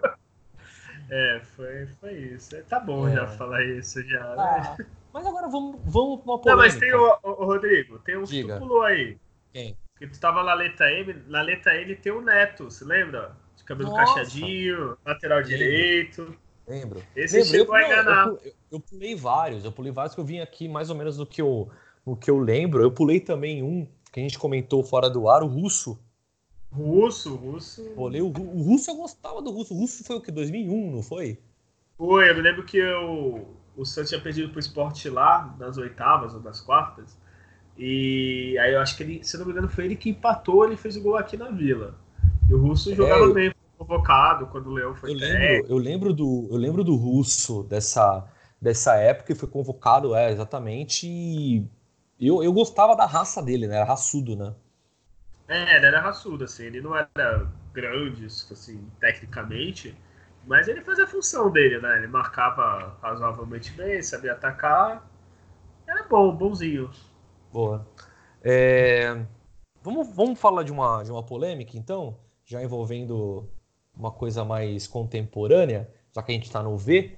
É, 1.10 1.41
foi, 1.56 1.88
foi 2.00 2.14
isso. 2.14 2.56
É, 2.56 2.62
tá 2.62 2.80
bom 2.80 3.08
é. 3.08 3.14
já 3.14 3.28
falar 3.28 3.64
isso 3.64 4.02
já. 4.04 4.20
Né? 4.20 4.36
Ah, 4.38 4.78
mas 5.14 5.26
agora 5.26 5.48
vamos, 5.48 5.80
vamos 5.86 6.22
pra 6.22 6.32
uma 6.32 6.41
polêmica. 6.41 6.50
Não, 6.50 6.58
mas 6.58 6.76
tem 6.78 6.93
o, 6.93 7.20
o 7.24 7.46
Rodrigo, 7.46 8.00
tem 8.00 8.22
Diga. 8.24 8.48
que 8.48 8.54
tu 8.54 8.60
pulou 8.60 8.82
aí. 8.84 9.18
Quem? 9.54 9.78
Que 9.98 10.08
tu 10.08 10.20
tava 10.20 10.43
na 10.43 10.54
letra 10.54 10.91
M, 10.91 11.16
na 11.28 11.41
letra 11.41 11.80
M 11.80 11.96
tem 11.96 12.12
o 12.12 12.22
Neto, 12.22 12.66
você 12.66 12.84
lembra? 12.84 13.36
De 13.56 13.64
cabelo 13.64 13.91
Nossa. 13.91 14.16
cacheadinho, 14.16 14.98
lateral 15.06 15.38
Lembro. 15.38 15.52
direito. 15.52 16.38
Lembro. 16.68 17.04
Esse 17.16 17.38
Lembro. 17.38 17.50
chegou 17.50 17.78
eu, 17.78 17.86
a 17.86 17.88
enganar. 17.88 18.28
Eu, 18.28 18.39
eu, 18.43 18.54
eu, 18.74 18.80
pulei 18.80 19.16
vários, 19.16 19.64
eu 19.64 19.72
pulei 19.72 19.91
vários 19.91 20.16
que 20.16 20.20
eu 20.20 20.26
vim 20.26 20.39
aqui 20.39 20.68
mais 20.68 20.89
ou 20.89 20.96
menos 20.96 21.16
do 21.16 21.26
que 21.26 21.41
eu, 21.41 21.70
no 22.06 22.18
que 22.18 22.30
eu 22.30 22.38
lembro. 22.38 22.82
Eu 22.82 22.91
pulei 22.91 23.20
também 23.20 23.64
um 23.64 23.88
que 24.12 24.20
a 24.20 24.24
gente 24.24 24.39
comentou 24.39 24.84
fora 24.84 25.10
do 25.10 25.30
ar, 25.30 25.43
o 25.43 25.48
Russo. 25.48 26.00
Russo, 26.76 27.36
Russo. 27.36 27.84
Pulei 27.95 28.21
o, 28.21 28.28
o 28.28 28.61
Russo 28.63 28.91
eu 28.91 28.95
gostava 28.95 29.41
do 29.41 29.51
Russo. 29.51 29.73
O 29.73 29.78
Russo 29.78 30.03
foi 30.03 30.17
o 30.17 30.21
que? 30.21 30.32
2001, 30.32 30.91
não 30.91 31.01
foi? 31.01 31.39
Foi, 31.97 32.30
eu 32.30 32.36
me 32.36 32.41
lembro 32.41 32.65
que 32.65 32.78
eu, 32.78 33.47
o 33.78 33.86
Santos 33.86 34.09
tinha 34.09 34.19
perdido 34.19 34.49
pro 34.49 34.59
esporte 34.59 35.09
lá, 35.09 35.55
nas 35.57 35.78
oitavas 35.78 36.34
ou 36.34 36.41
nas 36.41 36.59
quartas. 36.59 37.17
E 37.78 38.57
aí 38.59 38.73
eu 38.73 38.82
acho 38.82 38.97
que 38.97 39.03
ele, 39.03 39.23
se 39.23 39.38
não 39.38 39.45
me 39.45 39.51
engano, 39.51 39.69
foi 39.69 39.86
ele 39.86 39.95
que 39.95 40.09
empatou, 40.09 40.65
ele 40.65 40.76
fez 40.76 40.97
o 40.97 41.01
gol 41.01 41.15
aqui 41.15 41.38
na 41.38 41.49
Vila. 41.49 41.95
E 42.49 42.53
o 42.53 42.59
Russo 42.59 42.91
é, 42.91 42.95
jogava 42.95 43.34
bem, 43.34 43.51
foi 43.51 43.86
convocado 43.86 44.47
quando 44.47 44.67
o 44.67 44.73
Leão 44.73 44.93
foi 44.93 45.11
eu 45.11 45.15
lembro, 45.15 45.67
eu 45.69 45.78
lembro 45.78 46.13
do 46.13 46.47
Eu 46.51 46.57
lembro 46.57 46.84
do 46.84 46.95
Russo 46.95 47.63
dessa, 47.63 48.26
dessa 48.61 48.95
época 48.95 49.32
e 49.32 49.36
foi 49.36 49.47
convocado, 49.47 50.13
é, 50.13 50.32
exatamente. 50.32 51.07
E 51.07 51.65
eu, 52.19 52.43
eu 52.43 52.51
gostava 52.51 52.95
da 52.95 53.05
raça 53.05 53.41
dele, 53.41 53.67
né? 53.67 53.78
Era 53.78 53.86
raçudo, 53.86 54.36
né? 54.36 54.53
É, 55.48 55.78
ele 55.78 55.86
era 55.86 56.02
raçudo, 56.02 56.43
assim, 56.43 56.66
ele 56.66 56.82
não 56.82 56.96
era 56.96 57.48
grande, 57.72 58.26
assim, 58.26 58.89
tecnicamente, 59.00 59.96
mas 60.48 60.68
ele 60.68 60.82
fazia 60.82 61.04
a 61.04 61.08
função 61.08 61.52
dele, 61.52 61.80
né? 61.80 61.98
Ele 61.98 62.08
marcava 62.08 62.98
razoavelmente 63.02 63.72
bem, 63.72 64.02
sabia 64.02 64.34
atacar. 64.34 65.08
Era 65.88 66.04
bom, 66.04 66.36
bonzinho. 66.36 66.89
Boa. 67.52 67.88
É... 68.43 69.26
Vamos, 69.82 70.16
vamos 70.16 70.39
falar 70.39 70.64
de 70.64 70.72
uma, 70.72 71.04
de 71.04 71.12
uma 71.12 71.24
polêmica, 71.24 71.78
então, 71.78 72.18
já 72.43 72.62
envolvendo 72.62 73.48
uma 73.96 74.12
coisa 74.12 74.43
mais 74.43 74.88
contemporânea, 74.88 75.89
já 76.14 76.24
que 76.24 76.32
a 76.32 76.36
gente 76.36 76.46
está 76.46 76.62
no 76.62 76.78
V, 76.78 77.18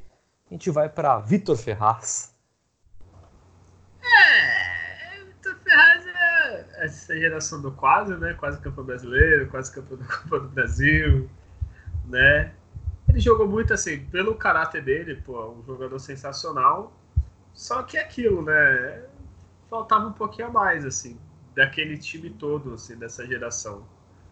a 0.49 0.53
gente 0.53 0.69
vai 0.69 0.89
para 0.89 1.19
Vitor 1.19 1.55
Ferraz. 1.57 2.35
É, 4.01 5.23
Vitor 5.25 5.55
Ferraz 5.63 6.05
é 6.05 6.87
essa 7.07 7.17
geração 7.17 7.61
do 7.61 7.71
quase, 7.71 8.15
né? 8.17 8.33
Quase 8.33 8.59
campeão 8.59 8.83
brasileiro, 8.83 9.47
quase 9.47 9.71
campeão 9.71 9.97
da 9.97 10.05
Copa 10.13 10.39
do 10.41 10.49
Brasil, 10.49 11.29
né? 12.05 12.53
Ele 13.07 13.19
jogou 13.19 13.47
muito 13.47 13.73
assim, 13.73 14.05
pelo 14.05 14.35
caráter 14.35 14.83
dele, 14.83 15.15
pô, 15.15 15.51
um 15.51 15.63
jogador 15.65 15.97
sensacional. 15.99 16.91
Só 17.53 17.81
que 17.83 17.97
é 17.97 18.01
aquilo, 18.01 18.41
né? 18.41 19.03
Faltava 19.69 20.07
um 20.07 20.13
pouquinho 20.13 20.49
a 20.49 20.51
mais, 20.51 20.85
assim, 20.85 21.17
daquele 21.55 21.97
time 21.97 22.29
todo, 22.29 22.73
assim, 22.73 22.97
dessa 22.97 23.25
geração. 23.25 23.83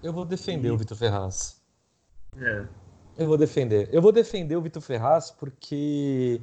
Eu 0.03 0.11
vou 0.11 0.26
defender 0.26 0.67
e... 0.67 0.71
o 0.71 0.78
Vitor 0.78 0.97
Ferraz. 0.97 1.61
É. 2.38 2.65
Eu 3.17 3.28
vou 3.28 3.38
defender. 3.38 3.89
Eu 3.93 4.01
vou 4.01 4.11
defender 4.11 4.57
o 4.57 4.61
Vitor 4.61 4.82
Ferraz 4.82 5.32
porque 5.32 6.41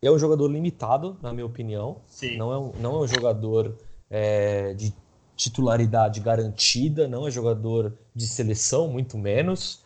é 0.00 0.10
um 0.10 0.18
jogador 0.18 0.48
limitado, 0.48 1.18
na 1.20 1.34
minha 1.34 1.44
opinião. 1.44 2.00
Sim. 2.06 2.38
Não 2.38 2.50
é 2.50 2.58
um, 2.58 2.72
não 2.80 2.96
é 2.96 2.98
um 3.00 3.06
jogador 3.06 3.76
é, 4.10 4.72
de 4.72 4.92
titularidade 5.38 6.18
garantida, 6.18 7.06
não 7.06 7.26
é 7.26 7.30
jogador 7.30 7.96
de 8.12 8.26
seleção, 8.26 8.88
muito 8.88 9.16
menos. 9.16 9.84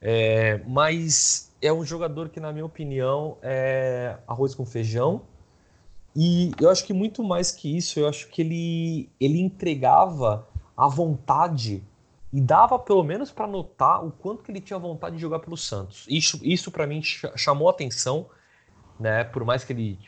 É, 0.00 0.62
mas 0.66 1.52
é 1.60 1.70
um 1.70 1.84
jogador 1.84 2.30
que, 2.30 2.40
na 2.40 2.50
minha 2.52 2.64
opinião, 2.64 3.36
é 3.42 4.16
arroz 4.26 4.54
com 4.54 4.64
feijão. 4.64 5.22
E 6.16 6.52
eu 6.58 6.70
acho 6.70 6.84
que 6.84 6.94
muito 6.94 7.22
mais 7.22 7.52
que 7.52 7.76
isso, 7.76 8.00
eu 8.00 8.08
acho 8.08 8.28
que 8.28 8.40
ele, 8.40 9.10
ele 9.20 9.40
entregava 9.40 10.48
a 10.76 10.88
vontade 10.88 11.84
e 12.32 12.40
dava 12.40 12.78
pelo 12.78 13.04
menos 13.04 13.30
para 13.30 13.46
notar 13.46 14.04
o 14.04 14.10
quanto 14.10 14.42
que 14.42 14.50
ele 14.50 14.60
tinha 14.60 14.78
vontade 14.78 15.16
de 15.16 15.22
jogar 15.22 15.40
pelo 15.40 15.56
Santos. 15.56 16.06
Isso, 16.08 16.40
isso 16.42 16.70
para 16.70 16.86
mim 16.86 17.02
chamou 17.02 17.68
atenção, 17.68 18.26
né? 18.98 19.22
Por 19.22 19.44
mais 19.44 19.64
que 19.64 19.72
ele 19.72 19.98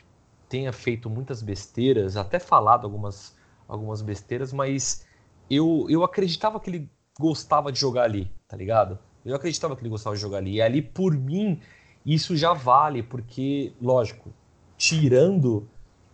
tenha 0.49 0.73
feito 0.73 1.09
muitas 1.09 1.41
besteiras, 1.41 2.17
até 2.17 2.39
falado 2.39 2.85
algumas, 2.85 3.36
algumas 3.67 4.01
besteiras, 4.01 4.53
mas 4.53 5.05
eu, 5.49 5.85
eu 5.89 6.03
acreditava 6.03 6.59
que 6.59 6.69
ele 6.69 6.91
gostava 7.19 7.71
de 7.71 7.79
jogar 7.79 8.03
ali, 8.03 8.31
tá 8.47 8.55
ligado? 8.55 8.99
Eu 9.25 9.35
acreditava 9.35 9.75
que 9.75 9.81
ele 9.81 9.89
gostava 9.89 10.15
de 10.15 10.21
jogar 10.21 10.37
ali. 10.37 10.55
E 10.55 10.61
ali, 10.61 10.81
por 10.81 11.13
mim, 11.13 11.59
isso 12.05 12.35
já 12.35 12.53
vale, 12.53 13.03
porque, 13.03 13.73
lógico, 13.81 14.31
tirando 14.77 15.67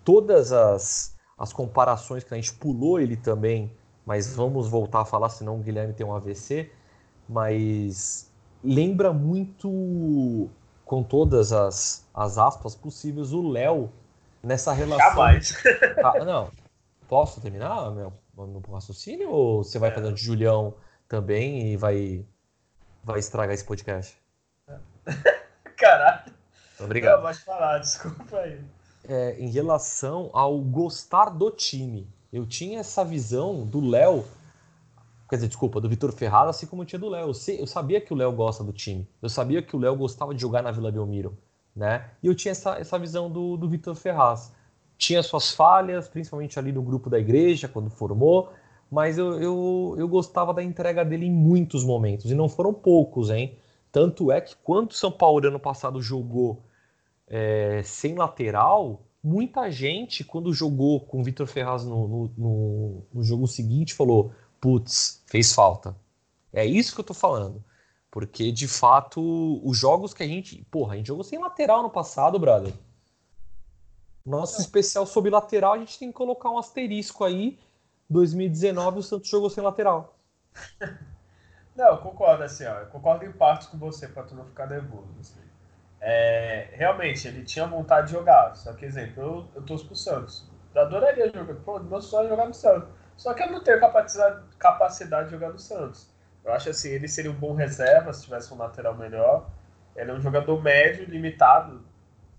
todas 0.03 0.51
as, 0.51 1.15
as 1.37 1.53
comparações 1.53 2.23
que 2.23 2.33
a 2.33 2.37
gente 2.37 2.53
pulou 2.53 2.99
ele 2.99 3.15
também, 3.15 3.71
mas 4.05 4.35
vamos 4.35 4.67
voltar 4.67 5.01
a 5.01 5.05
falar, 5.05 5.29
senão 5.29 5.57
o 5.57 5.59
Guilherme 5.59 5.93
tem 5.93 6.05
um 6.05 6.15
AVC. 6.15 6.71
Mas 7.29 8.31
lembra 8.63 9.13
muito, 9.13 10.49
com 10.83 11.03
todas 11.03 11.53
as, 11.53 12.05
as 12.13 12.37
aspas 12.37 12.75
possíveis, 12.75 13.31
o 13.31 13.47
Léo 13.47 13.91
nessa 14.41 14.73
relação. 14.73 15.09
Jamais. 15.09 15.55
Ah, 16.03 16.25
não. 16.25 16.62
Posso 17.13 17.39
terminar 17.39 17.91
meu, 17.91 18.11
meu 18.35 18.63
raciocínio? 18.71 19.29
Ou 19.29 19.63
você 19.63 19.77
vai 19.77 19.91
é. 19.91 19.93
fazendo 19.93 20.15
de 20.15 20.23
Julião 20.23 20.73
também 21.07 21.71
e 21.71 21.77
vai 21.77 22.25
vai 23.03 23.19
estragar 23.19 23.53
esse 23.53 23.63
podcast. 23.63 24.17
Caralho. 25.77 26.33
Obrigado. 26.79 27.17
Não, 27.17 27.21
pode 27.21 27.37
falar, 27.41 27.77
desculpa 27.77 28.37
aí. 28.37 28.59
É, 29.07 29.39
em 29.39 29.47
relação 29.51 30.31
ao 30.33 30.59
gostar 30.59 31.25
do 31.25 31.51
time, 31.51 32.09
eu 32.31 32.47
tinha 32.47 32.79
essa 32.79 33.05
visão 33.05 33.63
do 33.63 33.79
Léo, 33.87 34.25
quer 35.29 35.35
dizer, 35.35 35.49
desculpa, 35.49 35.79
do 35.79 35.87
Vitor 35.87 36.11
Ferrara, 36.13 36.49
assim 36.49 36.65
como 36.65 36.81
eu 36.81 36.87
tinha 36.87 36.97
do 36.97 37.09
Léo. 37.09 37.27
Eu, 37.27 37.55
eu, 37.59 37.67
sabia 37.67 38.01
que 38.01 38.11
o 38.11 38.15
Léo 38.17 38.31
gosta 38.31 38.63
do 38.63 38.73
time, 38.73 39.07
eu 39.21 39.29
sabia 39.29 39.61
que 39.61 39.75
o 39.75 39.79
Léo 39.79 39.95
gostava 39.95 40.33
de 40.33 40.41
jogar 40.41 40.63
na 40.63 40.71
Vila 40.71 40.91
Belmiro, 40.91 41.37
né? 41.75 42.09
E 42.23 42.25
eu 42.25 42.33
tinha 42.33 42.53
essa, 42.53 42.79
essa 42.79 42.97
visão 42.97 43.29
do, 43.29 43.55
do 43.55 43.69
Vitor 43.69 43.93
Ferraz. 43.93 44.51
Tinha 45.03 45.21
suas 45.21 45.51
falhas, 45.51 46.07
principalmente 46.07 46.57
ali 46.57 46.71
no 46.71 46.81
grupo 46.81 47.09
da 47.09 47.19
igreja, 47.19 47.67
quando 47.67 47.89
formou, 47.89 48.53
mas 48.89 49.17
eu, 49.17 49.41
eu, 49.41 49.95
eu 49.97 50.07
gostava 50.07 50.53
da 50.53 50.63
entrega 50.63 51.03
dele 51.03 51.25
em 51.25 51.31
muitos 51.31 51.83
momentos, 51.83 52.31
e 52.31 52.33
não 52.33 52.47
foram 52.47 52.73
poucos, 52.73 53.29
hein? 53.29 53.57
Tanto 53.91 54.31
é 54.31 54.39
que 54.39 54.55
quando 54.63 54.91
o 54.91 54.93
São 54.93 55.11
Paulo 55.11 55.45
ano 55.45 55.59
passado 55.59 56.01
jogou 56.01 56.63
é, 57.27 57.81
sem 57.83 58.15
lateral, 58.15 59.01
muita 59.21 59.69
gente, 59.69 60.23
quando 60.23 60.53
jogou 60.53 61.01
com 61.01 61.19
o 61.19 61.23
Vitor 61.23 61.47
Ferraz 61.47 61.83
no, 61.83 62.07
no, 62.07 62.31
no, 62.37 63.03
no 63.13 63.23
jogo 63.23 63.45
seguinte, 63.45 63.93
falou: 63.93 64.31
putz, 64.61 65.21
fez 65.27 65.51
falta. 65.53 65.97
É 66.53 66.65
isso 66.65 66.95
que 66.95 67.01
eu 67.01 67.05
tô 67.05 67.13
falando. 67.13 67.61
Porque, 68.09 68.53
de 68.53 68.69
fato, 68.69 69.19
os 69.67 69.77
jogos 69.77 70.13
que 70.13 70.23
a 70.23 70.27
gente. 70.27 70.65
Porra, 70.71 70.93
a 70.93 70.97
gente 70.97 71.07
jogou 71.07 71.25
sem 71.25 71.39
lateral 71.39 71.83
no 71.83 71.89
passado, 71.89 72.39
brother. 72.39 72.73
Nosso 74.25 74.61
especial 74.61 75.05
sobre 75.05 75.29
lateral, 75.29 75.73
a 75.73 75.77
gente 75.77 75.99
tem 75.99 76.09
que 76.09 76.13
colocar 76.13 76.49
um 76.49 76.57
asterisco 76.57 77.23
aí. 77.23 77.59
2019 78.09 78.99
o 78.99 79.03
Santos 79.03 79.29
jogou 79.29 79.49
sem 79.49 79.63
lateral. 79.63 80.17
Não, 81.75 81.87
eu 81.87 81.97
concordo, 81.97 82.43
assim, 82.43 82.65
ó, 82.65 82.79
eu 82.79 82.85
concordo 82.85 83.25
em 83.25 83.31
partes 83.31 83.67
com 83.67 83.77
você, 83.77 84.07
para 84.07 84.23
tu 84.23 84.35
não 84.35 84.45
ficar 84.45 84.67
nervoso. 84.67 85.09
Assim. 85.19 85.39
É, 85.99 86.69
realmente, 86.73 87.27
ele 87.27 87.43
tinha 87.43 87.65
vontade 87.65 88.07
de 88.07 88.13
jogar. 88.13 88.55
Só 88.55 88.73
que, 88.73 88.85
exemplo, 88.85 89.23
eu, 89.23 89.47
eu 89.55 89.61
torço 89.63 89.87
pro 89.87 89.95
Santos. 89.95 90.47
Eu 90.75 90.83
adoraria 90.83 91.31
jogar. 91.33 91.55
Pô, 91.55 91.79
meu 91.79 91.99
sonho 91.99 92.27
é 92.27 92.29
jogar 92.29 92.45
no 92.45 92.53
Santos. 92.53 92.89
Só 93.17 93.33
que 93.33 93.41
eu 93.41 93.51
não 93.51 93.63
tenho 93.63 93.79
capacidade, 93.79 94.43
capacidade 94.59 95.25
de 95.25 95.31
jogar 95.31 95.49
no 95.49 95.57
Santos. 95.57 96.07
Eu 96.43 96.53
acho 96.53 96.69
assim, 96.69 96.89
ele 96.89 97.07
seria 97.07 97.31
um 97.31 97.35
bom 97.35 97.53
reserva 97.53 98.13
se 98.13 98.23
tivesse 98.23 98.53
um 98.53 98.57
lateral 98.57 98.95
melhor. 98.95 99.49
Ele 99.95 100.11
é 100.11 100.13
um 100.13 100.21
jogador 100.21 100.61
médio, 100.61 101.05
limitado, 101.05 101.83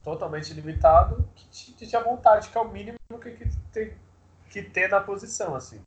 totalmente 0.05 0.52
limitado, 0.52 1.26
que, 1.34 1.72
que 1.72 1.86
tinha 1.86 2.02
vontade, 2.02 2.50
que 2.50 2.59
é 2.59 2.61
o 2.61 2.68
mínimo 2.68 2.98
que, 3.20 3.30
que 3.30 3.48
tem 3.72 3.94
que 4.50 4.62
ter 4.62 4.88
na 4.88 5.00
posição, 5.00 5.57
assim. 5.57 5.80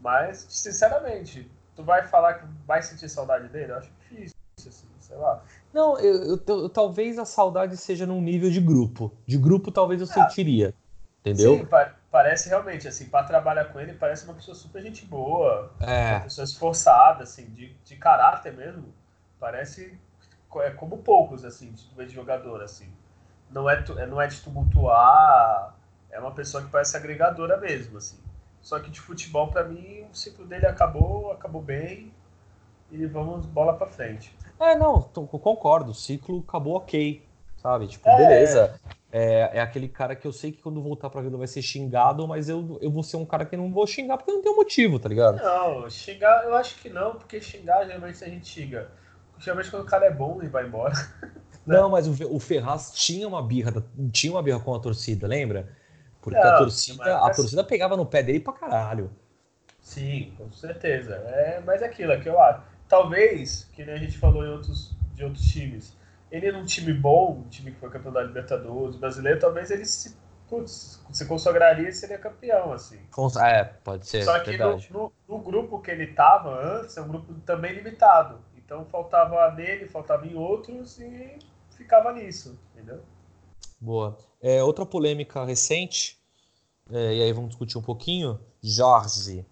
Mas, 0.00 0.46
sinceramente, 0.48 1.50
tu 1.74 1.82
vai 1.82 2.06
falar 2.06 2.34
que 2.34 2.46
vai 2.66 2.82
sentir 2.82 3.08
saudade 3.08 3.48
dele? 3.48 3.72
Eu 3.72 3.78
acho 3.78 3.90
difícil, 4.00 4.36
assim, 4.56 4.86
sei 5.00 5.16
lá. 5.16 5.42
Não, 5.72 5.98
eu, 5.98 6.36
eu, 6.36 6.42
eu, 6.46 6.68
talvez 6.68 7.18
a 7.18 7.24
saudade 7.24 7.76
seja 7.76 8.06
num 8.06 8.20
nível 8.20 8.50
de 8.50 8.60
grupo. 8.60 9.12
De 9.26 9.36
grupo 9.36 9.72
talvez 9.72 10.00
eu 10.00 10.06
ah, 10.08 10.28
sentiria. 10.28 10.72
Entendeu? 11.20 11.58
Sim, 11.58 11.66
pa 11.66 11.94
parece 12.10 12.48
realmente, 12.48 12.86
assim, 12.86 13.06
para 13.06 13.26
trabalhar 13.26 13.64
com 13.64 13.80
ele, 13.80 13.94
parece 13.94 14.24
uma 14.24 14.34
pessoa 14.34 14.54
super 14.54 14.80
gente 14.80 15.04
boa, 15.04 15.72
é. 15.80 16.12
uma 16.12 16.20
pessoa 16.20 16.44
esforçada, 16.44 17.24
assim, 17.24 17.46
de, 17.46 17.74
de 17.84 17.96
caráter 17.96 18.52
mesmo. 18.52 18.94
Parece 19.40 19.98
é 20.60 20.70
como 20.70 20.98
poucos, 20.98 21.44
assim, 21.44 21.72
de 21.72 22.08
jogador, 22.08 22.62
assim. 22.62 22.88
Não 23.50 23.68
é, 23.68 23.84
é, 23.98 24.06
não 24.06 24.20
é 24.20 24.26
de 24.26 24.40
tumultuar, 24.40 25.74
é 26.10 26.18
uma 26.18 26.32
pessoa 26.32 26.62
que 26.62 26.70
parece 26.70 26.96
agregadora 26.96 27.56
mesmo, 27.56 27.98
assim. 27.98 28.18
Só 28.60 28.78
que 28.80 28.90
de 28.90 29.00
futebol, 29.00 29.48
para 29.48 29.64
mim, 29.64 30.06
o 30.10 30.14
ciclo 30.14 30.46
dele 30.46 30.66
acabou, 30.66 31.32
acabou 31.32 31.60
bem, 31.60 32.12
e 32.90 33.06
vamos 33.06 33.44
bola 33.46 33.74
para 33.74 33.86
frente. 33.86 34.34
É, 34.58 34.76
não, 34.76 35.02
concordo, 35.02 35.90
o 35.90 35.94
ciclo 35.94 36.44
acabou 36.46 36.76
ok, 36.76 37.26
sabe? 37.56 37.88
Tipo, 37.88 38.08
é, 38.08 38.16
beleza. 38.16 38.80
É, 39.12 39.58
é, 39.58 39.60
aquele 39.60 39.88
cara 39.88 40.16
que 40.16 40.26
eu 40.26 40.32
sei 40.32 40.50
que 40.50 40.62
quando 40.62 40.82
voltar 40.82 41.10
pra 41.10 41.20
vida 41.20 41.36
vai 41.36 41.46
ser 41.46 41.62
xingado, 41.62 42.26
mas 42.26 42.48
eu, 42.48 42.78
eu 42.80 42.90
vou 42.90 43.02
ser 43.02 43.16
um 43.16 43.24
cara 43.24 43.44
que 43.44 43.56
não 43.56 43.72
vou 43.72 43.86
xingar 43.86 44.16
porque 44.16 44.32
não 44.32 44.42
tem 44.42 44.54
motivo, 44.54 44.98
tá 44.98 45.08
ligado? 45.08 45.36
Não, 45.36 45.88
xingar 45.88 46.44
eu 46.44 46.54
acho 46.54 46.76
que 46.80 46.88
não, 46.88 47.14
porque 47.14 47.40
xingar 47.40 47.84
geralmente 47.84 48.24
a 48.24 48.28
gente 48.28 48.46
xinga. 48.46 48.90
Geralmente 49.38 49.70
quando 49.70 49.82
o 49.82 49.86
cara 49.86 50.06
é 50.06 50.10
bom 50.10 50.42
e 50.42 50.48
vai 50.48 50.66
embora. 50.66 50.94
Né? 51.66 51.76
Não, 51.76 51.88
mas 51.88 52.06
o, 52.06 52.34
o 52.34 52.38
Ferraz 52.38 52.92
tinha 52.92 53.26
uma 53.26 53.42
birra, 53.42 53.72
tinha 54.12 54.32
uma 54.32 54.42
birra 54.42 54.60
com 54.60 54.74
a 54.74 54.78
torcida, 54.78 55.26
lembra? 55.26 55.68
Porque 56.20 56.38
não, 56.38 56.48
a 56.48 56.58
torcida, 56.58 56.98
mas... 56.98 57.30
a 57.30 57.34
torcida 57.34 57.64
pegava 57.64 57.96
no 57.96 58.06
pé 58.06 58.22
dele 58.22 58.40
pra 58.40 58.52
caralho. 58.52 59.10
Sim, 59.80 60.32
com 60.38 60.50
certeza. 60.50 61.14
É, 61.14 61.62
mas 61.64 61.82
é 61.82 61.86
aquilo, 61.86 62.12
é 62.12 62.20
que 62.20 62.28
eu 62.28 62.40
acho. 62.40 62.62
Talvez, 62.88 63.64
que 63.72 63.84
nem 63.84 63.94
a 63.94 63.98
gente 63.98 64.16
falou 64.18 64.44
em 64.44 64.48
outros, 64.48 64.96
de 65.14 65.24
outros 65.24 65.44
times, 65.44 65.94
ele 66.30 66.50
num 66.50 66.64
time 66.64 66.92
bom, 66.92 67.42
um 67.44 67.48
time 67.48 67.70
que 67.70 67.78
foi 67.78 67.90
campeão 67.90 68.12
da 68.12 68.22
Libertadores, 68.22 68.96
brasileiro, 68.96 69.38
talvez 69.38 69.70
ele 69.70 69.84
se, 69.84 70.16
putz, 70.48 71.04
se 71.12 71.26
consagraria 71.26 71.88
e 71.88 71.92
seria 71.92 72.18
campeão, 72.18 72.72
assim. 72.72 72.98
É, 73.42 73.64
pode 73.64 74.06
ser. 74.06 74.24
Só 74.24 74.38
que 74.40 74.56
no, 74.56 74.78
no, 74.90 75.12
no, 75.28 75.38
grupo 75.38 75.80
que 75.80 75.90
ele 75.90 76.08
tava 76.08 76.80
antes, 76.80 76.96
é 76.96 77.02
um 77.02 77.08
grupo 77.08 77.34
também 77.46 77.74
limitado. 77.74 78.38
Então 78.56 78.84
faltava 78.86 79.50
nele, 79.52 79.86
faltava 79.86 80.26
em 80.26 80.34
outros 80.34 80.98
e 80.98 81.38
ficava 81.74 82.12
nisso, 82.12 82.58
entendeu? 82.72 83.00
Boa. 83.80 84.18
É, 84.40 84.62
outra 84.62 84.86
polêmica 84.86 85.44
recente, 85.44 86.18
é, 86.90 87.14
e 87.16 87.22
aí 87.22 87.32
vamos 87.32 87.50
discutir 87.50 87.78
um 87.78 87.82
pouquinho, 87.82 88.40
Jorge 88.62 89.44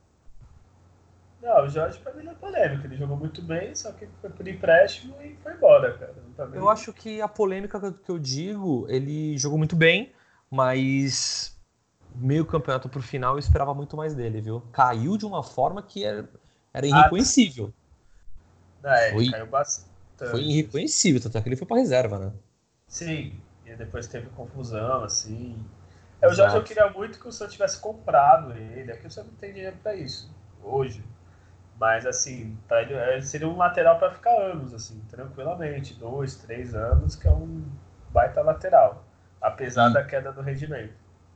não, 1.42 1.64
o 1.64 1.68
Jorge 1.68 1.98
pra 1.98 2.14
mim 2.14 2.22
não 2.22 2.32
é 2.32 2.34
polêmica. 2.36 2.86
Ele 2.86 2.96
jogou 2.96 3.16
muito 3.16 3.42
bem, 3.42 3.74
só 3.74 3.90
que 3.90 4.06
foi 4.20 4.30
por 4.30 4.46
empréstimo 4.46 5.20
e 5.20 5.34
foi 5.42 5.52
embora, 5.54 5.98
cara. 5.98 6.14
Tá 6.36 6.44
eu 6.54 6.68
acho 6.68 6.92
que 6.92 7.20
a 7.20 7.26
polêmica 7.26 7.92
que 7.92 8.10
eu 8.10 8.18
digo, 8.18 8.86
ele 8.88 9.36
jogou 9.36 9.58
muito 9.58 9.74
bem, 9.74 10.12
mas 10.48 11.58
meio 12.14 12.46
campeonato 12.46 12.88
pro 12.88 13.02
final 13.02 13.34
eu 13.34 13.38
esperava 13.40 13.74
muito 13.74 13.96
mais 13.96 14.14
dele, 14.14 14.40
viu? 14.40 14.62
Caiu 14.72 15.18
de 15.18 15.26
uma 15.26 15.42
forma 15.42 15.82
que 15.82 16.04
era, 16.04 16.28
era 16.72 16.86
irreconhecível. 16.86 17.74
Ah, 18.84 19.00
é, 19.00 19.10
foi, 19.10 19.28
caiu 19.28 19.46
bastante. 19.46 19.91
Foi 20.18 20.42
irreconhecível, 20.42 21.20
tanto 21.20 21.38
é 21.38 21.42
que 21.42 21.48
ele 21.48 21.56
foi 21.56 21.66
pra 21.66 21.76
reserva, 21.76 22.18
né? 22.18 22.32
Sim, 22.86 23.40
e 23.64 23.74
depois 23.74 24.06
teve 24.06 24.28
confusão, 24.30 25.02
assim. 25.04 25.56
É, 26.20 26.28
o 26.28 26.32
Jorge 26.32 26.56
eu 26.56 26.62
queria 26.62 26.90
muito 26.90 27.18
que 27.18 27.26
o 27.26 27.32
Santos 27.32 27.54
tivesse 27.54 27.80
comprado 27.80 28.52
ele, 28.52 28.92
é 28.92 28.96
que 28.96 29.06
o 29.06 29.10
Santos 29.10 29.32
não 29.32 29.38
tem 29.38 29.52
dinheiro 29.52 29.76
pra 29.82 29.94
isso, 29.94 30.30
hoje. 30.62 31.02
Mas, 31.80 32.06
assim, 32.06 32.56
pra 32.68 32.82
ele, 32.82 32.94
é, 32.94 33.20
seria 33.20 33.48
um 33.48 33.56
lateral 33.56 33.98
para 33.98 34.12
ficar 34.12 34.30
anos, 34.30 34.72
assim, 34.72 35.00
tranquilamente. 35.10 35.94
Dois, 35.94 36.36
três 36.36 36.76
anos, 36.76 37.16
que 37.16 37.26
é 37.26 37.30
um 37.30 37.64
baita 38.10 38.40
lateral. 38.40 39.04
Apesar 39.40 39.88
da 39.88 40.04
queda 40.04 40.30
do 40.30 40.40
rendimento. 40.42 40.94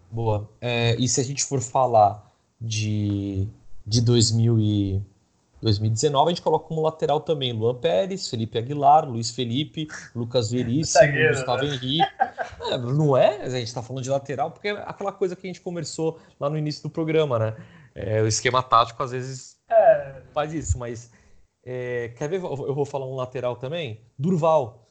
Boa. 0.09 0.49
É, 0.61 0.95
e 0.97 1.09
se 1.09 1.21
a 1.21 1.25
gente 1.25 1.45
for 1.45 1.61
falar 1.61 2.33
de, 2.61 3.49
de 3.85 4.01
2000 4.01 4.61
e 4.61 5.03
2019, 5.63 6.27
a 6.27 6.35
gente 6.35 6.43
coloca 6.43 6.69
como 6.69 6.83
lateral 6.83 7.21
também 7.21 7.53
Luan 7.53 7.75
Pérez, 7.75 8.29
Felipe 8.29 8.59
Aguilar, 8.59 9.09
Luiz 9.09 9.31
Felipe, 9.31 9.89
Lucas 10.15 10.51
Veríssimo, 10.51 11.05
Zagueiro, 11.05 11.35
Gustavo 11.35 11.63
né? 11.63 11.69
Henrique. 11.69 12.01
É, 12.71 12.79
não 12.79 13.17
é? 13.17 13.43
A 13.43 13.49
gente 13.49 13.69
está 13.69 13.83
falando 13.83 14.03
de 14.03 14.11
lateral 14.11 14.51
porque 14.51 14.69
é 14.69 14.83
aquela 14.87 15.13
coisa 15.13 15.35
que 15.35 15.47
a 15.47 15.49
gente 15.49 15.61
conversou 15.61 16.19
lá 16.39 16.51
no 16.51 16.59
início 16.59 16.83
do 16.83 16.91
programa, 16.91 17.39
né? 17.39 17.57
É, 17.95 18.21
o 18.21 18.27
esquema 18.27 18.63
tático 18.63 19.03
às 19.03 19.13
vezes 19.13 19.57
é. 19.69 20.23
Faz 20.33 20.53
isso, 20.53 20.79
mas. 20.79 21.11
É, 21.65 22.13
quer 22.17 22.29
ver? 22.29 22.37
Eu 22.37 22.75
vou 22.75 22.85
falar 22.85 23.07
um 23.07 23.17
lateral 23.17 23.57
também? 23.57 24.01
Durval. 24.19 24.89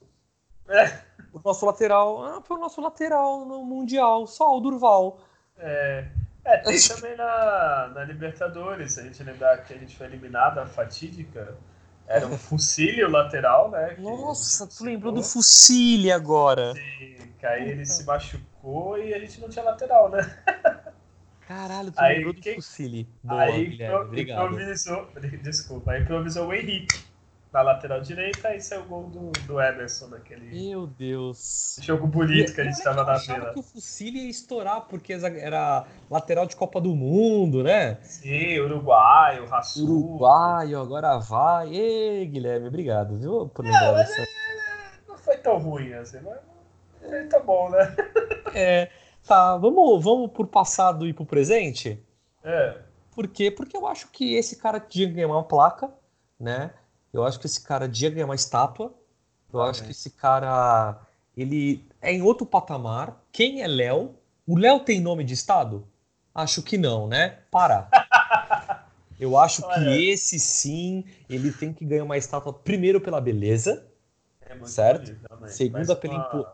É. 0.68 1.00
O 1.32 1.40
nosso 1.44 1.66
lateral. 1.66 2.24
Ah, 2.24 2.42
foi 2.42 2.58
o 2.58 2.60
nosso 2.60 2.82
lateral 2.82 3.46
no 3.46 3.64
Mundial, 3.64 4.28
só 4.28 4.58
o 4.58 4.60
Durval. 4.60 5.20
É. 5.58 6.08
É, 6.46 6.58
tem 6.60 6.80
também 6.80 7.18
na, 7.18 7.92
na 7.96 8.04
Libertadores, 8.04 8.94
se 8.94 9.00
a 9.00 9.04
gente 9.04 9.24
lembrar 9.24 9.58
que 9.64 9.74
a 9.74 9.78
gente 9.78 9.98
foi 9.98 10.06
eliminado, 10.06 10.60
a 10.60 10.68
fatídica. 10.68 11.58
Era 12.08 12.28
um 12.28 12.38
Fucílio 12.38 13.10
lateral, 13.10 13.72
né? 13.72 13.96
Nossa, 13.98 14.68
tu 14.68 14.84
lembrou 14.84 15.12
do 15.12 15.24
Fucílio 15.24 16.14
agora. 16.14 16.74
Sim, 16.74 17.18
que 17.40 17.46
aí 17.48 17.72
ele 17.72 17.84
se 17.84 18.04
machucou 18.04 18.96
e 19.00 19.12
a 19.12 19.18
gente 19.18 19.42
não 19.42 19.50
tinha 19.50 19.66
lateral, 19.66 20.12
né? 20.12 20.38
Caralho, 21.48 21.92
tu 21.92 22.00
aí, 22.00 22.18
lembrou 22.18 22.34
do 22.34 22.42
quem... 22.42 22.56
Fusilli. 22.56 23.10
Boa, 23.24 23.42
aí 23.42 23.66
Guilherme, 23.66 23.96
obrigado. 23.96 24.54
Improvisou, 24.54 25.10
desculpa, 25.42 25.92
aí 25.94 26.02
improvisou 26.04 26.48
o 26.48 26.54
Henrique 26.54 27.05
na 27.56 27.62
lateral 27.62 28.02
direita 28.02 28.54
e 28.54 28.60
saiu 28.60 28.82
o 28.82 28.86
gol 28.86 29.04
do, 29.04 29.32
do 29.48 29.62
Emerson 29.62 30.08
naquele. 30.08 30.50
Meu 30.52 30.86
Deus. 30.86 31.78
Jogo 31.82 32.06
bonito 32.06 32.54
que 32.54 32.60
a 32.60 32.66
gente 32.66 32.74
estava 32.74 33.06
na 33.06 33.18
vila. 33.18 33.54
que 33.54 33.60
o 33.60 33.64
Fusilli 33.64 34.26
ia 34.26 34.30
estourar 34.30 34.82
porque 34.82 35.14
era 35.14 35.86
lateral 36.12 36.46
de 36.46 36.54
Copa 36.54 36.82
do 36.82 36.94
Mundo, 36.94 37.64
né? 37.64 37.98
Sim, 38.02 38.60
Uruguai, 38.60 39.40
o 39.40 39.46
Rasul. 39.46 39.88
Uruguai, 39.88 40.76
agora 40.76 41.18
vai. 41.18 41.74
Ei, 41.74 42.26
Guilherme, 42.26 42.68
obrigado, 42.68 43.18
viu? 43.18 43.48
Por 43.48 43.64
lembrar 43.64 43.88
não, 43.88 43.96
dessa... 43.96 44.22
é, 44.22 44.26
não 45.08 45.18
foi 45.18 45.38
tão 45.38 45.58
ruim 45.58 45.94
assim, 45.94 46.20
mas 46.20 47.30
tá 47.30 47.40
bom, 47.40 47.70
né? 47.70 47.96
É. 48.54 48.90
Tá, 49.26 49.58
vamos, 49.58 50.04
vamos 50.04 50.32
pro 50.32 50.46
passado 50.46 51.08
e 51.08 51.14
pro 51.14 51.26
presente? 51.26 52.04
É. 52.44 52.78
Por 53.12 53.28
quê? 53.28 53.50
Porque 53.50 53.76
eu 53.76 53.88
acho 53.88 54.10
que 54.12 54.36
esse 54.36 54.58
cara 54.58 54.80
tinha 54.80 55.08
que 55.08 55.14
ganhar 55.14 55.28
uma 55.28 55.44
placa, 55.44 55.90
né? 56.40 56.72
Eu 57.16 57.24
acho 57.26 57.40
que 57.40 57.46
esse 57.46 57.62
cara 57.62 57.88
que 58.10 58.16
ganhar 58.16 58.26
uma 58.26 58.36
estátua. 58.36 58.94
Eu 59.52 59.62
ah, 59.62 59.70
acho 59.70 59.84
é. 59.84 59.86
que 59.86 59.92
esse 59.92 60.10
cara, 60.10 61.00
ele 61.36 61.84
é 62.02 62.12
em 62.12 62.22
outro 62.22 62.46
patamar. 62.46 63.22
Quem 63.32 63.62
é 63.62 63.68
Léo? 63.68 64.16
O 64.46 64.58
Léo 64.58 64.82
tem 64.82 65.00
nome 65.00 65.24
de 65.24 65.34
estado? 65.34 65.88
Acho 66.34 66.62
que 66.62 66.78
não, 66.78 67.08
né? 67.08 67.40
Para. 67.50 67.90
Eu 69.18 69.38
acho 69.38 69.66
Olha. 69.66 69.86
que 69.86 70.10
esse 70.10 70.38
sim, 70.38 71.06
ele 71.30 71.50
tem 71.50 71.72
que 71.72 71.86
ganhar 71.86 72.04
uma 72.04 72.18
estátua 72.18 72.52
primeiro 72.52 73.00
pela 73.00 73.22
beleza, 73.22 73.88
é 74.42 74.62
certo? 74.66 75.14
Bonito, 75.30 75.48
Segunda 75.48 75.96
pela 75.96 76.16
uma 76.16 76.54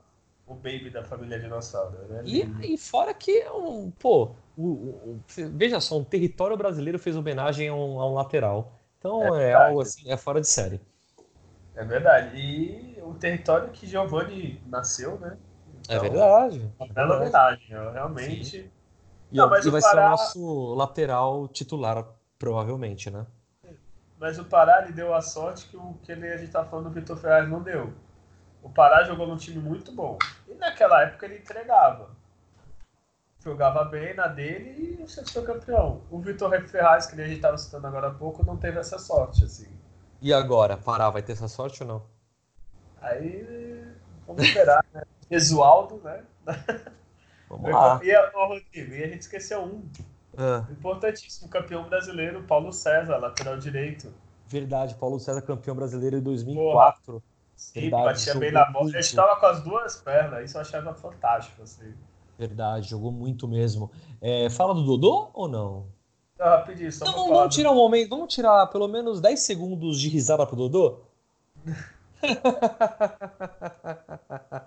o 0.52 0.56
baby 0.56 0.90
da 0.90 1.04
família 1.04 1.40
dinossauro. 1.40 1.98
Né? 2.10 2.24
E, 2.26 2.74
e 2.74 2.78
fora 2.78 3.14
que, 3.14 3.48
um, 3.50 3.90
pô, 3.92 4.32
o, 4.58 4.68
o, 4.68 5.20
veja 5.54 5.80
só, 5.80 5.98
um 5.98 6.04
território 6.04 6.58
brasileiro 6.58 7.00
fez 7.00 7.16
homenagem 7.16 7.70
a 7.70 7.74
um, 7.74 8.00
a 8.00 8.10
um 8.10 8.14
lateral. 8.14 8.81
Então 9.02 9.36
é, 9.36 9.50
é 9.50 9.54
algo 9.54 9.82
assim, 9.82 10.12
é 10.12 10.16
fora 10.16 10.40
de 10.40 10.48
série. 10.48 10.80
É 11.76 11.84
verdade. 11.84 12.38
E 12.38 13.02
o 13.02 13.16
território 13.16 13.70
que 13.70 13.88
Giovanni 13.88 14.62
nasceu, 14.68 15.20
né? 15.20 15.38
é 15.90 15.98
verdade. 15.98 16.72
Uma 16.80 16.94
bela 16.94 17.18
homenagem, 17.18 17.68
realmente. 17.68 18.62
Sim. 18.62 18.72
E, 19.32 19.38
Não, 19.38 19.46
e 19.58 19.70
vai 19.70 19.82
Pará... 19.82 19.82
ser 19.82 19.98
o 19.98 20.10
nosso 20.10 20.74
lateral 20.76 21.48
titular, 21.48 22.06
provavelmente, 22.38 23.10
né? 23.10 23.26
Mas 24.20 24.38
o 24.38 24.46
Pará 24.46 24.84
ele 24.84 24.94
deu 24.94 25.16
a 25.16 25.22
sorte 25.22 25.68
que 25.68 25.76
o 25.76 25.96
que 26.04 26.12
ele, 26.12 26.32
a 26.32 26.38
gente 26.38 26.52
tá 26.52 26.64
falando 26.64 26.90
do 26.90 26.92
Vitor 26.92 27.18
Ferraz 27.18 27.50
não 27.50 27.64
deu. 27.64 27.92
O 28.62 28.70
Pará 28.70 29.04
jogou 29.04 29.26
num 29.26 29.38
time 29.38 29.58
muito 29.58 29.92
bom. 29.92 30.20
E 30.48 30.54
naquela 30.54 31.02
época 31.02 31.26
ele 31.26 31.40
entregava. 31.40 32.12
Jogava 33.44 33.84
bem 33.86 34.14
na 34.16 34.28
dele 34.28 34.98
e 35.00 35.04
o 35.04 35.08
Santos 35.08 35.34
foi 35.34 35.44
campeão. 35.44 36.02
O 36.12 36.20
Vitor 36.20 36.52
Ferraz, 36.68 37.08
que 37.08 37.20
a 37.20 37.26
gente 37.26 37.38
estava 37.38 37.58
citando 37.58 37.88
agora 37.88 38.08
há 38.08 38.14
pouco, 38.14 38.46
não 38.46 38.56
teve 38.56 38.80
essa 38.80 39.00
sorte, 39.00 39.44
assim. 39.44 39.68
E 40.22 40.32
agora, 40.32 40.78
Pará 40.78 41.10
vai 41.10 41.24
ter 41.24 41.32
essa 41.32 41.48
sorte 41.48 41.82
ou 41.82 41.90
não? 41.90 42.04
Aí, 43.02 43.84
vamos 44.28 44.44
esperar, 44.44 44.86
né? 44.94 45.02
Esualdo, 45.30 46.00
né? 46.04 46.24
Vamos 47.50 47.70
lá. 47.70 48.00
E, 48.02 48.16
ó, 48.16 48.48
Rodrigo, 48.48 48.94
e 48.94 49.04
a 49.04 49.08
gente 49.08 49.22
esqueceu 49.22 49.62
um. 49.62 49.84
Ah. 50.38 50.66
Importantíssimo, 50.72 51.50
campeão 51.50 51.84
brasileiro, 51.90 52.44
Paulo 52.44 52.72
César, 52.72 53.18
lateral 53.18 53.58
direito. 53.58 54.14
Verdade, 54.48 54.96
Paulo 54.96 55.20
César, 55.20 55.42
campeão 55.42 55.76
brasileiro 55.76 56.18
em 56.18 56.22
2004. 56.22 57.04
Porra. 57.06 57.24
Sim, 57.58 57.82
Verdade, 57.82 58.04
batia 58.06 58.36
bem 58.36 58.52
na 58.52 58.66
bola. 58.72 58.90
Ele 58.90 59.00
estava 59.00 59.36
com 59.36 59.46
as 59.48 59.62
duas 59.62 59.98
pernas, 59.98 60.46
isso 60.46 60.58
eu 60.58 60.62
achava 60.62 60.94
fantástico. 60.94 61.62
Assim. 61.62 61.94
Verdade, 62.42 62.90
jogou 62.90 63.12
muito 63.12 63.48
mesmo. 63.48 63.92
É, 64.20 64.50
fala 64.50 64.74
do 64.74 64.84
Dodô 64.84 65.30
ou 65.32 65.48
não? 65.48 65.86
Não, 66.40 66.48
rapidinho, 66.48 66.92
só 66.92 67.06
não, 67.06 67.28
vamos 67.28 67.54
tirar 67.54 67.72
um 67.72 67.76
momento, 67.76 68.10
vamos 68.10 68.34
tirar 68.34 68.66
pelo 68.66 68.88
menos 68.88 69.22
10 69.22 69.40
segundos 69.42 70.00
de 70.00 70.10
risada 70.10 70.44
pro 70.48 70.56
Dodô? 70.56 71.02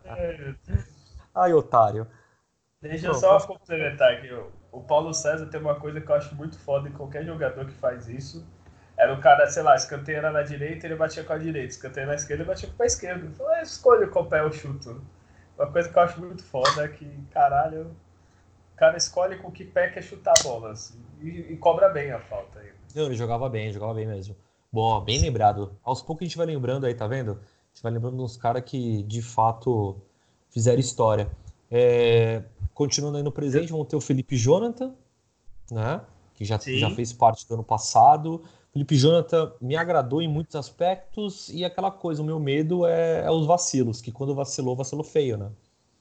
é. 0.05 0.55
Ai, 1.35 1.53
otário. 1.53 2.07
Deixa 2.81 3.09
eu 3.09 3.15
só 3.15 3.45
complementar 3.45 4.13
aqui. 4.13 4.29
O 4.71 4.81
Paulo 4.81 5.13
César 5.13 5.47
tem 5.47 5.61
uma 5.61 5.75
coisa 5.75 6.01
que 6.01 6.09
eu 6.09 6.15
acho 6.15 6.33
muito 6.37 6.57
foda 6.57 6.89
em 6.89 6.93
qualquer 6.93 7.25
jogador 7.25 7.67
que 7.67 7.73
faz 7.73 8.09
isso 8.09 8.47
era 8.97 9.13
o 9.13 9.21
cara, 9.21 9.49
sei 9.49 9.63
lá, 9.63 9.75
escanteio 9.75 10.19
era 10.19 10.31
na 10.31 10.43
direita, 10.43 10.87
ele 10.87 10.95
batia 10.95 11.25
com 11.25 11.33
a 11.33 11.39
direita, 11.39 11.75
escanteio 11.75 12.07
na 12.07 12.15
esquerda, 12.15 12.43
ele 12.43 12.49
batia 12.49 12.69
com 12.77 12.83
a 12.83 12.87
esquerda. 12.87 13.27
Então 13.27 13.57
eu 13.57 13.63
escolho 13.63 14.09
qual 14.11 14.27
pé 14.27 14.41
eu 14.41 14.53
chuto. 14.53 15.03
Uma 15.57 15.67
coisa 15.71 15.89
que 15.89 15.97
eu 15.97 16.03
acho 16.03 16.21
muito 16.21 16.43
foda 16.45 16.85
é 16.85 16.89
que, 16.89 17.07
caralho, 17.31 17.87
o 18.73 18.77
cara 18.77 18.97
escolhe 18.97 19.37
com 19.39 19.51
que 19.51 19.65
pé 19.65 19.89
quer 19.89 20.03
chutar 20.03 20.35
a 20.39 20.43
bola, 20.43 20.73
assim, 20.73 20.99
e, 21.21 21.29
e 21.53 21.57
cobra 21.57 21.89
bem 21.89 22.11
a 22.11 22.19
falta 22.19 22.59
aí. 22.59 22.73
Não, 22.95 23.07
ele 23.07 23.15
jogava 23.15 23.49
bem, 23.49 23.73
jogava 23.73 23.95
bem 23.95 24.07
mesmo. 24.07 24.37
Bom, 24.73 25.01
bem 25.01 25.21
lembrado. 25.21 25.73
Aos 25.85 26.03
poucos 26.03 26.23
a 26.23 26.27
gente 26.27 26.37
vai 26.37 26.47
lembrando 26.47 26.87
aí, 26.87 26.95
tá 26.95 27.07
vendo? 27.07 27.33
A 27.33 27.75
gente 27.75 27.83
vai 27.83 27.93
lembrando 27.93 28.23
uns 28.23 28.37
caras 28.37 28.63
que, 28.65 29.03
de 29.05 29.23
fato, 29.23 29.97
fizeram 30.51 30.81
história. 30.81 31.31
É, 31.71 32.43
continuando 32.73 33.17
aí 33.17 33.23
no 33.23 33.31
presente, 33.31 33.71
vamos 33.71 33.87
ter 33.87 33.97
o 33.97 34.01
Felipe 34.01 34.37
Jonathan, 34.37 34.93
né? 35.71 36.01
Que 36.35 36.45
já, 36.45 36.59
já 36.59 36.91
fez 36.91 37.13
parte 37.13 37.47
do 37.47 37.55
ano 37.55 37.63
passado. 37.63 38.43
Felipe 38.75 38.97
Jonathan 38.97 39.55
me 39.61 39.75
agradou 39.77 40.21
em 40.21 40.29
muitos 40.29 40.55
aspectos 40.57 41.49
e 41.49 41.65
aquela 41.65 41.91
coisa, 41.91 42.21
o 42.21 42.25
meu 42.27 42.39
medo 42.39 42.85
é, 42.87 43.25
é, 43.25 43.31
os 43.31 43.47
vacilos, 43.47 44.03
que 44.03 44.13
quando 44.13 44.35
vacilou, 44.35 44.77
vacilou 44.77 45.05
feio, 45.05 45.39
né? 45.39 45.51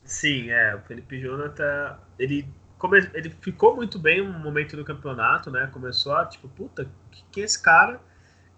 Sim, 0.06 0.50
é, 0.50 0.76
o 0.76 0.82
Felipe 0.82 1.20
Jonathan, 1.20 1.98
ele, 2.20 2.46
come, 2.78 3.00
ele 3.14 3.30
ficou 3.30 3.76
muito 3.76 3.98
bem 4.00 4.22
um 4.22 4.38
momento 4.40 4.76
do 4.76 4.84
campeonato, 4.84 5.50
né? 5.50 5.68
Começou 5.72 6.14
a, 6.14 6.26
tipo, 6.26 6.50
puta, 6.50 6.90
que, 7.12 7.24
que 7.32 7.42
é 7.42 7.44
esse 7.46 7.62
cara? 7.62 8.02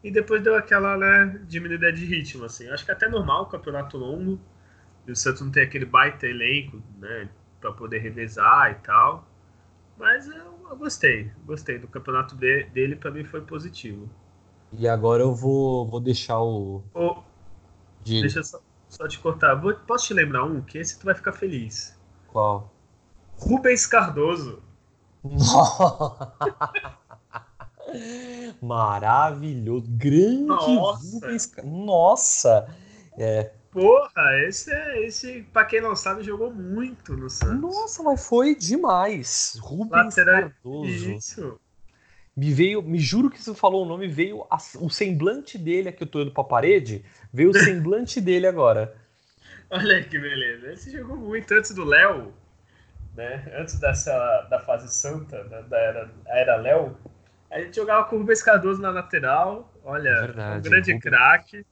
E 0.04 0.12
depois 0.12 0.44
deu 0.44 0.56
aquela, 0.56 0.98
né, 0.98 1.42
diminuída 1.48 1.92
de 1.94 2.06
ritmo, 2.06 2.46
assim. 2.46 2.70
Acho 2.70 2.86
que 2.86 2.92
é 2.92 2.94
até 2.96 3.10
normal 3.10 3.44
o 3.44 3.48
campeonato 3.48 3.98
longo, 3.98 4.40
e 5.08 5.12
o 5.12 5.16
Santos 5.16 5.42
não 5.42 5.52
tem 5.52 5.64
aquele 5.64 5.86
baita 5.86 6.28
elenco, 6.28 6.82
né, 7.00 7.30
pra 7.62 7.72
poder 7.74 8.00
revezar 8.00 8.72
e 8.72 8.76
tal. 8.76 9.28
Mas 9.98 10.28
eu 10.28 10.55
eu 10.70 10.78
gostei, 10.78 11.32
gostei 11.46 11.80
do 11.80 11.88
campeonato 11.88 12.36
de, 12.36 12.66
dele, 12.66 12.96
para 12.96 13.12
mim 13.12 13.24
foi 13.24 13.42
positivo. 13.42 14.10
E 14.74 14.88
agora 14.88 15.24
eu 15.24 15.34
vou, 15.34 15.88
vou 15.88 16.00
deixar 16.00 16.42
o. 16.42 16.84
Oh, 16.94 17.18
de... 18.04 18.22
Deixa 18.22 18.40
eu 18.40 18.44
só, 18.44 18.60
só 18.90 19.08
te 19.08 19.20
cortar. 19.20 19.56
Vou, 19.56 19.74
posso 19.74 20.08
te 20.08 20.14
lembrar 20.14 20.44
um? 20.44 20.62
Que 20.62 20.78
esse 20.78 21.00
tu 21.00 21.06
vai 21.06 21.16
ficar 21.16 21.34
feliz. 21.34 21.98
Qual? 22.28 22.72
Rubens 23.38 23.86
Cardoso. 23.86 24.62
Maravilhoso. 28.62 29.86
Grande 29.90 30.46
Nossa. 30.46 31.14
Rubens 31.14 31.52
Nossa! 31.64 32.68
É, 33.18 33.52
Porra, 33.76 34.40
esse 34.48 34.72
é. 34.72 35.06
Esse, 35.06 35.46
pra 35.52 35.66
quem 35.66 35.82
não 35.82 35.98
sabe, 35.98 36.24
jogou 36.24 36.50
muito 36.50 37.12
no 37.12 37.30
Santos. 37.30 37.60
Nossa, 37.60 38.02
mas 38.04 38.26
foi 38.26 38.56
demais. 38.56 39.60
Rubens 39.62 40.16
Lateral... 40.16 40.44
Cardoso. 40.44 41.12
Isso. 41.12 41.60
Me 42.38 42.54
veio, 42.54 42.82
me 42.82 42.98
juro 42.98 43.30
que 43.30 43.42
você 43.42 43.54
falou 43.54 43.86
o 43.86 43.88
nome, 43.88 44.08
veio 44.08 44.48
a, 44.50 44.56
o 44.80 44.90
semblante 44.90 45.58
dele 45.58 45.90
aqui, 45.90 46.04
eu 46.04 46.08
tô 46.08 46.22
indo 46.22 46.32
pra 46.32 46.44
parede, 46.46 47.04
veio 47.34 47.50
o 47.50 47.54
semblante 47.60 48.22
dele 48.22 48.48
agora. 48.48 48.96
Olha 49.70 50.02
que 50.02 50.18
beleza. 50.18 50.72
Esse 50.72 50.92
jogou 50.92 51.18
muito 51.18 51.54
antes 51.54 51.72
do 51.72 51.84
Léo, 51.84 52.34
né? 53.14 53.52
Antes 53.58 53.78
dessa 53.78 54.48
da 54.50 54.60
fase 54.62 54.88
santa, 54.94 55.44
da, 55.44 55.62
da 55.62 55.78
era, 55.78 56.12
era 56.28 56.56
Léo. 56.56 56.98
A 57.52 57.60
gente 57.60 57.76
jogava 57.76 58.06
com 58.06 58.16
o 58.16 58.20
Rubens 58.20 58.42
Cardoso 58.42 58.82
na 58.82 58.90
lateral. 58.90 59.70
Olha, 59.84 60.22
verdade, 60.22 60.60
um 60.60 60.72
grande 60.72 61.00
craque. 61.00 61.66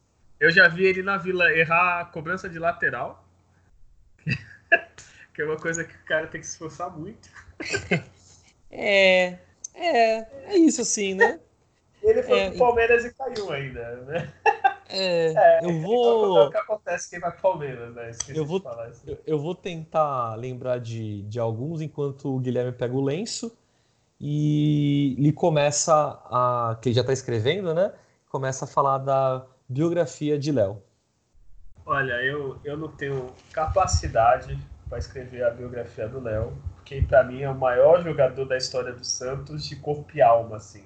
Eu 0.43 0.51
já 0.51 0.67
vi 0.67 0.83
ele 0.83 1.01
na 1.01 1.15
Vila 1.15 1.53
errar 1.53 2.01
a 2.01 2.05
cobrança 2.05 2.49
de 2.49 2.59
lateral. 2.59 3.25
que 5.33 5.41
é 5.41 5.45
uma 5.45 5.55
coisa 5.55 5.85
que 5.85 5.95
o 5.95 6.03
cara 6.05 6.27
tem 6.27 6.41
que 6.41 6.45
se 6.45 6.51
esforçar 6.51 6.91
muito. 6.91 7.29
é, 8.69 9.37
é, 9.73 10.17
é 10.53 10.57
isso 10.57 10.81
assim, 10.81 11.13
né? 11.13 11.39
Ele 12.01 12.21
foi 12.23 12.39
é, 12.39 12.49
pro 12.49 12.59
Palmeiras 12.59 13.05
e 13.05 13.13
caiu 13.13 13.53
ainda, 13.53 13.95
né? 14.01 14.33
É, 14.89 15.33
é 15.33 15.65
eu 15.65 15.79
vou. 15.79 16.37
É 16.37 16.43
o 16.43 16.51
que 16.51 16.57
acontece 16.57 17.09
quem 17.09 17.21
vai 17.21 17.31
pro 17.31 17.41
Palmeiras, 17.41 17.95
né? 17.95 18.09
Esqueci 18.09 18.37
eu 18.37 18.45
vou, 18.45 18.61
eu, 19.07 19.17
eu, 19.25 19.39
vou 19.39 19.55
tentar 19.55 20.35
lembrar 20.35 20.77
de, 20.77 21.21
de 21.21 21.39
alguns 21.39 21.79
enquanto 21.79 22.35
o 22.35 22.39
Guilherme 22.39 22.73
pega 22.73 22.93
o 22.93 23.01
lenço 23.01 23.57
e 24.19 25.15
ele 25.17 25.31
começa 25.31 25.93
a. 26.25 26.77
que 26.81 26.89
ele 26.89 26.95
já 26.95 27.01
está 27.01 27.13
escrevendo, 27.13 27.73
né? 27.73 27.93
Começa 28.29 28.65
a 28.65 28.67
falar 28.67 28.97
da 28.97 29.47
biografia 29.67 30.37
de 30.37 30.51
Léo? 30.51 30.81
Olha, 31.85 32.13
eu, 32.23 32.57
eu 32.63 32.77
não 32.77 32.87
tenho 32.87 33.31
capacidade 33.51 34.57
para 34.89 34.97
escrever 34.97 35.43
a 35.43 35.49
biografia 35.49 36.07
do 36.07 36.19
Léo, 36.19 36.53
porque 36.75 37.01
para 37.01 37.23
mim 37.23 37.41
é 37.41 37.49
o 37.49 37.55
maior 37.55 38.01
jogador 38.03 38.45
da 38.45 38.57
história 38.57 38.93
do 38.93 39.03
Santos 39.03 39.65
de 39.65 39.75
corpo 39.75 40.09
e 40.15 40.21
alma, 40.21 40.57
assim. 40.57 40.83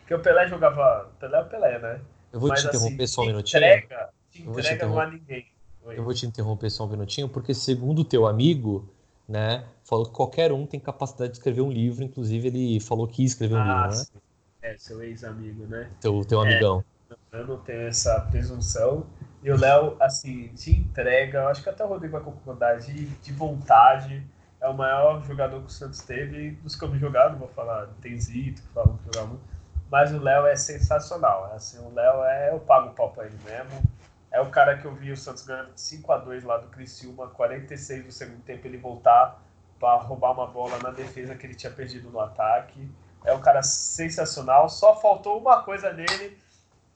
Porque 0.00 0.14
o 0.14 0.20
Pelé 0.20 0.48
jogava. 0.48 1.10
Pelé 1.20 1.38
é 1.38 1.42
o 1.42 1.46
Pelé, 1.46 1.78
né? 1.78 2.00
Eu 2.32 2.40
vou 2.40 2.48
Mas, 2.48 2.62
te 2.62 2.68
interromper 2.68 3.04
assim, 3.04 3.12
só 3.12 3.22
um 3.22 3.26
minutinho. 3.26 3.58
Entrega, 3.58 4.08
te 4.30 4.42
entrega 4.42 4.86
não 4.86 5.00
a 5.00 5.06
ninguém. 5.10 5.46
Oi. 5.84 5.98
Eu 5.98 6.04
vou 6.04 6.14
te 6.14 6.26
interromper 6.26 6.70
só 6.70 6.84
um 6.84 6.88
minutinho, 6.88 7.28
porque 7.28 7.54
segundo 7.54 8.00
o 8.00 8.04
teu 8.04 8.26
amigo, 8.26 8.88
né, 9.28 9.64
falou 9.84 10.06
que 10.06 10.12
qualquer 10.12 10.52
um 10.52 10.66
tem 10.66 10.78
capacidade 10.78 11.32
de 11.32 11.38
escrever 11.38 11.60
um 11.60 11.70
livro, 11.70 12.04
inclusive 12.04 12.48
ele 12.48 12.80
falou 12.80 13.06
que 13.06 13.22
ia 13.22 13.26
escrever 13.26 13.54
um 13.54 13.58
ah, 13.58 13.86
livro, 13.86 13.98
né? 13.98 14.20
É, 14.62 14.76
seu 14.76 15.02
ex-amigo, 15.02 15.66
né? 15.66 15.90
Teu, 16.00 16.24
teu 16.24 16.40
amigão. 16.40 16.84
Eu 17.32 17.46
não 17.46 17.58
tenho 17.58 17.88
essa 17.88 18.20
presunção. 18.30 19.06
E 19.42 19.50
o 19.50 19.58
Léo, 19.58 19.96
assim, 20.00 20.48
de 20.48 20.76
entrega, 20.76 21.46
acho 21.48 21.62
que 21.62 21.68
até 21.68 21.84
o 21.84 21.88
Rodrigo 21.88 22.12
vai 22.12 22.22
concordar, 22.22 22.78
de, 22.78 23.06
de 23.06 23.32
vontade. 23.32 24.24
É 24.60 24.68
o 24.68 24.74
maior 24.74 25.24
jogador 25.24 25.60
que 25.60 25.68
o 25.68 25.70
Santos 25.70 26.02
teve 26.02 26.50
dos 26.62 26.76
que 26.76 26.84
eu 26.84 26.88
me 26.88 26.98
jogado, 26.98 27.38
vou 27.38 27.48
falar, 27.48 27.88
tem 28.02 28.18
Zito, 28.20 28.60
que 28.60 28.68
falam 28.68 28.98
que 28.98 29.04
jogava 29.06 29.28
muito. 29.28 29.42
Mas 29.90 30.12
o 30.12 30.22
Léo 30.22 30.46
é 30.46 30.54
sensacional. 30.54 31.50
É 31.52 31.56
assim, 31.56 31.78
o 31.78 31.92
Léo 31.92 32.22
é. 32.24 32.50
Eu 32.52 32.60
pago 32.60 32.90
o 32.90 32.94
pau 32.94 33.10
pra 33.10 33.24
ele 33.24 33.38
mesmo. 33.44 33.82
É 34.30 34.40
o 34.40 34.50
cara 34.50 34.78
que 34.78 34.84
eu 34.84 34.94
vi 34.94 35.10
o 35.10 35.16
Santos 35.16 35.44
ganhando 35.44 35.72
5 35.74 36.12
a 36.12 36.18
2 36.18 36.44
lá 36.44 36.58
do 36.58 36.68
Criciúma, 36.68 37.26
46 37.28 38.04
do 38.04 38.12
segundo 38.12 38.42
tempo 38.42 38.64
ele 38.66 38.76
voltar 38.76 39.42
para 39.80 39.96
roubar 39.96 40.32
uma 40.32 40.46
bola 40.46 40.78
na 40.80 40.90
defesa 40.90 41.34
que 41.34 41.46
ele 41.46 41.54
tinha 41.54 41.72
perdido 41.72 42.10
no 42.10 42.20
ataque. 42.20 42.88
É 43.24 43.32
um 43.32 43.40
cara 43.40 43.62
sensacional. 43.62 44.68
Só 44.68 44.94
faltou 45.00 45.40
uma 45.40 45.62
coisa 45.62 45.92
nele 45.92 46.38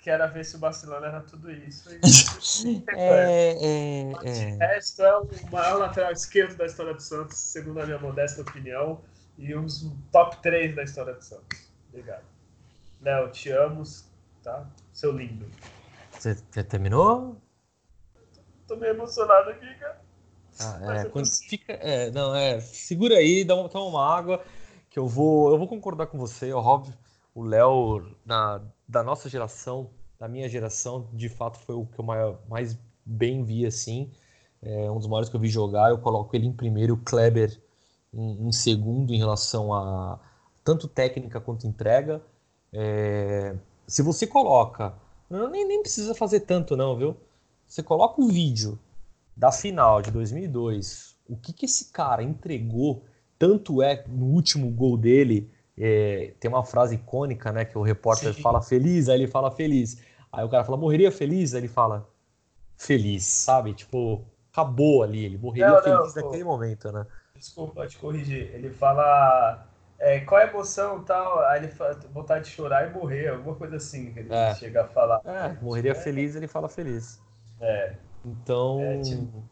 que 0.04 0.10
era 0.10 0.26
ver 0.26 0.44
se 0.44 0.56
o 0.56 0.58
Barcelona 0.58 1.06
era 1.06 1.20
tudo 1.22 1.50
isso. 1.50 1.88
E... 1.90 2.84
é, 2.94 3.52
é, 3.52 4.12
é. 4.12 4.54
O 4.54 4.58
resto 4.58 5.02
é 5.02 5.16
o 5.16 5.26
maior 5.50 5.78
lateral 5.78 6.12
esquerdo 6.12 6.58
da 6.58 6.66
história 6.66 6.92
do 6.92 7.00
Santos, 7.00 7.38
segundo 7.38 7.80
a 7.80 7.86
minha 7.86 7.98
modesta 7.98 8.42
opinião, 8.42 9.00
e 9.38 9.56
um 9.56 9.62
dos 9.62 9.90
top 10.12 10.36
3 10.42 10.76
da 10.76 10.82
história 10.82 11.14
do 11.14 11.24
Santos. 11.24 11.72
Obrigado. 11.88 12.22
Léo, 13.00 13.30
te 13.30 13.50
amo, 13.50 13.82
tá? 14.42 14.66
Seu 14.92 15.10
lindo. 15.10 15.50
Você 16.10 16.34
terminou? 16.64 17.40
Tô 18.68 18.76
meio 18.76 18.92
emocionado 18.92 19.48
aqui, 19.48 19.74
cara. 19.76 20.02
Ah, 20.60 21.00
é, 21.00 21.04
quando 21.06 21.26
fica, 21.26 21.72
é, 21.72 22.10
não, 22.10 22.34
é, 22.34 22.60
segura 22.60 23.16
aí, 23.16 23.42
dá 23.42 23.56
uma, 23.56 23.70
toma 23.70 23.86
uma 23.86 24.14
água, 24.14 24.44
que 24.90 24.98
eu 24.98 25.08
vou, 25.08 25.50
eu 25.50 25.58
vou 25.58 25.66
concordar 25.66 26.08
com 26.08 26.18
você, 26.18 26.50
é 26.50 26.54
óbvio. 26.54 26.94
O 27.34 27.42
Léo, 27.42 28.06
da 28.24 29.02
nossa 29.02 29.28
geração, 29.28 29.90
da 30.18 30.28
minha 30.28 30.48
geração, 30.48 31.08
de 31.12 31.28
fato 31.28 31.58
foi 31.58 31.74
o 31.74 31.84
que 31.84 31.98
eu 31.98 32.04
mais, 32.04 32.36
mais 32.48 32.78
bem 33.04 33.44
vi 33.44 33.66
assim. 33.66 34.10
é 34.62 34.90
um 34.90 34.98
dos 34.98 35.08
maiores 35.08 35.28
que 35.28 35.36
eu 35.36 35.40
vi 35.40 35.48
jogar. 35.48 35.90
Eu 35.90 35.98
coloco 35.98 36.34
ele 36.36 36.46
em 36.46 36.52
primeiro, 36.52 36.94
o 36.94 36.98
Kleber 36.98 37.60
em, 38.12 38.48
em 38.48 38.52
segundo 38.52 39.12
em 39.12 39.18
relação 39.18 39.74
a 39.74 40.18
tanto 40.62 40.88
técnica 40.88 41.40
quanto 41.40 41.66
entrega. 41.66 42.22
É, 42.72 43.56
se 43.86 44.02
você 44.02 44.26
coloca, 44.26 44.94
não, 45.28 45.50
nem, 45.50 45.66
nem 45.66 45.82
precisa 45.82 46.14
fazer 46.14 46.40
tanto 46.40 46.76
não, 46.76 46.96
viu? 46.96 47.16
Você 47.66 47.82
coloca 47.82 48.20
o 48.20 48.28
vídeo 48.28 48.78
da 49.36 49.50
final 49.50 50.00
de 50.00 50.10
2002, 50.10 51.16
o 51.28 51.36
que, 51.36 51.52
que 51.52 51.66
esse 51.66 51.86
cara 51.86 52.22
entregou, 52.22 53.02
tanto 53.38 53.82
é 53.82 54.04
no 54.06 54.26
último 54.26 54.70
gol 54.70 54.96
dele, 54.96 55.50
é, 55.78 56.34
tem 56.38 56.50
uma 56.50 56.64
frase 56.64 56.94
icônica, 56.94 57.52
né, 57.52 57.64
que 57.64 57.76
o 57.76 57.82
repórter 57.82 58.34
Sim. 58.34 58.42
fala 58.42 58.62
feliz, 58.62 59.08
aí 59.08 59.20
ele 59.20 59.26
fala 59.26 59.50
feliz. 59.50 60.00
Aí 60.32 60.44
o 60.44 60.48
cara 60.48 60.64
fala, 60.64 60.76
morreria 60.76 61.12
feliz? 61.12 61.54
Aí 61.54 61.60
ele 61.60 61.68
fala, 61.68 62.08
feliz, 62.76 63.24
sabe? 63.24 63.72
Tipo, 63.74 64.24
acabou 64.52 65.02
ali, 65.02 65.24
ele 65.24 65.38
morreria 65.38 65.68
não, 65.68 65.82
feliz 65.82 66.14
não, 66.14 66.22
naquele 66.22 66.44
pô, 66.44 66.50
momento, 66.50 66.92
né? 66.92 67.06
Desculpa 67.36 67.86
te 67.86 67.98
corrigir. 67.98 68.50
Ele 68.54 68.70
fala 68.70 69.66
é, 69.98 70.20
qual 70.20 70.40
é 70.40 70.44
a 70.44 70.48
emoção 70.48 71.02
tal, 71.02 71.40
aí 71.46 71.60
ele 71.60 71.68
fala, 71.68 71.98
vontade 72.12 72.44
de 72.44 72.50
chorar 72.50 72.88
e 72.88 72.92
morrer, 72.92 73.28
alguma 73.28 73.54
coisa 73.54 73.76
assim 73.76 74.12
que 74.12 74.20
ele 74.20 74.34
é. 74.34 74.54
chega 74.54 74.82
a 74.82 74.86
falar. 74.86 75.20
É, 75.24 75.56
morreria 75.62 75.92
é. 75.92 75.94
feliz, 75.94 76.34
ele 76.36 76.46
fala 76.46 76.68
feliz. 76.68 77.20
É. 77.60 77.94
Então, 78.24 78.80
é, 78.80 79.00
tipo... 79.00 79.44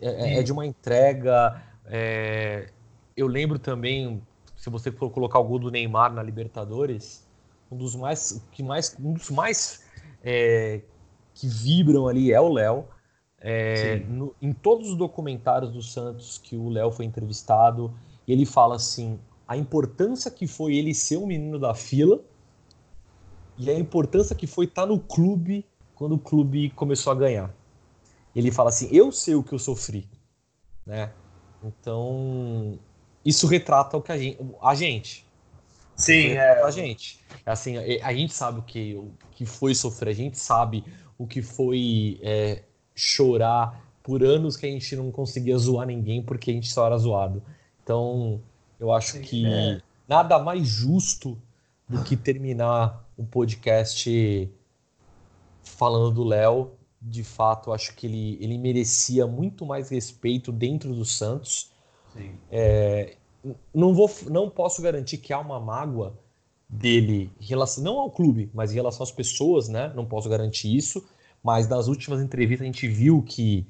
é, 0.00 0.38
é 0.38 0.42
de 0.42 0.52
uma 0.52 0.66
entrega. 0.66 1.62
É, 1.86 2.68
eu 3.16 3.26
lembro 3.26 3.58
também, 3.58 4.22
se 4.62 4.70
você 4.70 4.92
for 4.92 5.10
colocar 5.10 5.40
o 5.40 5.44
gol 5.44 5.58
do 5.58 5.72
Neymar 5.72 6.12
na 6.12 6.22
Libertadores, 6.22 7.26
um 7.68 7.76
dos 7.76 7.96
mais, 7.96 8.40
que 8.52 8.62
mais, 8.62 8.96
um 8.96 9.12
dos 9.12 9.28
mais 9.28 9.82
é, 10.22 10.82
que 11.34 11.48
vibram 11.48 12.06
ali 12.06 12.32
é 12.32 12.40
o 12.40 12.48
Léo. 12.48 12.84
É, 13.40 13.96
no, 14.06 14.36
em 14.40 14.52
todos 14.52 14.90
os 14.90 14.96
documentários 14.96 15.72
do 15.72 15.82
Santos 15.82 16.38
que 16.38 16.54
o 16.54 16.68
Léo 16.68 16.92
foi 16.92 17.04
entrevistado, 17.04 17.92
ele 18.26 18.46
fala 18.46 18.76
assim: 18.76 19.18
a 19.48 19.56
importância 19.56 20.30
que 20.30 20.46
foi 20.46 20.76
ele 20.76 20.94
ser 20.94 21.16
um 21.16 21.26
menino 21.26 21.58
da 21.58 21.74
fila 21.74 22.20
e 23.58 23.68
a 23.68 23.76
importância 23.76 24.36
que 24.36 24.46
foi 24.46 24.66
estar 24.66 24.86
no 24.86 25.00
clube 25.00 25.66
quando 25.92 26.14
o 26.14 26.18
clube 26.20 26.70
começou 26.70 27.12
a 27.12 27.16
ganhar. 27.16 27.52
Ele 28.32 28.52
fala 28.52 28.68
assim: 28.68 28.88
eu 28.92 29.10
sei 29.10 29.34
o 29.34 29.42
que 29.42 29.54
eu 29.54 29.58
sofri, 29.58 30.08
né? 30.86 31.12
Então 31.64 32.78
isso 33.24 33.46
retrata 33.46 33.96
o 33.96 34.02
que 34.02 34.12
a 34.12 34.18
gente, 34.18 34.38
a 34.60 34.74
gente. 34.74 35.26
Sim, 35.94 36.32
é. 36.32 36.62
A 36.62 36.70
gente. 36.70 37.20
Assim, 37.44 37.76
a 37.76 38.12
gente 38.12 38.32
sabe 38.32 38.60
o 38.60 38.62
que, 38.62 38.94
o 38.94 39.12
que 39.32 39.46
foi 39.46 39.74
sofrer, 39.74 40.10
a 40.10 40.14
gente 40.14 40.38
sabe 40.38 40.84
o 41.18 41.26
que 41.26 41.42
foi 41.42 42.18
é, 42.22 42.62
chorar 42.94 43.80
por 44.02 44.22
anos 44.24 44.56
que 44.56 44.66
a 44.66 44.68
gente 44.68 44.96
não 44.96 45.10
conseguia 45.10 45.56
zoar 45.56 45.86
ninguém 45.86 46.22
porque 46.22 46.50
a 46.50 46.54
gente 46.54 46.68
só 46.68 46.86
era 46.86 46.98
zoado. 46.98 47.42
Então, 47.82 48.40
eu 48.78 48.92
acho 48.92 49.12
Sim, 49.12 49.20
que 49.22 49.46
é. 49.46 49.80
nada 50.08 50.38
mais 50.38 50.66
justo 50.66 51.40
do 51.88 52.02
que 52.02 52.16
terminar 52.16 53.04
um 53.18 53.24
podcast 53.24 54.50
falando 55.62 56.10
do 56.10 56.24
Léo. 56.24 56.72
De 57.00 57.24
fato, 57.24 57.72
acho 57.72 57.94
que 57.96 58.06
ele, 58.06 58.38
ele 58.40 58.56
merecia 58.56 59.26
muito 59.26 59.66
mais 59.66 59.90
respeito 59.90 60.52
dentro 60.52 60.94
do 60.94 61.04
Santos. 61.04 61.71
É, 62.50 63.16
não, 63.74 63.94
vou, 63.94 64.10
não 64.30 64.48
posso 64.50 64.82
garantir 64.82 65.18
que 65.18 65.32
há 65.32 65.38
uma 65.38 65.60
mágoa 65.60 66.18
dele 66.68 67.30
relação 67.38 67.84
não 67.84 67.98
ao 67.98 68.10
clube, 68.10 68.50
mas 68.54 68.72
em 68.72 68.74
relação 68.74 69.02
às 69.02 69.12
pessoas, 69.12 69.68
né? 69.68 69.92
Não 69.94 70.04
posso 70.04 70.28
garantir 70.28 70.74
isso. 70.74 71.04
Mas 71.42 71.68
nas 71.68 71.88
últimas 71.88 72.20
entrevistas 72.20 72.62
a 72.62 72.66
gente 72.66 72.86
viu 72.88 73.22
que 73.22 73.66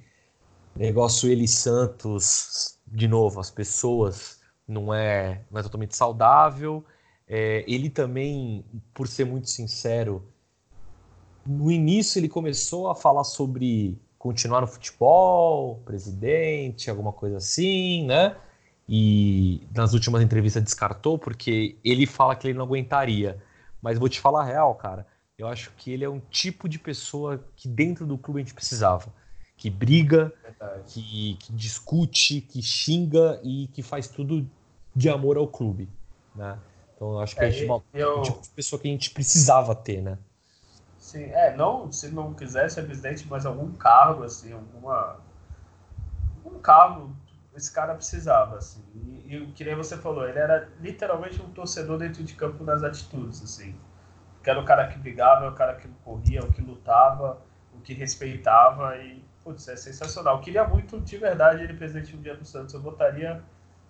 negócio 0.76 1.28
ele 1.28 1.48
Santos, 1.48 2.78
de 2.86 3.08
novo, 3.08 3.40
as 3.40 3.50
pessoas 3.50 4.40
não 4.68 4.92
é, 4.92 5.42
não 5.50 5.58
é 5.58 5.62
totalmente 5.62 5.96
saudável. 5.96 6.84
É, 7.26 7.64
ele 7.66 7.88
também, 7.88 8.64
por 8.92 9.08
ser 9.08 9.24
muito 9.24 9.48
sincero, 9.48 10.22
no 11.46 11.70
início 11.70 12.18
ele 12.18 12.28
começou 12.28 12.88
a 12.88 12.94
falar 12.94 13.24
sobre 13.24 13.98
continuar 14.22 14.60
no 14.60 14.68
futebol, 14.68 15.82
presidente, 15.84 16.88
alguma 16.88 17.12
coisa 17.12 17.38
assim, 17.38 18.06
né? 18.06 18.36
E 18.88 19.66
nas 19.74 19.94
últimas 19.94 20.22
entrevistas 20.22 20.62
descartou 20.62 21.18
porque 21.18 21.76
ele 21.82 22.06
fala 22.06 22.36
que 22.36 22.46
ele 22.46 22.56
não 22.56 22.64
aguentaria. 22.64 23.42
Mas 23.82 23.98
vou 23.98 24.08
te 24.08 24.20
falar 24.20 24.42
a 24.42 24.44
real, 24.44 24.76
cara. 24.76 25.04
Eu 25.36 25.48
acho 25.48 25.72
que 25.76 25.90
ele 25.90 26.04
é 26.04 26.08
um 26.08 26.20
tipo 26.30 26.68
de 26.68 26.78
pessoa 26.78 27.44
que 27.56 27.66
dentro 27.66 28.06
do 28.06 28.16
clube 28.16 28.38
a 28.38 28.44
gente 28.44 28.54
precisava. 28.54 29.12
Que 29.56 29.68
briga, 29.68 30.32
que, 30.86 31.36
que, 31.40 31.52
discute, 31.52 32.42
que 32.42 32.62
xinga 32.62 33.40
e 33.42 33.66
que 33.72 33.82
faz 33.82 34.06
tudo 34.06 34.48
de 34.94 35.08
amor 35.08 35.36
ao 35.36 35.48
clube. 35.48 35.88
Né? 36.32 36.56
Então 36.94 37.14
eu 37.14 37.18
acho 37.18 37.34
que 37.34 37.40
é, 37.40 37.46
a 37.46 37.50
gente 37.50 37.64
é 37.64 37.66
uma, 37.66 37.82
eu... 37.92 38.20
um 38.20 38.22
tipo 38.22 38.40
de 38.40 38.50
pessoa 38.50 38.80
que 38.80 38.86
a 38.86 38.90
gente 38.92 39.10
precisava 39.10 39.74
ter, 39.74 40.00
né? 40.00 40.16
Sim, 41.12 41.24
é, 41.24 41.54
não, 41.56 41.90
se 41.92 42.08
não 42.10 42.32
quisesse 42.34 42.76
ser 42.76 42.84
presidente, 42.84 43.26
mas 43.28 43.46
algum 43.46 43.72
cargo, 43.72 44.24
assim, 44.24 44.52
alguma. 44.52 45.16
Um 46.44 46.58
cargo 46.58 47.14
esse 47.54 47.70
cara 47.70 47.94
precisava, 47.94 48.56
assim. 48.56 48.82
E, 48.94 49.36
e 49.36 49.46
que 49.52 49.64
nem 49.64 49.74
você 49.74 49.96
falou, 49.96 50.26
ele 50.26 50.38
era 50.38 50.68
literalmente 50.80 51.40
um 51.42 51.50
torcedor 51.50 51.98
dentro 51.98 52.24
de 52.24 52.34
campo 52.34 52.64
nas 52.64 52.82
atitudes, 52.82 53.42
assim 53.42 53.74
que 54.42 54.50
era 54.50 54.60
o 54.60 54.64
cara 54.64 54.88
que 54.88 54.98
brigava, 54.98 55.48
o 55.48 55.54
cara 55.54 55.74
que 55.76 55.88
corria, 56.04 56.42
o 56.42 56.50
que 56.50 56.60
lutava, 56.60 57.40
o 57.74 57.80
que 57.80 57.94
respeitava 57.94 58.96
e, 58.96 59.22
putz, 59.44 59.68
é 59.68 59.76
sensacional. 59.76 60.36
Eu 60.36 60.40
queria 60.40 60.66
muito, 60.66 61.00
de 61.00 61.16
verdade, 61.16 61.62
ele 61.62 61.74
presidente 61.74 62.16
do 62.16 62.22
Dia 62.22 62.34
do 62.34 62.44
Santos. 62.44 62.74
Eu 62.74 62.82
votaria, 62.82 63.42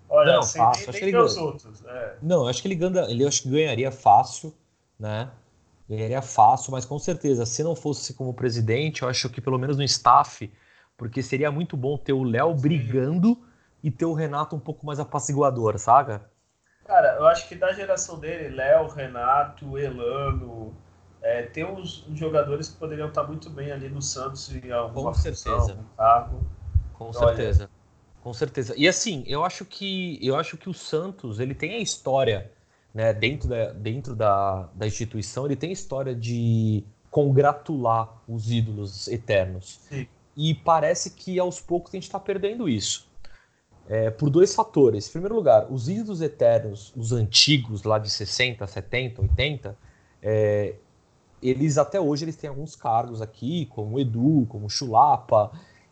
olha, 0.09 0.35
não, 0.35 0.43
sem 0.43 0.63
fácil. 0.63 0.93
nem, 0.93 1.03
nem 1.05 1.17
os 1.17 1.37
outros. 1.37 1.85
É. 1.87 2.17
Não, 2.23 2.47
acho 2.47 2.61
que 2.61 2.69
ele, 2.69 2.75
ganha, 2.75 3.11
ele 3.11 3.27
acho 3.27 3.43
que 3.43 3.51
ganharia 3.51 3.91
fácil, 3.91 4.55
né? 4.99 5.31
Ganharia 5.89 6.23
fácil, 6.23 6.73
mas 6.73 6.85
com 6.85 6.99
certeza, 6.99 7.45
se 7.45 7.63
não 7.63 7.75
fosse 7.75 8.15
como 8.15 8.33
presidente, 8.33 9.03
eu 9.03 9.09
acho 9.09 9.29
que 9.29 9.41
pelo 9.41 9.59
menos 9.59 9.77
no 9.77 9.83
staff, 9.83 10.53
porque 10.97 11.23
seria 11.23 11.51
muito 11.51 11.77
bom 11.77 11.99
ter 11.99 12.13
o 12.13 12.23
Léo 12.23 12.55
brigando 12.55 13.39
e 13.83 13.91
ter 13.91 14.05
o 14.05 14.15
Renato 14.15 14.55
um 14.55 14.61
pouco 14.61 14.87
mais 14.87 15.01
apaciguador, 15.01 15.79
saca? 15.79 16.31
Cara, 16.85 17.17
eu 17.17 17.27
acho 17.27 17.49
que 17.49 17.55
da 17.55 17.73
geração 17.73 18.19
dele, 18.19 18.55
Léo, 18.55 18.89
Renato, 18.89 19.79
Elano, 19.79 20.75
é, 21.23 21.43
tem 21.43 21.65
uns 21.65 22.05
jogadores 22.15 22.69
que 22.69 22.77
poderiam 22.77 23.09
estar 23.09 23.23
muito 23.25 23.49
bem 23.49 23.71
ali 23.71 23.89
no 23.89 24.03
Santos 24.03 24.55
em 24.55 24.71
alguma 24.73 25.13
Com 25.13 25.15
certeza. 25.15 25.79
cargo. 25.97 26.43
Com 26.95 27.11
então, 27.11 27.29
certeza. 27.29 27.71
Com 28.23 28.33
certeza. 28.33 28.75
E 28.77 28.87
assim, 28.87 29.25
eu 29.27 29.45
acho 29.45 29.65
que 29.65 30.19
eu 30.25 30.37
acho 30.37 30.57
que 30.57 30.69
o 30.69 30.75
Santos 30.75 31.41
ele 31.41 31.55
tem 31.55 31.75
a 31.75 31.79
história, 31.79 32.53
né, 32.95 33.13
dentro 33.13 33.49
da, 33.49 33.73
dentro 33.73 34.15
da, 34.15 34.69
da 34.75 34.87
instituição, 34.87 35.47
ele 35.47 35.57
tem 35.57 35.73
história 35.73 36.15
de 36.15 36.85
congratular 37.11 38.23
os 38.27 38.51
ídolos 38.51 39.09
eternos. 39.09 39.81
Sim. 39.89 40.07
E 40.37 40.55
parece 40.55 41.11
que 41.11 41.39
aos 41.39 41.61
poucos 41.61 41.93
a 41.93 41.97
gente 41.97 42.05
está 42.05 42.19
perdendo 42.19 42.69
isso 42.69 43.11
é, 43.89 44.11
por 44.11 44.31
dois 44.31 44.55
fatores. 44.55 45.09
Em 45.09 45.13
primeiro 45.13 45.35
lugar, 45.35 45.67
os 45.71 45.89
ídolos 45.89 46.21
eternos, 46.21 46.93
os 46.97 47.13
antigos 47.13 47.83
lá 47.83 47.99
de 47.99 48.11
60, 48.11 48.67
70, 48.67 49.23
80, 49.23 49.77
é, 50.23 50.75
eles 51.43 51.77
até 51.77 52.01
hoje 52.01 52.25
eles 52.25 52.37
têm 52.37 52.49
alguns 52.49 52.77
cargos 52.77 53.21
aqui, 53.21 53.67
como 53.67 53.97
o 53.97 54.01
Edu, 54.01 54.47
como 54.49 54.67
o 54.67 54.71
Chulapa, 54.71 55.51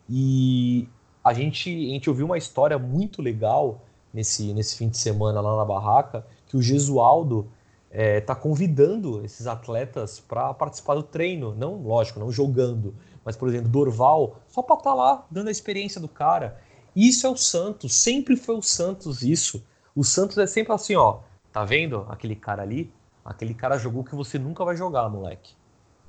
e 0.09 0.87
a 1.23 1.33
gente, 1.33 1.69
a 1.69 1.93
gente 1.93 2.09
ouviu 2.09 2.25
uma 2.25 2.37
história 2.37 2.79
muito 2.79 3.21
legal 3.21 3.81
nesse, 4.13 4.53
nesse 4.53 4.77
fim 4.77 4.89
de 4.89 4.97
semana 4.97 5.41
lá 5.41 5.57
na 5.57 5.65
barraca, 5.65 6.25
que 6.51 6.57
o 6.57 6.61
Gesualdo 6.61 7.49
está 7.89 8.03
é, 8.03 8.19
tá 8.19 8.35
convidando 8.35 9.23
esses 9.23 9.47
atletas 9.47 10.19
para 10.19 10.53
participar 10.53 10.95
do 10.95 11.03
treino, 11.03 11.55
não, 11.55 11.81
lógico, 11.81 12.19
não 12.19 12.29
jogando, 12.29 12.93
mas, 13.23 13.37
por 13.37 13.47
exemplo, 13.47 13.69
Dorval, 13.69 14.41
só 14.49 14.61
para 14.61 14.75
estar 14.75 14.89
tá 14.89 14.93
lá 14.93 15.25
dando 15.31 15.47
a 15.47 15.51
experiência 15.51 16.01
do 16.01 16.09
cara. 16.09 16.59
Isso 16.93 17.25
é 17.25 17.29
o 17.29 17.37
Santos, 17.37 17.95
sempre 17.95 18.35
foi 18.35 18.55
o 18.55 18.61
Santos 18.61 19.21
isso. 19.21 19.63
O 19.95 20.03
Santos 20.03 20.37
é 20.37 20.45
sempre 20.45 20.73
assim, 20.73 20.95
ó, 20.95 21.19
tá 21.53 21.63
vendo 21.63 22.05
aquele 22.09 22.35
cara 22.35 22.63
ali? 22.63 22.91
Aquele 23.23 23.53
cara 23.53 23.77
jogou 23.77 24.03
que 24.03 24.13
você 24.13 24.37
nunca 24.37 24.65
vai 24.65 24.75
jogar, 24.75 25.07
moleque. 25.07 25.53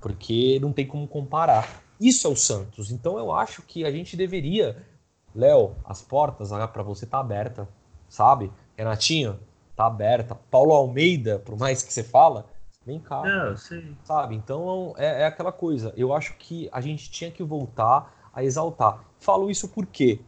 Porque 0.01 0.59
não 0.61 0.72
tem 0.72 0.86
como 0.86 1.07
comparar. 1.07 1.82
Isso 2.01 2.26
é 2.26 2.30
o 2.30 2.34
Santos. 2.34 2.90
Então 2.90 3.16
eu 3.16 3.30
acho 3.30 3.62
que 3.62 3.84
a 3.84 3.93
gente 3.93 4.16
deveria, 4.16 4.84
Léo, 5.32 5.76
as 5.84 6.03
portas 6.03 6.51
para 6.51 6.82
você 6.82 7.07
tá 7.07 7.20
aberta, 7.20 7.68
sabe? 8.09 8.51
Renatinho, 8.76 9.38
tá 9.83 9.87
aberta. 9.87 10.35
Paulo 10.51 10.72
Almeida, 10.72 11.39
por 11.39 11.59
mais 11.59 11.83
que 11.83 11.93
você 11.93 12.03
fala, 12.03 12.47
vem 12.87 12.99
cá. 12.99 13.22
Não, 13.22 13.57
sim. 13.57 13.97
Sabe? 14.05 14.35
Então 14.35 14.95
é, 14.97 15.22
é 15.22 15.26
aquela 15.26 15.53
coisa. 15.53 15.93
Eu 15.97 16.12
acho 16.12 16.37
que 16.37 16.68
a 16.72 16.80
gente 16.80 17.11
tinha 17.11 17.30
que 17.30 17.43
voltar 17.43 18.30
a 18.33 18.43
exaltar. 18.43 19.05
Falo 19.18 19.51
isso 19.51 19.68
porque 19.68 20.20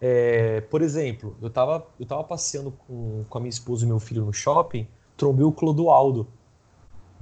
é, 0.00 0.62
por 0.62 0.80
exemplo, 0.80 1.36
eu 1.42 1.48
estava 1.48 1.86
eu 1.98 2.06
tava 2.06 2.24
passeando 2.24 2.70
com, 2.70 3.24
com 3.28 3.38
a 3.38 3.40
minha 3.40 3.50
esposa 3.50 3.84
e 3.84 3.88
meu 3.88 4.00
filho 4.00 4.24
no 4.24 4.32
shopping, 4.32 4.86
trombei 5.16 5.44
o 5.44 5.52
Clodoaldo. 5.52 6.26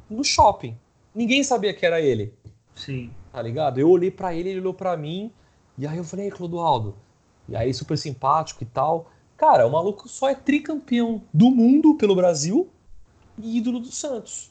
No 0.09 0.23
shopping. 0.23 0.79
Ninguém 1.15 1.43
sabia 1.43 1.75
que 1.75 1.85
era 1.85 2.01
ele. 2.01 2.33
Sim. 2.75 3.11
Tá 3.33 3.43
ligado? 3.43 3.79
Eu 3.79 3.91
olhei 3.91 4.11
para 4.11 4.35
ele, 4.35 4.51
ele 4.51 4.61
olhou 4.61 4.75
para 4.75 4.97
mim. 4.97 5.33
E 5.77 5.87
aí 5.87 5.99
eu 5.99 6.05
falei, 6.05 6.31
Clodoaldo, 6.31 6.97
e 7.49 7.57
aí 7.57 7.73
super 7.73 7.97
simpático 7.97 8.63
e 8.63 8.67
tal. 8.67 9.11
Cara, 9.39 9.69
o 9.69 9.71
maluco 9.71 10.09
só 10.09 10.29
é 10.29 10.35
tricampeão 10.35 11.23
do 11.33 11.49
mundo 11.49 11.95
pelo 11.95 12.17
Brasil 12.17 12.69
e 13.39 13.59
ídolo 13.59 13.79
do 13.79 13.93
Santos. 13.93 14.51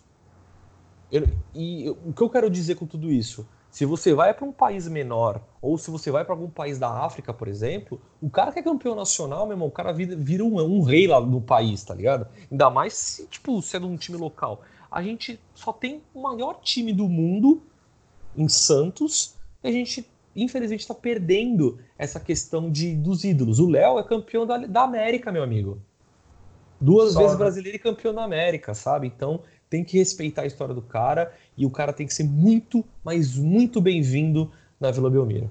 Eu, 1.11 1.27
e 1.53 1.89
o 1.89 2.13
que 2.13 2.21
eu 2.21 2.29
quero 2.29 2.49
dizer 2.49 2.75
com 2.75 2.85
tudo 2.85 3.11
isso? 3.11 3.45
Se 3.69 3.83
você 3.85 4.13
vai 4.13 4.33
para 4.33 4.45
um 4.45 4.51
país 4.51 4.87
menor, 4.87 5.41
ou 5.61 5.77
se 5.77 5.91
você 5.91 6.09
vai 6.09 6.23
para 6.23 6.33
algum 6.33 6.49
país 6.49 6.79
da 6.79 6.89
África, 7.03 7.33
por 7.33 7.49
exemplo, 7.49 8.01
o 8.21 8.29
cara 8.29 8.53
que 8.53 8.59
é 8.59 8.63
campeão 8.63 8.95
nacional, 8.95 9.45
meu 9.45 9.55
irmão, 9.55 9.67
o 9.67 9.71
cara 9.71 9.91
vira, 9.91 10.15
vira 10.15 10.43
um, 10.43 10.57
um, 10.57 10.81
rei 10.81 11.05
lá 11.05 11.19
no 11.19 11.41
país, 11.41 11.83
tá 11.83 11.93
ligado? 11.93 12.25
Ainda 12.49 12.69
mais 12.69 12.93
se, 12.93 13.27
tipo, 13.27 13.61
se 13.61 13.75
é 13.75 13.79
de 13.81 13.85
um 13.85 13.97
time 13.97 14.17
local. 14.17 14.61
A 14.89 15.03
gente 15.03 15.37
só 15.53 15.73
tem 15.73 16.01
o 16.13 16.21
maior 16.21 16.61
time 16.61 16.93
do 16.93 17.09
mundo 17.09 17.61
em 18.37 18.47
Santos, 18.47 19.35
e 19.61 19.67
a 19.67 19.71
gente, 19.71 20.09
infelizmente, 20.37 20.81
está 20.81 20.93
perdendo 20.93 21.79
essa 21.97 22.19
questão 22.19 22.71
de, 22.71 22.95
dos 22.95 23.23
ídolos. 23.23 23.59
O 23.59 23.67
Léo 23.67 23.97
é 23.97 24.03
campeão 24.03 24.45
da, 24.45 24.57
da 24.59 24.83
América, 24.83 25.31
meu 25.31 25.41
amigo. 25.41 25.81
Duas 26.79 27.13
só, 27.13 27.19
vezes 27.19 27.33
né? 27.33 27.39
brasileiro 27.39 27.75
e 27.75 27.79
campeão 27.79 28.13
da 28.13 28.23
América, 28.23 28.75
sabe? 28.75 29.07
Então 29.07 29.41
tem 29.67 29.83
que 29.83 29.97
respeitar 29.97 30.43
a 30.43 30.45
história 30.45 30.73
do 30.73 30.81
cara 30.81 31.33
e 31.57 31.65
o 31.65 31.71
cara 31.71 31.91
tem 31.91 32.05
que 32.05 32.13
ser 32.13 32.23
muito, 32.23 32.85
mas 33.03 33.35
muito 33.35 33.81
bem-vindo 33.81 34.51
na 34.79 34.91
Vila 34.91 35.09
Belmiro. 35.09 35.49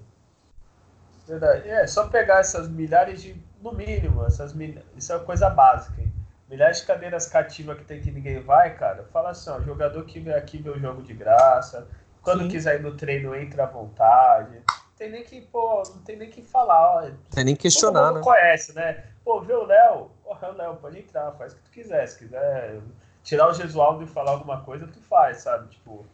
Verdade. 1.27 1.69
É, 1.69 1.87
só 1.89 2.07
pegar 2.07 2.39
essas 2.39 2.69
milhares 2.69 3.21
de, 3.21 3.35
no 3.61 3.73
mínimo, 3.73 4.25
essas 4.25 4.55
mil... 4.55 4.77
isso 4.97 5.13
é 5.13 5.17
uma 5.17 5.25
coisa 5.25 5.51
básica, 5.51 6.01
hein? 6.01 6.13
Milhares 6.49 6.79
de 6.79 6.87
cadeiras 6.87 7.27
cativas 7.27 7.77
que 7.77 7.85
tem 7.85 8.01
que 8.01 8.13
ninguém 8.13 8.39
vai, 8.39 8.77
cara. 8.77 9.05
Fala 9.13 9.31
assim, 9.31 9.51
ó, 9.51 9.61
jogador 9.61 10.05
que 10.05 10.21
vem 10.21 10.33
aqui 10.33 10.59
vê 10.59 10.71
o 10.71 10.79
jogo 10.79 11.03
de 11.03 11.13
graça. 11.13 11.89
Quando 12.27 12.43
Sim. 12.43 12.49
quiser 12.49 12.81
ir 12.81 12.83
no 12.83 12.97
treino, 12.97 13.37
entra 13.37 13.63
à 13.63 13.67
vontade. 13.67 14.61
Tem 14.99 15.09
nem 15.09 15.23
que, 15.23 15.43
pô, 15.43 15.81
não 15.95 16.03
tem 16.03 16.17
nem 16.17 16.29
que 16.29 16.43
falar, 16.43 16.97
ó. 16.97 17.11
Tem 17.31 17.45
nem 17.45 17.55
que 17.55 17.63
questionar, 17.63 18.13
né? 18.13 18.21
conhece, 18.21 18.75
né? 18.75 19.05
Pô, 19.25 19.41
vê 19.43 19.53
o 19.53 19.65
Léo, 19.65 20.11
porra, 20.25 20.51
o 20.51 20.57
Léo, 20.57 20.75
pode 20.75 20.99
entrar, 20.99 21.31
faz 21.35 21.53
o 21.53 21.57
que 21.57 21.63
tu 21.63 21.71
quiser. 21.71 22.05
Se 22.09 22.19
quiser 22.19 22.81
tirar 23.23 23.49
o 23.49 23.55
Gesualdo 23.55 24.03
e 24.03 24.09
falar 24.09 24.33
alguma 24.33 24.61
coisa, 24.63 24.89
tu 24.89 25.01
faz, 25.03 25.43
sabe? 25.43 25.69
Tipo, 25.69 26.05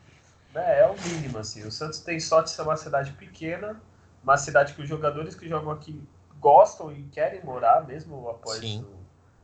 né, 0.53 0.81
é 0.81 0.87
o 0.87 0.95
mínimo, 1.09 1.39
assim. 1.39 1.67
O 1.67 1.73
Santos 1.73 2.01
tem 2.01 2.21
sorte 2.21 2.51
de 2.51 2.57
ser 2.57 2.63
uma 2.63 2.77
cidade 2.77 3.13
pequena, 3.13 3.81
uma 4.23 4.37
cidade 4.37 4.75
que 4.75 4.83
os 4.83 4.89
jogadores 4.91 5.35
que 5.35 5.49
jogam 5.49 5.73
aqui 5.73 6.07
gostam 6.39 6.93
e 6.93 7.05
querem 7.05 7.43
morar, 7.43 7.87
mesmo 7.87 8.29
após 8.29 8.85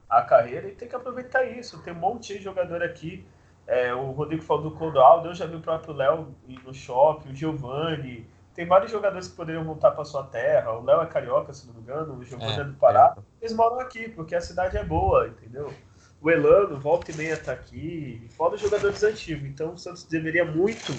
a 0.07 0.21
carreira, 0.21 0.69
e 0.69 0.75
tem 0.75 0.87
que 0.87 0.95
aproveitar 0.95 1.45
isso. 1.45 1.83
Tem 1.83 1.95
um 1.95 1.99
monte 1.99 2.37
de 2.37 2.45
jogador 2.45 2.83
aqui. 2.83 3.27
É, 3.69 3.95
o 3.95 4.11
Rodrigo 4.11 4.43
falou 4.43 4.65
do 4.65 4.71
Clodoaldo, 4.73 5.29
eu 5.29 5.35
já 5.35 5.47
vi 5.47 5.55
o 5.55 5.61
próprio 5.61 5.95
Léo 5.95 6.35
no 6.65 6.75
shopping, 6.75 7.31
o 7.31 7.37
Giovanni. 7.37 8.27
Tem 8.55 8.67
vários 8.67 8.91
jogadores 8.91 9.29
que 9.29 9.37
poderiam 9.37 9.63
voltar 9.63 9.93
para 9.93 10.05
sua 10.05 10.25
terra. 10.25 10.73
O 10.73 10.85
Léo 10.85 11.01
é 11.03 11.07
carioca, 11.07 11.53
se 11.53 11.67
não 11.69 11.75
me 11.75 11.83
engano, 11.83 12.15
o 12.15 12.25
Giovanni 12.25 12.57
é, 12.57 12.61
é 12.61 12.65
do 12.65 12.75
Pará. 12.75 13.15
É. 13.17 13.21
Eles 13.41 13.55
moram 13.55 13.79
aqui, 13.79 14.09
porque 14.09 14.35
a 14.35 14.41
cidade 14.41 14.77
é 14.77 14.83
boa, 14.83 15.29
entendeu? 15.29 15.73
o 16.21 16.31
Elano, 16.31 16.79
volta 16.79 17.13
e 17.13 17.17
meia 17.17 17.37
tá 17.37 17.53
aqui, 17.53 18.27
fora 18.31 18.55
os 18.55 18.61
jogadores 18.61 19.03
antigos. 19.03 19.49
Então 19.49 19.75
o 19.75 19.79
Santos 19.79 20.05
deveria 20.05 20.45
muito 20.45 20.93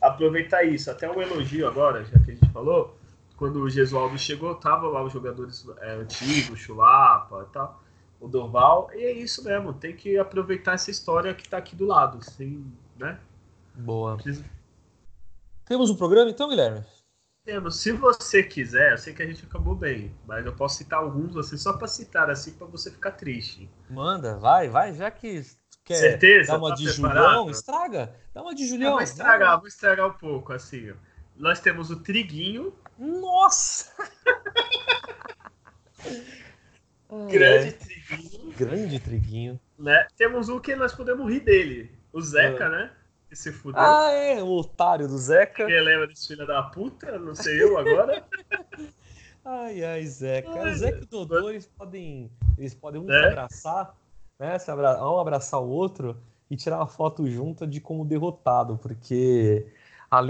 aproveitar 0.00 0.64
isso. 0.64 0.90
Até 0.90 1.08
um 1.08 1.20
elogio 1.20 1.68
agora, 1.68 2.04
já 2.04 2.18
que 2.18 2.32
a 2.32 2.34
gente 2.34 2.52
falou, 2.52 2.96
quando 3.36 3.60
o 3.60 3.70
Gesualdo 3.70 4.18
chegou, 4.18 4.54
tava 4.56 4.88
lá 4.88 5.02
os 5.02 5.12
jogadores 5.12 5.64
é, 5.80 5.92
antigos, 5.94 6.58
Chulapa 6.58 7.46
e 7.48 7.52
tal, 7.52 7.82
o 8.24 8.28
Dorval, 8.28 8.90
e 8.94 9.04
é 9.04 9.12
isso 9.12 9.44
mesmo, 9.44 9.74
tem 9.74 9.94
que 9.94 10.16
aproveitar 10.16 10.72
essa 10.72 10.90
história 10.90 11.34
que 11.34 11.46
tá 11.46 11.58
aqui 11.58 11.76
do 11.76 11.84
lado, 11.84 12.18
assim, 12.18 12.64
né? 12.96 13.20
Boa. 13.74 14.16
Precisa... 14.16 14.42
Temos 15.66 15.90
um 15.90 15.96
programa 15.96 16.30
então, 16.30 16.48
Guilherme? 16.48 16.82
Temos. 17.44 17.76
Se 17.76 17.92
você 17.92 18.42
quiser, 18.42 18.92
eu 18.92 18.98
sei 18.98 19.12
que 19.12 19.22
a 19.22 19.26
gente 19.26 19.44
acabou 19.44 19.74
bem, 19.74 20.14
mas 20.26 20.46
eu 20.46 20.54
posso 20.54 20.78
citar 20.78 21.00
alguns 21.00 21.36
assim 21.36 21.58
só 21.58 21.74
para 21.74 21.86
citar 21.86 22.30
assim 22.30 22.52
para 22.52 22.66
você 22.66 22.90
ficar 22.90 23.10
triste. 23.10 23.68
Manda, 23.90 24.38
vai, 24.38 24.70
vai, 24.70 24.94
já 24.94 25.10
que 25.10 25.42
quer 25.84 25.94
Certeza, 25.94 26.52
dar 26.52 26.58
uma 26.58 26.70
tá 26.70 26.76
de 26.76 26.90
preparado? 26.90 27.24
Julião, 27.24 27.50
estraga. 27.50 28.14
Dá 28.32 28.40
uma 28.40 28.54
de 28.54 28.66
Julião. 28.66 28.92
vou 28.92 29.02
estragar, 29.02 29.50
vai. 29.50 29.58
vou 29.58 29.68
estragar 29.68 30.08
um 30.08 30.14
pouco 30.14 30.54
assim. 30.54 30.94
Nós 31.36 31.60
temos 31.60 31.90
o 31.90 32.00
Triguinho. 32.00 32.72
Nossa! 32.98 33.92
Grande 37.30 37.68
é. 37.68 37.72
Triguinho. 37.72 38.52
Grande 38.56 39.00
Triguinho. 39.00 39.60
Né? 39.78 40.06
Temos 40.16 40.48
um 40.48 40.60
que 40.60 40.74
nós 40.74 40.92
podemos 40.94 41.30
rir 41.30 41.40
dele, 41.40 41.90
o 42.12 42.20
Zeca, 42.20 42.64
é. 42.64 42.68
né? 42.68 42.90
que 43.34 43.36
se 43.36 43.52
fudeu. 43.52 43.80
Ah, 43.80 44.10
é, 44.10 44.42
o 44.42 44.48
otário 44.48 45.08
do 45.08 45.18
Zeca. 45.18 45.66
Quem 45.66 45.80
lembra 45.80 46.06
desse 46.06 46.28
filho 46.28 46.46
da 46.46 46.62
puta? 46.62 47.18
Não 47.18 47.34
sei 47.34 47.60
eu 47.60 47.76
agora. 47.76 48.24
ai, 49.44 49.84
ai, 49.84 50.06
Zeca. 50.06 50.50
Ai, 50.50 50.72
o 50.72 50.76
Zeca 50.76 50.98
e 50.98 51.02
o 51.02 51.06
Dodô, 51.06 51.50
eles 51.50 51.66
podem, 51.66 52.30
eles 52.56 52.74
podem 52.74 53.00
um 53.00 53.12
é. 53.12 53.20
se 53.20 53.26
abraçar, 53.26 53.94
né? 54.38 54.58
Se 54.58 54.70
abra 54.70 55.04
um 55.04 55.18
abraçar 55.18 55.60
o 55.60 55.68
outro 55.68 56.16
e 56.48 56.56
tirar 56.56 56.76
uma 56.76 56.86
foto 56.86 57.28
junta 57.28 57.66
de 57.66 57.80
como 57.80 58.04
derrotado, 58.04 58.78
porque 58.78 59.66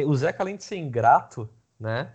o 0.06 0.14
Zeca, 0.16 0.42
além 0.42 0.56
de 0.56 0.64
ser 0.64 0.76
ingrato, 0.76 1.48
né? 1.78 2.10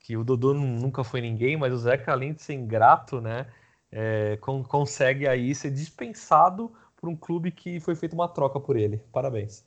Que 0.00 0.16
o 0.16 0.22
Dodô 0.22 0.54
nunca 0.54 1.02
foi 1.02 1.20
ninguém, 1.20 1.56
mas 1.56 1.72
o 1.72 1.78
Zeca, 1.78 2.12
além 2.12 2.34
de 2.34 2.42
ser 2.42 2.52
ingrato, 2.52 3.20
né? 3.20 3.46
É, 3.90 4.38
consegue 4.68 5.26
aí 5.26 5.54
ser 5.54 5.70
dispensado 5.70 6.72
por 6.96 7.08
um 7.08 7.16
clube 7.16 7.50
que 7.50 7.78
foi 7.80 7.94
feita 7.94 8.14
uma 8.14 8.28
troca 8.28 8.58
por 8.58 8.76
ele. 8.76 9.00
Parabéns. 9.12 9.64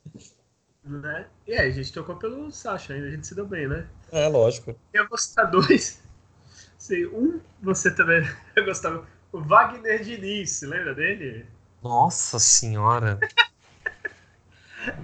Né? 0.84 1.26
E 1.46 1.52
aí, 1.52 1.68
a 1.68 1.70
gente 1.70 1.92
trocou 1.92 2.16
pelo 2.16 2.50
Sacha 2.50 2.94
ainda, 2.94 3.06
a 3.06 3.10
gente 3.10 3.26
se 3.26 3.34
deu 3.34 3.46
bem, 3.46 3.68
né? 3.68 3.86
É, 4.10 4.28
lógico. 4.28 4.74
Eu 4.92 5.08
gostar 5.08 5.44
dois. 5.44 6.02
Sei, 6.78 7.06
um, 7.06 7.40
você 7.62 7.90
também 7.90 8.22
gostava. 8.64 9.06
O 9.32 9.40
Wagner 9.40 10.02
Diniz, 10.02 10.62
lembra 10.62 10.94
dele? 10.94 11.46
Nossa 11.82 12.38
senhora! 12.38 13.18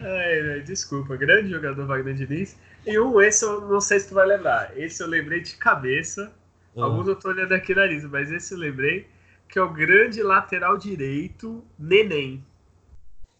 Ai, 0.00 0.62
desculpa, 0.62 1.16
grande 1.16 1.50
jogador 1.50 1.86
Wagner 1.86 2.14
Diniz. 2.14 2.56
E 2.86 2.98
um, 2.98 3.20
esse 3.20 3.44
eu 3.44 3.60
não 3.62 3.80
sei 3.80 4.00
se 4.00 4.08
tu 4.08 4.14
vai 4.14 4.26
lembrar. 4.26 4.76
Esse 4.76 5.02
eu 5.02 5.06
lembrei 5.06 5.40
de 5.40 5.56
cabeça. 5.56 6.32
Uhum. 6.76 6.84
Alguns 6.84 7.08
eu 7.08 7.16
tô 7.16 7.30
olhando 7.30 7.52
aqui 7.52 7.74
na 7.74 7.86
lista, 7.86 8.06
mas 8.08 8.30
esse 8.30 8.52
eu 8.52 8.58
lembrei 8.58 9.08
que 9.48 9.58
é 9.58 9.62
o 9.62 9.72
grande 9.72 10.22
lateral 10.22 10.76
direito, 10.76 11.64
Neném. 11.78 12.44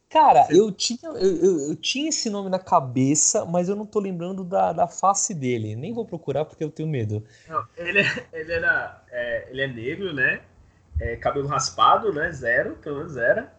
Cara, 0.09 0.45
Você... 0.45 0.59
eu 0.59 0.71
tinha, 0.73 0.99
eu, 1.05 1.37
eu, 1.37 1.69
eu, 1.69 1.77
tinha 1.77 2.09
esse 2.09 2.31
nome 2.31 2.49
na 2.49 2.59
cabeça, 2.59 3.45
mas 3.45 3.69
eu 3.69 3.77
não 3.77 3.85
tô 3.85 3.99
lembrando 3.99 4.45
da, 4.45 4.73
da 4.73 4.87
face 4.87 5.35
dele. 5.35 5.75
Nem 5.75 5.93
vou 5.93 6.07
procurar 6.07 6.45
porque 6.45 6.63
eu 6.63 6.71
tenho 6.71 6.89
medo. 6.89 7.25
Não, 7.49 7.67
ele, 7.77 8.01
é, 8.01 8.27
ele, 8.33 8.53
era, 8.53 9.05
é, 9.11 9.49
ele 9.51 9.63
é 9.63 9.67
negro, 9.67 10.13
né? 10.15 10.43
É, 11.01 11.17
cabelo 11.17 11.49
raspado, 11.49 12.13
né? 12.13 12.31
Zero, 12.33 12.77
pelo 12.77 12.99
menos 12.99 13.17
era. 13.17 13.53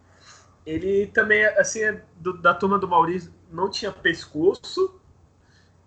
Ele 0.65 1.07
também, 1.07 1.45
assim, 1.45 1.83
é 1.83 2.01
do, 2.15 2.41
da 2.41 2.53
turma 2.53 2.79
do 2.79 2.87
Maurício, 2.87 3.31
não 3.51 3.69
tinha 3.69 3.91
pescoço. 3.91 4.99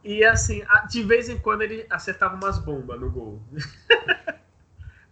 E, 0.03 0.25
assim, 0.25 0.63
de 0.89 1.03
vez 1.03 1.29
em 1.29 1.39
quando 1.39 1.63
ele 1.63 1.87
acertava 1.91 2.35
umas 2.35 2.59
bombas 2.59 3.01
no 3.01 3.11
gol. 3.11 3.43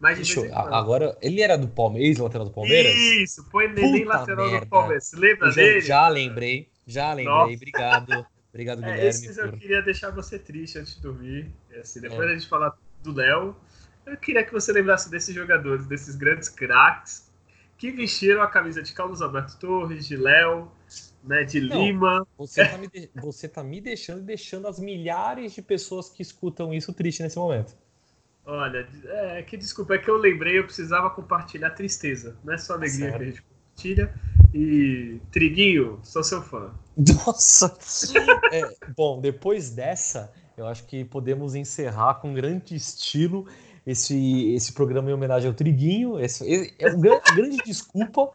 Mas 0.01 0.17
Deixa 0.17 0.41
eu, 0.41 0.57
agora, 0.57 1.17
ele 1.21 1.41
era 1.43 1.59
do 1.59 1.67
Palmeiras, 1.67 2.19
lateral 2.19 2.47
do 2.47 2.53
Palmeiras? 2.53 2.95
Isso, 2.95 3.45
põe 3.51 3.67
nem 3.69 4.05
lateral 4.05 4.47
merda. 4.47 4.65
do 4.65 4.69
Palmeiras. 4.69 5.13
Lembra 5.13 5.51
já, 5.51 5.55
dele? 5.57 5.81
Já 5.81 6.09
lembrei, 6.09 6.69
já 6.87 7.13
lembrei. 7.13 7.27
Nossa. 7.27 7.55
Obrigado. 7.55 8.27
Obrigado, 8.51 8.79
é, 8.79 8.83
Guilherme. 8.83 9.09
Esses 9.09 9.37
por... 9.37 9.47
eu 9.47 9.53
queria 9.53 9.83
deixar 9.83 10.11
você 10.11 10.39
triste 10.39 10.79
antes 10.79 10.95
de 10.95 11.03
dormir. 11.03 11.53
Assim, 11.81 12.01
depois 12.01 12.29
é. 12.29 12.33
a 12.33 12.35
gente 12.35 12.49
falar 12.49 12.77
do 13.03 13.13
Léo, 13.13 13.57
eu 14.07 14.17
queria 14.17 14.45
que 14.45 14.53
você 14.53 14.73
lembrasse 14.73 15.11
desses 15.11 15.35
jogadores, 15.35 15.87
desses 15.87 16.15
grandes 16.15 16.49
craques 16.49 17.29
que 17.77 17.91
vestiram 17.91 18.41
a 18.43 18.47
camisa 18.47 18.83
de 18.83 18.93
Carlos 18.93 19.21
Alberto 19.21 19.57
Torres, 19.59 20.07
de 20.07 20.17
Léo, 20.17 20.71
né, 21.29 21.45
de 21.45 21.61
Não, 21.61 21.85
Lima. 21.85 22.27
Você 22.39 22.67
tá, 22.67 22.79
me 22.79 22.89
de... 22.89 23.11
você 23.15 23.49
tá 23.49 23.63
me 23.63 23.81
deixando 23.81 24.21
e 24.21 24.25
deixando 24.25 24.67
as 24.67 24.81
milhares 24.81 25.53
de 25.53 25.61
pessoas 25.61 26.09
que 26.09 26.23
escutam 26.23 26.73
isso 26.73 26.93
triste 26.93 27.23
nesse 27.23 27.37
momento. 27.37 27.77
Olha, 28.47 28.89
é 29.05 29.43
que 29.43 29.59
desculpa, 29.59 29.95
é 29.95 29.99
que 29.99 30.09
eu 30.09 30.17
lembrei, 30.17 30.59
eu 30.59 30.65
precisava 30.65 31.11
compartilhar 31.11 31.71
tristeza. 31.71 32.35
Não 32.43 32.55
é 32.55 32.59
só 32.59 32.73
alegria 32.73 33.11
Sério? 33.11 33.19
que 33.19 33.23
a 33.23 33.27
gente 33.27 33.43
compartilha. 33.43 34.15
E 34.55 35.21
Triguinho, 35.31 36.01
sou 36.03 36.25
seu 36.25 36.41
fã. 36.41 36.73
Nossa! 36.97 37.77
é, 38.51 38.63
bom, 38.97 39.21
depois 39.21 39.71
dessa, 39.71 40.33
eu 40.57 40.67
acho 40.67 40.87
que 40.87 41.05
podemos 41.05 41.55
encerrar 41.55 42.15
com 42.15 42.33
grande 42.33 42.75
estilo 42.75 43.47
esse, 43.87 44.55
esse 44.55 44.73
programa 44.73 45.11
em 45.11 45.13
homenagem 45.13 45.49
ao 45.49 45.55
Triguinho. 45.55 46.19
Esse, 46.19 46.75
é 46.79 46.89
uma 46.89 47.21
grande 47.37 47.59
desculpa. 47.59 48.31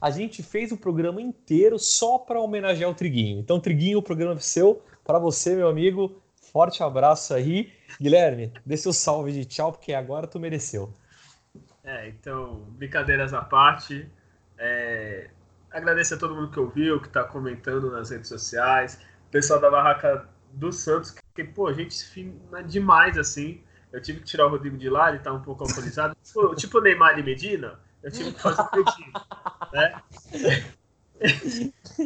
A 0.00 0.10
gente 0.10 0.42
fez 0.42 0.72
o 0.72 0.76
programa 0.76 1.20
inteiro 1.20 1.78
só 1.78 2.18
para 2.18 2.40
homenagear 2.40 2.90
o 2.90 2.94
Triguinho. 2.94 3.40
Então, 3.40 3.60
Triguinho, 3.60 3.98
o 3.98 4.02
programa 4.02 4.34
é 4.34 4.40
seu, 4.40 4.82
para 5.04 5.18
você, 5.18 5.54
meu 5.54 5.68
amigo. 5.68 6.20
Forte 6.52 6.82
abraço 6.82 7.34
aí. 7.34 7.72
Guilherme, 8.00 8.52
dê 8.64 8.76
seu 8.76 8.92
salve 8.92 9.32
de 9.32 9.44
tchau, 9.44 9.72
porque 9.72 9.92
agora 9.92 10.26
tu 10.26 10.38
mereceu. 10.38 10.92
É, 11.84 12.08
então, 12.08 12.64
brincadeiras 12.70 13.32
à 13.32 13.40
parte. 13.40 14.10
É, 14.58 15.30
agradeço 15.70 16.14
a 16.14 16.18
todo 16.18 16.34
mundo 16.34 16.50
que 16.50 16.58
ouviu, 16.58 17.00
que 17.00 17.08
está 17.08 17.24
comentando 17.24 17.90
nas 17.90 18.10
redes 18.10 18.28
sociais. 18.28 19.00
O 19.28 19.30
pessoal 19.30 19.60
da 19.60 19.70
Barraca 19.70 20.28
do 20.52 20.72
Santos, 20.72 21.14
que, 21.34 21.44
pô, 21.44 21.72
gente 21.72 22.04
fina 22.04 22.62
demais, 22.62 23.18
assim. 23.18 23.62
eu 23.92 24.00
tive 24.00 24.20
que 24.20 24.26
tirar 24.26 24.46
o 24.46 24.50
Rodrigo 24.50 24.76
de 24.76 24.88
lá, 24.88 25.10
ele 25.10 25.18
tá 25.18 25.32
um 25.32 25.42
pouco 25.42 25.64
alcoolizado. 25.64 26.16
Tipo, 26.22 26.54
tipo 26.54 26.80
Neymar 26.80 27.18
e 27.18 27.22
Medina, 27.22 27.78
eu 28.02 28.10
tive 28.10 28.32
que 28.32 28.40
fazer 28.40 28.62
o 28.62 28.68
pedido, 28.70 29.12
né? 29.72 30.02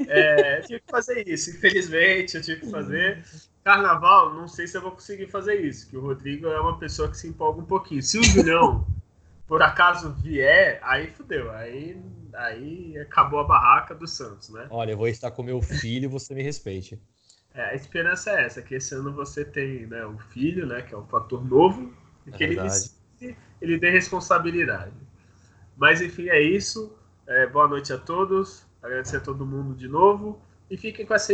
É, 0.07 0.59
eu 0.59 0.67
tive 0.67 0.81
que 0.81 0.91
fazer 0.91 1.29
isso, 1.29 1.51
infelizmente, 1.51 2.37
eu 2.37 2.43
tive 2.43 2.61
que 2.61 2.71
fazer. 2.71 3.25
Carnaval, 3.65 4.33
não 4.35 4.49
sei 4.49 4.67
se 4.67 4.77
eu 4.77 4.83
vou 4.83 4.93
conseguir 4.93 5.27
fazer 5.27 5.61
isso, 5.61 5.89
que 5.89 5.97
o 5.97 6.01
Rodrigo 6.01 6.47
é 6.47 6.61
uma 6.61 6.79
pessoa 6.79 7.11
que 7.11 7.17
se 7.17 7.29
empolga 7.29 7.61
um 7.61 7.67
pouquinho. 7.67 8.03
Se 8.03 8.19
o 8.19 8.23
Julião, 8.23 8.87
por 9.47 9.63
acaso, 9.63 10.15
vier, 10.15 10.79
aí 10.83 11.11
fudeu, 11.11 11.51
aí, 11.51 12.01
aí 12.35 12.99
acabou 12.99 13.41
a 13.41 13.45
barraca 13.45 13.95
do 13.95 14.07
Santos, 14.07 14.49
né? 14.51 14.67
Olha, 14.71 14.93
eu 14.93 14.97
vou 14.97 15.09
estar 15.09 15.31
com 15.33 15.43
meu 15.43 15.61
filho 15.61 16.05
e 16.05 16.09
você 16.09 16.35
me 16.35 16.43
respeite. 16.43 16.99
É, 17.53 17.71
a 17.71 17.75
esperança 17.75 18.31
é 18.31 18.45
essa, 18.45 18.63
que 18.63 18.77
esse 18.77 18.95
ano 18.95 19.13
você 19.13 19.45
tem 19.45 19.87
né, 19.87 20.07
um 20.07 20.19
filho, 20.19 20.67
né, 20.67 20.83
que 20.83 20.95
é 20.95 20.97
um 20.97 21.07
fator 21.07 21.45
novo, 21.45 21.93
e 22.27 22.31
é 22.31 22.33
que 22.33 22.45
ele, 22.45 22.61
ele 23.61 23.79
dê 23.79 23.91
responsabilidade. 23.91 24.95
Mas 25.81 26.03
enfim, 26.03 26.29
é 26.29 26.39
isso. 26.39 26.93
É, 27.27 27.47
boa 27.47 27.67
noite 27.67 27.91
a 27.91 27.97
todos. 27.97 28.67
Agradecer 28.83 29.17
a 29.17 29.21
todo 29.21 29.47
mundo 29.47 29.75
de 29.75 29.89
novo. 29.89 30.39
E 30.69 30.77
fiquem 30.77 31.07
com 31.07 31.15
essa, 31.15 31.33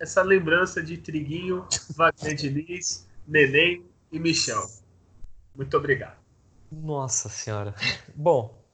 essa 0.00 0.22
lembrança 0.22 0.82
de 0.82 0.96
Triguinho, 0.96 1.66
Wagner 1.94 2.34
Diniz, 2.34 3.06
Neném 3.28 3.84
e 4.10 4.18
Michel. 4.18 4.62
Muito 5.54 5.76
obrigado. 5.76 6.16
Nossa 6.70 7.28
Senhora. 7.28 7.74
Bom, 8.14 8.64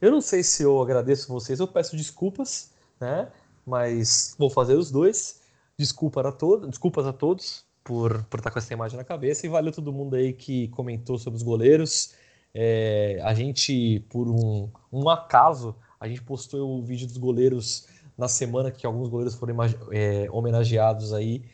eu 0.00 0.12
não 0.12 0.20
sei 0.20 0.44
se 0.44 0.62
eu 0.62 0.80
agradeço 0.80 1.26
vocês, 1.26 1.58
eu 1.58 1.66
peço 1.66 1.96
desculpas, 1.96 2.72
né? 3.00 3.32
Mas 3.66 4.36
vou 4.38 4.48
fazer 4.48 4.76
os 4.76 4.92
dois. 4.92 5.40
Desculpa 5.76 6.20
a 6.28 6.30
todos, 6.30 6.68
desculpas 6.68 7.04
a 7.04 7.12
todos 7.12 7.66
por, 7.82 8.22
por 8.26 8.38
estar 8.38 8.52
com 8.52 8.60
essa 8.60 8.72
imagem 8.72 8.96
na 8.96 9.02
cabeça 9.02 9.44
e 9.44 9.50
valeu 9.50 9.72
todo 9.72 9.92
mundo 9.92 10.14
aí 10.14 10.32
que 10.32 10.68
comentou 10.68 11.18
sobre 11.18 11.36
os 11.36 11.42
goleiros. 11.42 12.14
É, 12.54 13.20
a 13.22 13.32
gente, 13.34 14.00
por 14.10 14.28
um, 14.28 14.70
um 14.92 15.08
acaso, 15.08 15.74
a 15.98 16.06
gente 16.06 16.22
postou 16.22 16.78
o 16.78 16.82
vídeo 16.82 17.06
dos 17.06 17.16
goleiros 17.16 17.88
na 18.16 18.28
semana 18.28 18.70
que 18.70 18.86
alguns 18.86 19.08
goleiros 19.08 19.34
foram 19.34 19.56
é, 19.90 20.28
homenageados 20.30 21.12
aí 21.12 21.44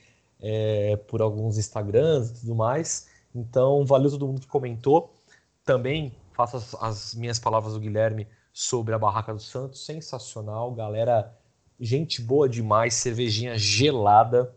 é, 0.41 0.97
por 0.97 1.23
alguns 1.23 1.57
Instagrams 1.57 2.31
e 2.31 2.41
tudo 2.41 2.55
mais. 2.55 3.09
Então, 3.35 3.85
valeu 3.85 4.11
todo 4.11 4.27
mundo 4.27 4.41
que 4.41 4.47
comentou. 4.47 5.15
Também 5.65 6.13
faço 6.33 6.57
as, 6.57 6.75
as 6.81 7.15
minhas 7.15 7.39
palavras 7.39 7.75
do 7.75 7.81
Guilherme 7.81 8.27
sobre 8.53 8.95
a 8.95 8.99
Barraca 8.99 9.33
do 9.33 9.41
Santos. 9.41 9.85
Sensacional, 9.85 10.73
galera 10.73 11.33
gente 11.81 12.21
boa 12.21 12.49
demais, 12.49 12.95
cervejinha 12.95 13.57
gelada, 13.57 14.53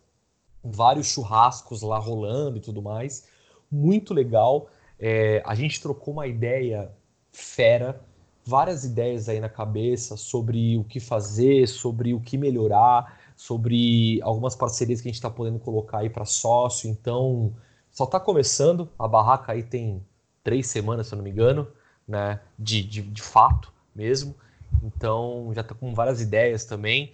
vários 0.64 1.08
churrascos 1.08 1.82
lá 1.82 1.98
rolando 1.98 2.58
e 2.58 2.62
tudo 2.62 2.82
mais. 2.82 3.28
Muito 3.72 4.14
legal. 4.14 4.70
É, 5.02 5.42
a 5.46 5.56
gente 5.56 5.82
trocou 5.82 6.14
uma 6.14 6.28
ideia 6.28 6.92
fera, 7.32 8.00
várias 8.46 8.84
ideias 8.86 9.28
aí 9.28 9.40
na 9.40 9.50
cabeça 9.50 10.16
sobre 10.16 10.78
o 10.78 10.84
que 10.84 11.00
fazer, 11.00 11.68
sobre 11.68 12.14
o 12.14 12.22
que 12.22 12.38
melhorar, 12.38 13.20
sobre 13.36 14.22
algumas 14.22 14.56
parcerias 14.56 15.02
que 15.02 15.08
a 15.08 15.12
gente 15.12 15.16
está 15.16 15.30
podendo 15.30 15.60
colocar 15.60 16.00
aí 16.00 16.10
para 16.10 16.24
sócio. 16.26 16.88
Então, 16.90 17.54
só 17.92 18.04
está 18.04 18.20
começando. 18.20 18.88
A 19.00 19.08
barraca 19.08 19.52
aí 19.54 19.64
tem 19.64 20.06
três 20.44 20.68
semanas, 20.68 21.08
se 21.08 21.14
eu 21.14 21.18
não 21.18 21.24
me 21.24 21.32
engano, 21.32 21.68
né? 22.08 22.40
De, 22.58 22.84
de, 22.84 23.02
de 23.02 23.22
fato 23.22 23.74
mesmo. 23.96 24.36
Então 24.84 25.52
já 25.54 25.62
está 25.62 25.76
com 25.76 25.94
várias 25.94 26.22
ideias 26.22 26.66
também. 26.66 27.14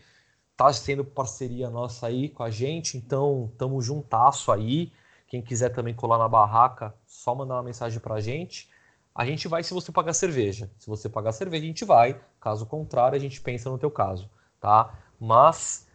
Tá 0.55 0.71
sendo 0.73 1.05
parceria 1.05 1.69
nossa 1.69 2.07
aí 2.07 2.29
com 2.29 2.43
a 2.43 2.49
gente, 2.49 2.97
então 2.97 3.51
tamo 3.57 3.81
juntasso 3.81 4.51
aí. 4.51 4.91
Quem 5.27 5.41
quiser 5.41 5.69
também 5.69 5.93
colar 5.93 6.17
na 6.17 6.27
barraca, 6.27 6.93
só 7.05 7.35
mandar 7.35 7.55
uma 7.55 7.63
mensagem 7.63 7.99
pra 7.99 8.19
gente. 8.19 8.69
A 9.13 9.25
gente 9.25 9.47
vai 9.47 9.63
se 9.63 9.73
você 9.73 9.91
pagar 9.91 10.13
cerveja. 10.13 10.71
Se 10.77 10.87
você 10.87 11.09
pagar 11.09 11.31
cerveja, 11.31 11.63
a 11.63 11.67
gente 11.67 11.85
vai. 11.85 12.19
Caso 12.39 12.65
contrário, 12.65 13.15
a 13.15 13.19
gente 13.19 13.41
pensa 13.41 13.69
no 13.69 13.77
teu 13.77 13.91
caso, 13.91 14.29
tá? 14.59 14.93
Mas 15.19 15.87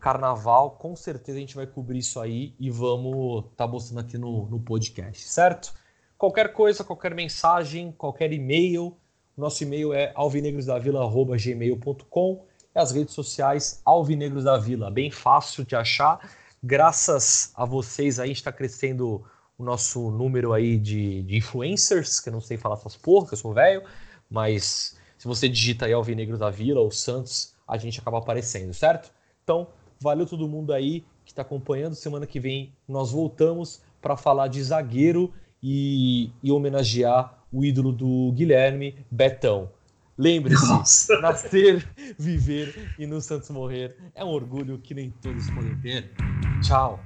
carnaval, 0.00 0.72
com 0.72 0.96
certeza 0.96 1.36
a 1.36 1.40
gente 1.40 1.54
vai 1.54 1.66
cobrir 1.66 1.98
isso 1.98 2.18
aí 2.18 2.54
e 2.58 2.70
vamos 2.70 3.44
tá 3.54 3.66
mostrando 3.66 4.00
aqui 4.00 4.16
no, 4.16 4.46
no 4.46 4.58
podcast, 4.58 5.28
certo? 5.28 5.74
Qualquer 6.16 6.54
coisa, 6.54 6.82
qualquer 6.82 7.14
mensagem, 7.14 7.92
qualquer 7.92 8.32
e-mail, 8.32 8.96
nosso 9.36 9.62
e-mail 9.62 9.92
é 9.92 10.10
alvinegrosdavila.gmail.com 10.14 12.46
e 12.74 12.78
as 12.78 12.92
redes 12.92 13.12
sociais 13.14 13.82
Alvinegros 13.84 14.44
da 14.44 14.56
Vila. 14.56 14.90
Bem 14.90 15.10
fácil 15.10 15.62
de 15.64 15.76
achar. 15.76 16.18
Graças 16.62 17.52
a 17.54 17.64
vocês 17.64 18.18
aí, 18.18 18.24
a 18.24 18.26
gente 18.28 18.36
está 18.36 18.52
crescendo 18.52 19.24
o 19.56 19.64
nosso 19.64 20.10
número 20.10 20.52
aí 20.52 20.78
de, 20.78 21.22
de, 21.22 21.36
influencers, 21.36 22.20
que 22.20 22.28
eu 22.28 22.32
não 22.32 22.40
sei 22.40 22.56
falar 22.56 22.74
essas 22.74 22.96
porra, 22.96 23.28
que 23.28 23.34
eu 23.34 23.38
sou 23.38 23.54
velho, 23.54 23.82
mas 24.28 24.96
se 25.16 25.26
você 25.26 25.48
digita 25.48 25.86
aí 25.86 25.92
Alvinegros 25.92 26.38
da 26.38 26.50
Vila 26.50 26.80
ou 26.80 26.90
Santos, 26.90 27.54
a 27.66 27.76
gente 27.76 28.00
acaba 28.00 28.18
aparecendo, 28.18 28.74
certo? 28.74 29.12
Então, 29.42 29.68
valeu 30.00 30.26
todo 30.26 30.48
mundo 30.48 30.72
aí 30.72 31.04
que 31.24 31.32
está 31.32 31.42
acompanhando. 31.42 31.94
Semana 31.94 32.26
que 32.26 32.40
vem 32.40 32.74
nós 32.88 33.10
voltamos 33.10 33.80
para 34.00 34.16
falar 34.16 34.48
de 34.48 34.62
zagueiro 34.62 35.32
e, 35.62 36.30
e 36.42 36.50
homenagear 36.50 37.38
o 37.52 37.64
ídolo 37.64 37.92
do 37.92 38.32
Guilherme, 38.32 39.04
Betão. 39.10 39.70
Lembre-se, 40.20 41.18
nascer, 41.22 41.82
viver 42.18 42.92
e 42.98 43.06
no 43.06 43.22
Santos 43.22 43.48
morrer 43.48 43.96
é 44.14 44.22
um 44.22 44.28
orgulho 44.28 44.78
que 44.78 44.92
nem 44.92 45.10
todos 45.10 45.48
podem 45.48 45.74
ter. 45.80 46.10
Tchau. 46.62 47.00